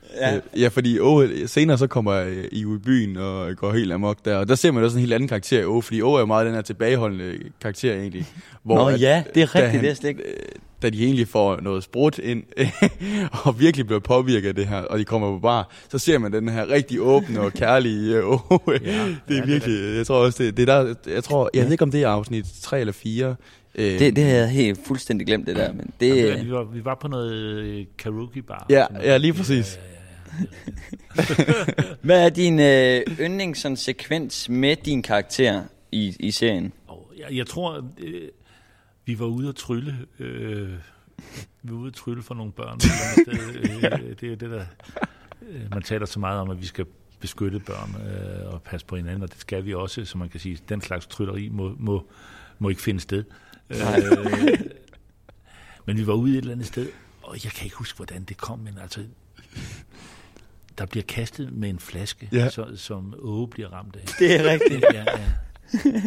Ja. 0.19 0.39
ja, 0.57 0.67
fordi 0.67 0.99
Åge, 0.99 1.47
senere 1.47 1.77
så 1.77 1.87
kommer 1.87 2.13
øh, 2.13 2.43
I 2.51 2.61
jo 2.61 2.75
i 2.75 2.77
byen 2.77 3.17
og 3.17 3.55
går 3.57 3.73
helt 3.73 3.93
amok 3.93 4.17
der, 4.25 4.35
og 4.35 4.47
der 4.47 4.55
ser 4.55 4.71
man 4.71 4.83
også 4.83 4.97
en 4.97 4.99
helt 4.99 5.13
anden 5.13 5.27
karakter 5.29 5.59
i 5.59 5.63
Åge, 5.65 5.81
fordi 5.81 6.01
Åge 6.01 6.15
er 6.15 6.19
jo 6.19 6.25
meget 6.25 6.45
den 6.45 6.55
her 6.55 6.61
tilbageholdende 6.61 7.37
karakter 7.61 7.93
egentlig. 7.93 8.25
Nå 8.65 8.87
at- 8.87 9.01
ja, 9.01 9.23
det 9.35 9.41
er 9.43 9.45
da 9.45 9.51
rigtigt, 9.55 9.71
han- 9.71 9.81
det 9.83 9.89
er 9.89 9.93
slet 9.93 10.09
ikke... 10.09 10.23
øh, 10.23 10.35
Da 10.81 10.89
de 10.89 11.03
egentlig 11.05 11.27
får 11.27 11.59
noget 11.61 11.83
sprut 11.83 12.17
ind, 12.19 12.43
og 13.45 13.59
virkelig 13.59 13.85
bliver 13.85 13.99
påvirket 13.99 14.47
af 14.49 14.55
det 14.55 14.67
her, 14.67 14.77
og 14.81 14.99
de 14.99 15.03
kommer 15.05 15.31
på 15.31 15.39
bar, 15.39 15.69
så 15.89 15.97
ser 15.97 16.17
man 16.17 16.33
den 16.33 16.49
her 16.49 16.69
rigtig 16.69 17.01
åbne 17.01 17.39
og 17.41 17.53
kærlige 17.53 18.15
øh, 18.17 18.27
Åge. 18.29 18.39
Ja, 18.67 18.75
det 18.77 18.87
er 18.91 19.05
ja, 19.29 19.35
det 19.41 19.47
virkelig, 19.47 19.95
jeg 19.97 20.07
tror 20.07 20.15
også, 20.15 20.43
det, 20.43 20.57
det 20.57 20.69
er 20.69 20.83
der, 20.83 20.93
jeg 21.13 21.23
tror, 21.23 21.49
jeg 21.53 21.63
ved 21.65 21.71
ikke 21.71 21.83
om 21.83 21.91
det 21.91 22.01
er 22.03 22.07
afsnit 22.07 22.45
3 22.61 22.79
eller 22.79 22.93
4. 22.93 23.35
Øh, 23.75 23.99
Det, 23.99 24.15
det 24.15 24.23
havde 24.23 24.39
jeg 24.39 24.49
helt 24.49 24.79
fuldstændig 24.87 25.27
glemt, 25.27 25.47
det 25.47 25.55
der. 25.55 25.73
Men 25.73 25.89
det, 25.99 26.17
Ja, 26.17 26.43
vi, 26.43 26.51
var, 26.51 26.63
vi 26.63 26.85
var 26.85 26.97
på 27.01 27.07
noget 27.07 27.33
øh, 27.33 27.85
karaoke 27.97 28.41
bar. 28.41 28.65
Ja, 28.69 28.85
ja, 29.03 29.17
lige 29.17 29.33
præcis. 29.33 29.79
Hvad 32.01 32.25
er 32.25 32.29
din 32.29 32.59
øh, 32.59 33.01
yndlings 33.19 33.59
sådan, 33.59 33.77
sekvens 33.77 34.49
med 34.49 34.75
din 34.75 35.03
karakter 35.03 35.63
i, 35.91 36.15
i 36.19 36.31
serien? 36.31 36.73
Jeg, 37.17 37.37
jeg 37.37 37.47
tror, 37.47 37.85
øh, 37.97 38.29
vi 39.05 39.19
var 39.19 39.25
ude 39.25 39.49
at 39.49 39.55
trylle. 39.55 39.97
Øh, 40.19 40.69
vi 41.61 41.71
var 41.71 41.77
ude 41.77 41.87
at 41.87 41.93
trylle 41.93 42.23
for 42.23 42.33
nogle 42.33 42.51
børn. 42.51 42.77
et 42.77 42.83
eller 42.83 43.33
andet 43.33 43.81
sted. 43.81 43.91
øh, 44.09 44.15
det 44.19 44.31
er 44.31 44.35
det, 44.35 44.49
der... 44.49 44.65
Øh, 45.49 45.61
man 45.73 45.83
taler 45.83 46.05
så 46.05 46.19
meget 46.19 46.39
om, 46.39 46.49
at 46.49 46.61
vi 46.61 46.65
skal 46.65 46.85
beskytte 47.19 47.59
børn 47.59 47.95
øh, 47.95 48.53
og 48.53 48.61
passe 48.61 48.87
på 48.87 48.95
hinanden, 48.95 49.23
og 49.23 49.31
det 49.31 49.39
skal 49.39 49.65
vi 49.65 49.73
også, 49.73 50.05
så 50.05 50.17
man 50.17 50.29
kan 50.29 50.39
sige, 50.39 50.59
den 50.69 50.81
slags 50.81 51.07
trylleri 51.07 51.49
må, 51.49 51.75
må, 51.79 52.07
må 52.59 52.69
ikke 52.69 52.81
finde 52.81 52.99
sted. 52.99 53.23
Øh, 53.69 53.77
men 55.85 55.97
vi 55.97 56.07
var 56.07 56.13
ude 56.13 56.31
et 56.31 56.37
eller 56.37 56.51
andet 56.51 56.67
sted, 56.67 56.89
og 57.23 57.37
jeg 57.43 57.51
kan 57.51 57.65
ikke 57.65 57.75
huske, 57.75 57.97
hvordan 57.97 58.23
det 58.23 58.37
kom, 58.37 58.59
men 58.59 58.77
altså, 58.81 59.01
der 60.77 60.85
bliver 60.85 61.03
kastet 61.03 61.49
med 61.53 61.69
en 61.69 61.79
flaske, 61.79 62.29
Ja. 62.33 62.49
så, 62.49 62.65
som 62.75 63.13
Åge 63.19 63.47
bliver 63.47 63.67
ramt 63.73 63.95
af. 63.95 64.05
Det 64.19 64.35
er 64.39 64.43
rigtigt. 64.53 64.85
Ja, 64.93 65.03
ja. 65.03 66.01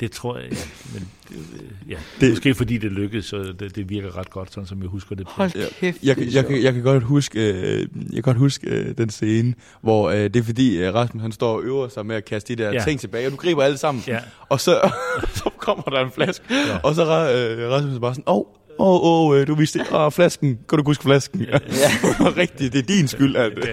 Det 0.00 0.12
tror 0.12 0.38
jeg, 0.38 0.52
ja. 0.52 0.56
Men, 0.94 1.08
øh, 1.30 1.90
ja. 1.90 1.96
Det, 2.20 2.30
Måske 2.30 2.54
fordi 2.54 2.78
det 2.78 2.92
lykkedes, 2.92 3.24
så 3.24 3.54
det, 3.58 3.76
det 3.76 3.88
virker 3.90 4.16
ret 4.18 4.30
godt, 4.30 4.52
sådan 4.52 4.66
som 4.66 4.80
jeg 4.80 4.88
husker 4.88 5.14
det. 5.14 5.26
på. 5.26 5.32
Hold 5.36 5.50
kæft. 5.80 6.02
Jeg, 6.02 6.18
jeg, 6.18 6.34
jeg, 6.50 6.62
jeg 6.62 6.72
kan 6.74 6.82
godt 6.82 7.02
huske, 7.02 7.52
øh, 7.52 7.78
jeg 7.80 8.12
kan 8.12 8.22
godt 8.22 8.36
huske 8.36 8.66
øh, 8.70 8.98
den 8.98 9.10
scene, 9.10 9.54
hvor 9.82 10.10
øh, 10.10 10.16
det 10.18 10.36
er 10.36 10.42
fordi 10.42 10.76
øh, 10.78 10.94
Rasmus 10.94 11.22
han 11.22 11.32
står 11.32 11.56
og 11.56 11.62
øver 11.62 11.88
sig 11.88 12.06
med 12.06 12.16
at 12.16 12.24
kaste 12.24 12.56
de 12.56 12.62
der 12.62 12.72
Ja. 12.72 12.82
ting 12.84 13.00
tilbage, 13.00 13.26
og 13.26 13.32
du 13.32 13.36
griber 13.36 13.62
alle 13.62 13.78
sammen, 13.78 14.04
Ja. 14.06 14.18
og 14.48 14.60
så, 14.60 14.90
så 15.34 15.50
kommer 15.58 15.82
der 15.82 16.04
en 16.04 16.10
flaske, 16.10 16.44
Ja. 16.50 16.78
og 16.78 16.94
så 16.94 17.02
øh, 17.04 17.70
Rasmus 17.70 17.94
er 17.94 17.98
bare 18.00 18.14
sådan, 18.14 18.24
åh, 18.26 18.44
åh, 18.78 19.28
åh, 19.30 19.40
øh, 19.40 19.46
du 19.46 19.54
vidste 19.54 19.78
det, 19.78 19.86
åh, 19.92 20.12
flasken, 20.12 20.58
kan 20.68 20.78
du 20.78 20.84
huske 20.84 21.02
flasken? 21.02 21.40
Ja. 21.40 21.58
Rigtigt, 22.42 22.72
det 22.72 22.78
er 22.78 22.82
din 22.86 23.08
skyld, 23.08 23.36
at 23.36 23.52
Ja, 23.64 23.70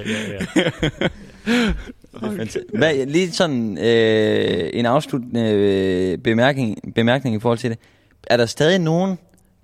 ja, 0.57 0.61
ja. 0.63 0.69
Hvad, 2.77 3.05
lige 3.05 3.31
sådan 3.31 3.77
øh, 3.77 4.69
en 4.73 4.85
afsluttende 4.85 5.51
øh, 5.51 6.17
bemærkning, 6.17 6.93
bemærkning 6.95 7.35
i 7.35 7.39
forhold 7.39 7.57
til 7.59 7.69
det. 7.69 7.79
Er 8.27 8.37
der 8.37 8.45
stadig 8.45 8.79
nogen, 8.79 9.17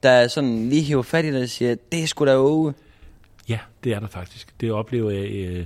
der 0.04 0.28
sådan 0.28 0.70
lige 0.70 0.82
hiver 0.82 1.02
fat 1.02 1.26
i 1.26 1.32
dig 1.34 1.42
og 1.44 1.50
siger, 1.50 1.76
det 1.92 2.04
er 2.04 2.08
sgu 2.08 2.26
da 2.26 2.36
Åge? 2.38 2.74
ja, 3.50 3.60
det 3.84 3.94
er 3.94 4.00
der 4.00 4.08
faktisk. 4.08 4.62
Det 4.62 4.72
oplever 4.72 5.12
jeg. 5.12 5.26
Øh, 5.32 5.66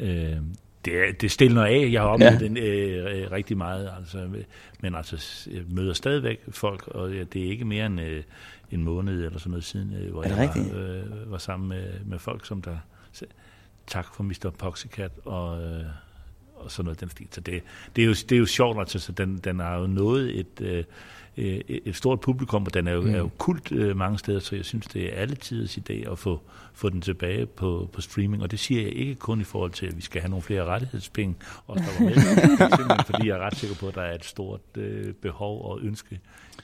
øh, 0.00 0.36
det, 0.84 0.92
er- 0.94 1.12
det 1.20 1.30
stiller 1.30 1.64
af. 1.64 1.88
Jeg 1.92 2.00
har 2.00 2.08
oplevet 2.08 2.32
Ja. 2.32 2.38
den 2.38 2.56
øh, 2.56 3.22
øh, 3.22 3.32
rigtig 3.32 3.56
meget. 3.56 3.90
Altså, 3.98 4.18
men 4.82 4.94
altså, 4.94 5.46
jeg 5.52 5.62
møder 5.70 5.92
stadigvæk 5.94 6.40
folk, 6.50 6.88
og 6.88 7.12
ja, 7.12 7.22
det 7.32 7.46
er 7.46 7.50
ikke 7.50 7.64
mere 7.64 7.86
end 7.86 8.00
øh, 8.00 8.22
en 8.70 8.82
måned 8.84 9.24
eller 9.24 9.38
sådan 9.38 9.50
noget 9.50 9.64
siden, 9.64 9.94
øh, 9.94 10.12
hvor 10.12 10.24
jeg 10.24 10.36
rigtigt? 10.36 10.74
var, 10.74 10.80
øh, 10.80 11.30
var 11.30 11.38
sammen 11.38 11.68
med, 11.68 11.84
med 12.04 12.18
folk, 12.18 12.46
som 12.46 12.62
der 12.62 12.76
sagde, 13.12 13.32
tak 13.86 14.14
for 14.14 14.22
Mr. 14.22 14.50
Poxycat 14.58 15.10
og, 15.24 15.62
øh, 15.62 15.84
og 16.56 16.70
sådan 16.70 16.84
noget 16.84 17.00
den 17.00 17.10
stil. 17.10 17.26
Så 17.30 17.40
det, 17.40 17.62
det, 17.96 18.02
er, 18.02 18.06
jo, 18.06 18.12
det 18.12 18.32
er 18.32 18.38
jo 18.38 18.46
sjovt, 18.46 18.78
altså, 18.78 18.98
så 18.98 19.12
den, 19.12 19.38
den 19.38 19.60
har 19.60 19.76
jo 19.78 19.86
nået 19.86 20.38
et, 20.40 20.60
øh, 20.60 20.84
øh, 21.36 21.60
et 21.68 21.96
stort 21.96 22.20
publikum, 22.20 22.64
og 22.66 22.74
den 22.74 22.86
er 22.88 22.92
jo, 22.92 23.00
Mm. 23.00 23.14
er 23.14 23.18
jo 23.18 23.30
kult 23.38 23.72
øh, 23.72 23.96
mange 23.96 24.18
steder, 24.18 24.40
så 24.40 24.56
jeg 24.56 24.64
synes, 24.64 24.86
det 24.86 25.12
er 25.12 25.20
alle 25.20 25.34
tiders 25.34 25.78
idé 25.78 26.10
at 26.12 26.18
få, 26.18 26.40
få 26.72 26.88
den 26.88 27.00
tilbage 27.00 27.46
på, 27.46 27.90
på 27.92 28.00
streaming. 28.00 28.42
Og 28.42 28.50
det 28.50 28.58
siger 28.58 28.82
jeg 28.82 28.92
ikke 28.92 29.14
kun 29.14 29.40
i 29.40 29.44
forhold 29.44 29.70
til, 29.70 29.86
at 29.86 29.96
vi 29.96 30.02
skal 30.02 30.20
have 30.20 30.30
nogle 30.30 30.42
flere 30.42 30.64
rettighedspenge, 30.64 31.34
og 31.66 31.76
der 31.78 31.82
var 31.84 32.04
med, 32.04 32.14
simpelthen 32.76 33.04
fordi 33.04 33.28
jeg 33.28 33.36
er 33.38 33.40
ret 33.40 33.56
sikker 33.56 33.76
på, 33.76 33.88
at 33.88 33.94
der 33.94 34.02
er 34.02 34.14
et 34.14 34.24
stort 34.24 34.60
øh, 34.76 35.14
behov 35.14 35.64
og 35.70 35.80
ønske 35.82 36.14
i 36.14 36.18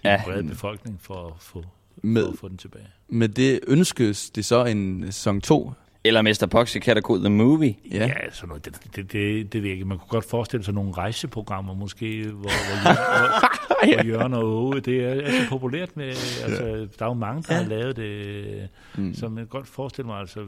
Ja. 0.04 0.16
den 0.16 0.20
brede 0.24 0.42
befolkning 0.48 0.98
for 1.00 1.26
at 1.26 1.32
få, 1.40 1.64
Med- 2.02 2.24
for 2.24 2.32
at 2.32 2.38
få 2.38 2.48
den 2.48 2.56
tilbage. 2.56 2.86
Med 3.08 3.28
det 3.28 3.60
ønskes 3.66 4.30
det 4.30 4.44
så 4.44 4.64
en 4.64 5.02
sæson 5.06 5.40
2. 5.40 5.72
Eller 6.04 6.22
Mr. 6.22 6.46
Poxy 6.50 6.76
Cat 6.78 6.96
og 7.04 7.18
The 7.18 7.28
Movie. 7.28 7.76
Ja. 7.90 8.06
Ja, 8.06 8.30
sådan 8.32 8.48
noget, 8.48 8.64
det, 8.64 8.96
det, 8.96 9.12
det, 9.12 9.52
det 9.52 9.62
ved 9.62 9.68
jeg 9.68 9.72
ikke. 9.72 9.84
Man 9.84 9.98
kunne 9.98 10.08
godt 10.08 10.24
forestille 10.24 10.64
sig 10.64 10.74
nogle 10.74 10.92
rejseprogrammer 10.92 11.74
måske, 11.74 12.26
hvor, 12.26 12.40
hvor, 12.40 12.48
Jørgen, 12.90 12.96
hvor, 13.66 13.94
hvor 13.94 14.04
Jørgen 14.04 14.34
og 14.34 14.44
Åge, 14.44 14.80
det 14.80 15.04
er, 15.04 15.08
er 15.08 15.30
så 15.30 15.48
populært 15.48 15.96
med, 15.96 16.06
altså, 16.44 16.88
der 16.98 17.04
er 17.04 17.08
jo 17.08 17.14
mange, 17.14 17.42
der 17.42 17.54
ja. 17.54 17.62
har 17.62 17.68
lavet 17.68 17.96
det, 17.96 18.68
mm. 18.96 19.14
så 19.14 19.28
man 19.28 19.36
kan 19.36 19.46
godt 19.46 19.66
forestille 19.66 20.06
mig, 20.06 20.20
altså, 20.20 20.40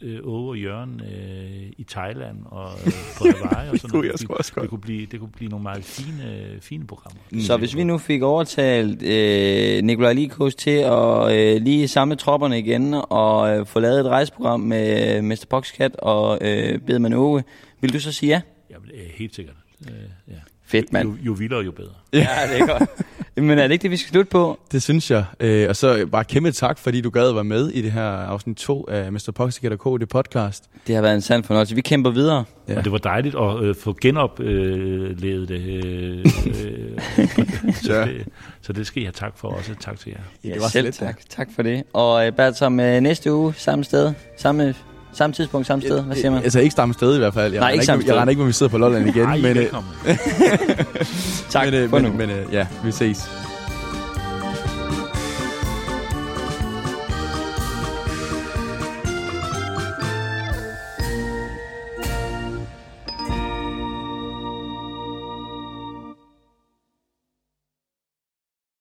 øh, 0.00 0.20
Åge 0.24 0.48
og 0.48 0.58
Jørgen 0.58 1.00
øh, 1.00 1.72
i 1.78 1.84
Thailand 1.88 2.38
og 2.44 2.70
øh, 2.86 2.92
på 3.18 3.24
Hawaii 3.24 3.68
og 3.68 3.78
sådan 3.78 3.90
kunne 3.90 4.08
noget. 4.08 4.30
også 4.30 4.52
godt. 4.52 4.62
det, 4.62 4.70
kunne 4.70 4.80
blive, 4.80 5.06
det 5.06 5.20
kunne 5.20 5.30
blive 5.36 5.50
nogle 5.50 5.62
meget 5.62 5.84
fine, 5.84 6.58
fine 6.60 6.86
programmer. 6.86 7.20
Så 7.40 7.56
hvis 7.56 7.76
vi 7.76 7.84
nu 7.84 7.98
fik 7.98 8.22
overtalt 8.22 9.02
øh, 9.02 9.82
Nikolaj 9.82 10.12
Likos 10.12 10.54
til 10.54 10.70
at 10.70 11.32
øh, 11.32 11.62
lige 11.62 11.88
samle 11.88 12.16
tropperne 12.16 12.58
igen 12.58 12.94
og 12.94 13.58
øh, 13.58 13.66
få 13.66 13.80
lavet 13.80 14.00
et 14.00 14.06
rejseprogram 14.06 14.60
med 14.60 15.16
øh, 15.16 15.24
Mr. 15.24 15.44
Boxcat 15.48 15.96
og 15.96 16.38
øh, 16.40 16.78
Bedman 16.78 17.12
Åge, 17.12 17.44
vil 17.80 17.92
du 17.92 18.00
så 18.00 18.12
sige 18.12 18.30
ja? 18.30 18.40
Jamen, 18.70 18.90
øh, 18.94 19.06
helt 19.14 19.34
sikkert. 19.34 19.56
Øh, 19.88 19.94
ja. 20.28 20.34
Fedt, 20.68 20.92
mand. 20.92 21.08
Jo, 21.08 21.16
jo 21.22 21.32
vildere, 21.32 21.60
jo 21.60 21.70
bedre. 21.70 21.90
Ja, 22.12 22.28
det 22.52 22.60
er 22.60 22.66
godt. 22.78 22.90
Men 23.36 23.58
er 23.58 23.62
det 23.62 23.72
ikke 23.72 23.82
det, 23.82 23.90
vi 23.90 23.96
skal 23.96 24.10
slutte 24.10 24.30
på? 24.30 24.58
Det 24.72 24.82
synes 24.82 25.10
jeg. 25.10 25.24
Øh, 25.40 25.68
og 25.68 25.76
så 25.76 26.06
bare 26.12 26.24
kæmpe 26.24 26.52
tak, 26.52 26.78
fordi 26.78 27.00
du 27.00 27.10
gad 27.10 27.28
at 27.28 27.34
være 27.34 27.44
med 27.44 27.68
i 27.68 27.82
det 27.82 27.92
her 27.92 28.02
afsnit 28.02 28.56
2 28.56 28.86
af 28.88 29.12
Mr. 29.12 29.32
Poxycat 29.34 29.72
og 29.72 29.78
K, 29.96 30.00
det 30.00 30.08
podcast. 30.08 30.64
Det 30.86 30.94
har 30.94 31.02
været 31.02 31.14
en 31.14 31.20
sand 31.20 31.44
fornøjelse. 31.44 31.74
Vi 31.74 31.80
kæmper 31.80 32.10
videre. 32.10 32.44
Ja. 32.68 32.78
Og 32.78 32.84
det 32.84 32.92
var 32.92 32.98
dejligt 32.98 33.34
at 33.34 33.62
øh, 33.62 33.74
få 33.74 33.96
genoplevet 34.00 35.50
øh, 35.50 35.58
det. 35.58 35.84
Øh, 35.84 36.18
øh, 36.46 37.74
så, 37.84 37.92
Ja. 37.94 38.04
det. 38.04 38.26
Så 38.62 38.72
det 38.72 38.86
skal 38.86 39.02
I 39.02 39.04
have 39.04 39.12
tak 39.12 39.32
for 39.38 39.48
også. 39.48 39.74
Tak 39.80 39.98
til 39.98 40.10
jer. 40.12 40.20
Ja, 40.44 40.54
det 40.54 40.60
var 40.60 40.66
så 40.66 40.72
selv 40.72 40.84
lidt, 40.84 40.94
tak. 40.96 41.20
Tak 41.28 41.48
for 41.54 41.62
det. 41.62 41.82
Og 41.92 42.26
øh, 42.26 42.32
Bertram, 42.32 42.80
øh, 42.80 43.00
næste 43.00 43.32
uge, 43.32 43.54
samme 43.56 43.84
sted, 43.84 44.12
samme, 44.38 44.74
samme 45.12 45.34
tidspunkt, 45.34 45.66
samme 45.66 45.82
sted. 45.82 46.02
Hvad 46.02 46.16
siger 46.16 46.30
man? 46.30 46.42
Altså 46.42 46.60
ikke 46.60 46.74
samme 46.74 46.94
sted 46.94 47.14
i 47.14 47.18
hvert 47.18 47.34
fald. 47.34 47.52
Jeg 47.52 47.60
Nej, 47.60 47.66
regner 47.66 47.72
ikke 47.72 47.84
samme 47.86 48.00
Jeg 48.02 48.06
sted. 48.08 48.16
regner 48.16 48.30
ikke, 48.30 48.38
hvor 48.40 48.46
vi 48.46 48.52
sidder 48.52 48.70
på 48.70 48.78
Lolland 48.78 49.08
igen. 49.08 49.22
Ej, 49.24 49.36
men, 49.36 49.44
øh, 49.46 49.56
velkommen. 49.56 49.90
Tak 51.50 51.64
men, 51.64 51.74
øh, 51.74 51.90
for 51.90 51.98
nu. 51.98 52.08
men, 52.08 52.18
men 52.18 52.30
øh, 52.30 52.52
ja, 52.52 52.66
vi 52.84 52.92
ses. 52.92 53.30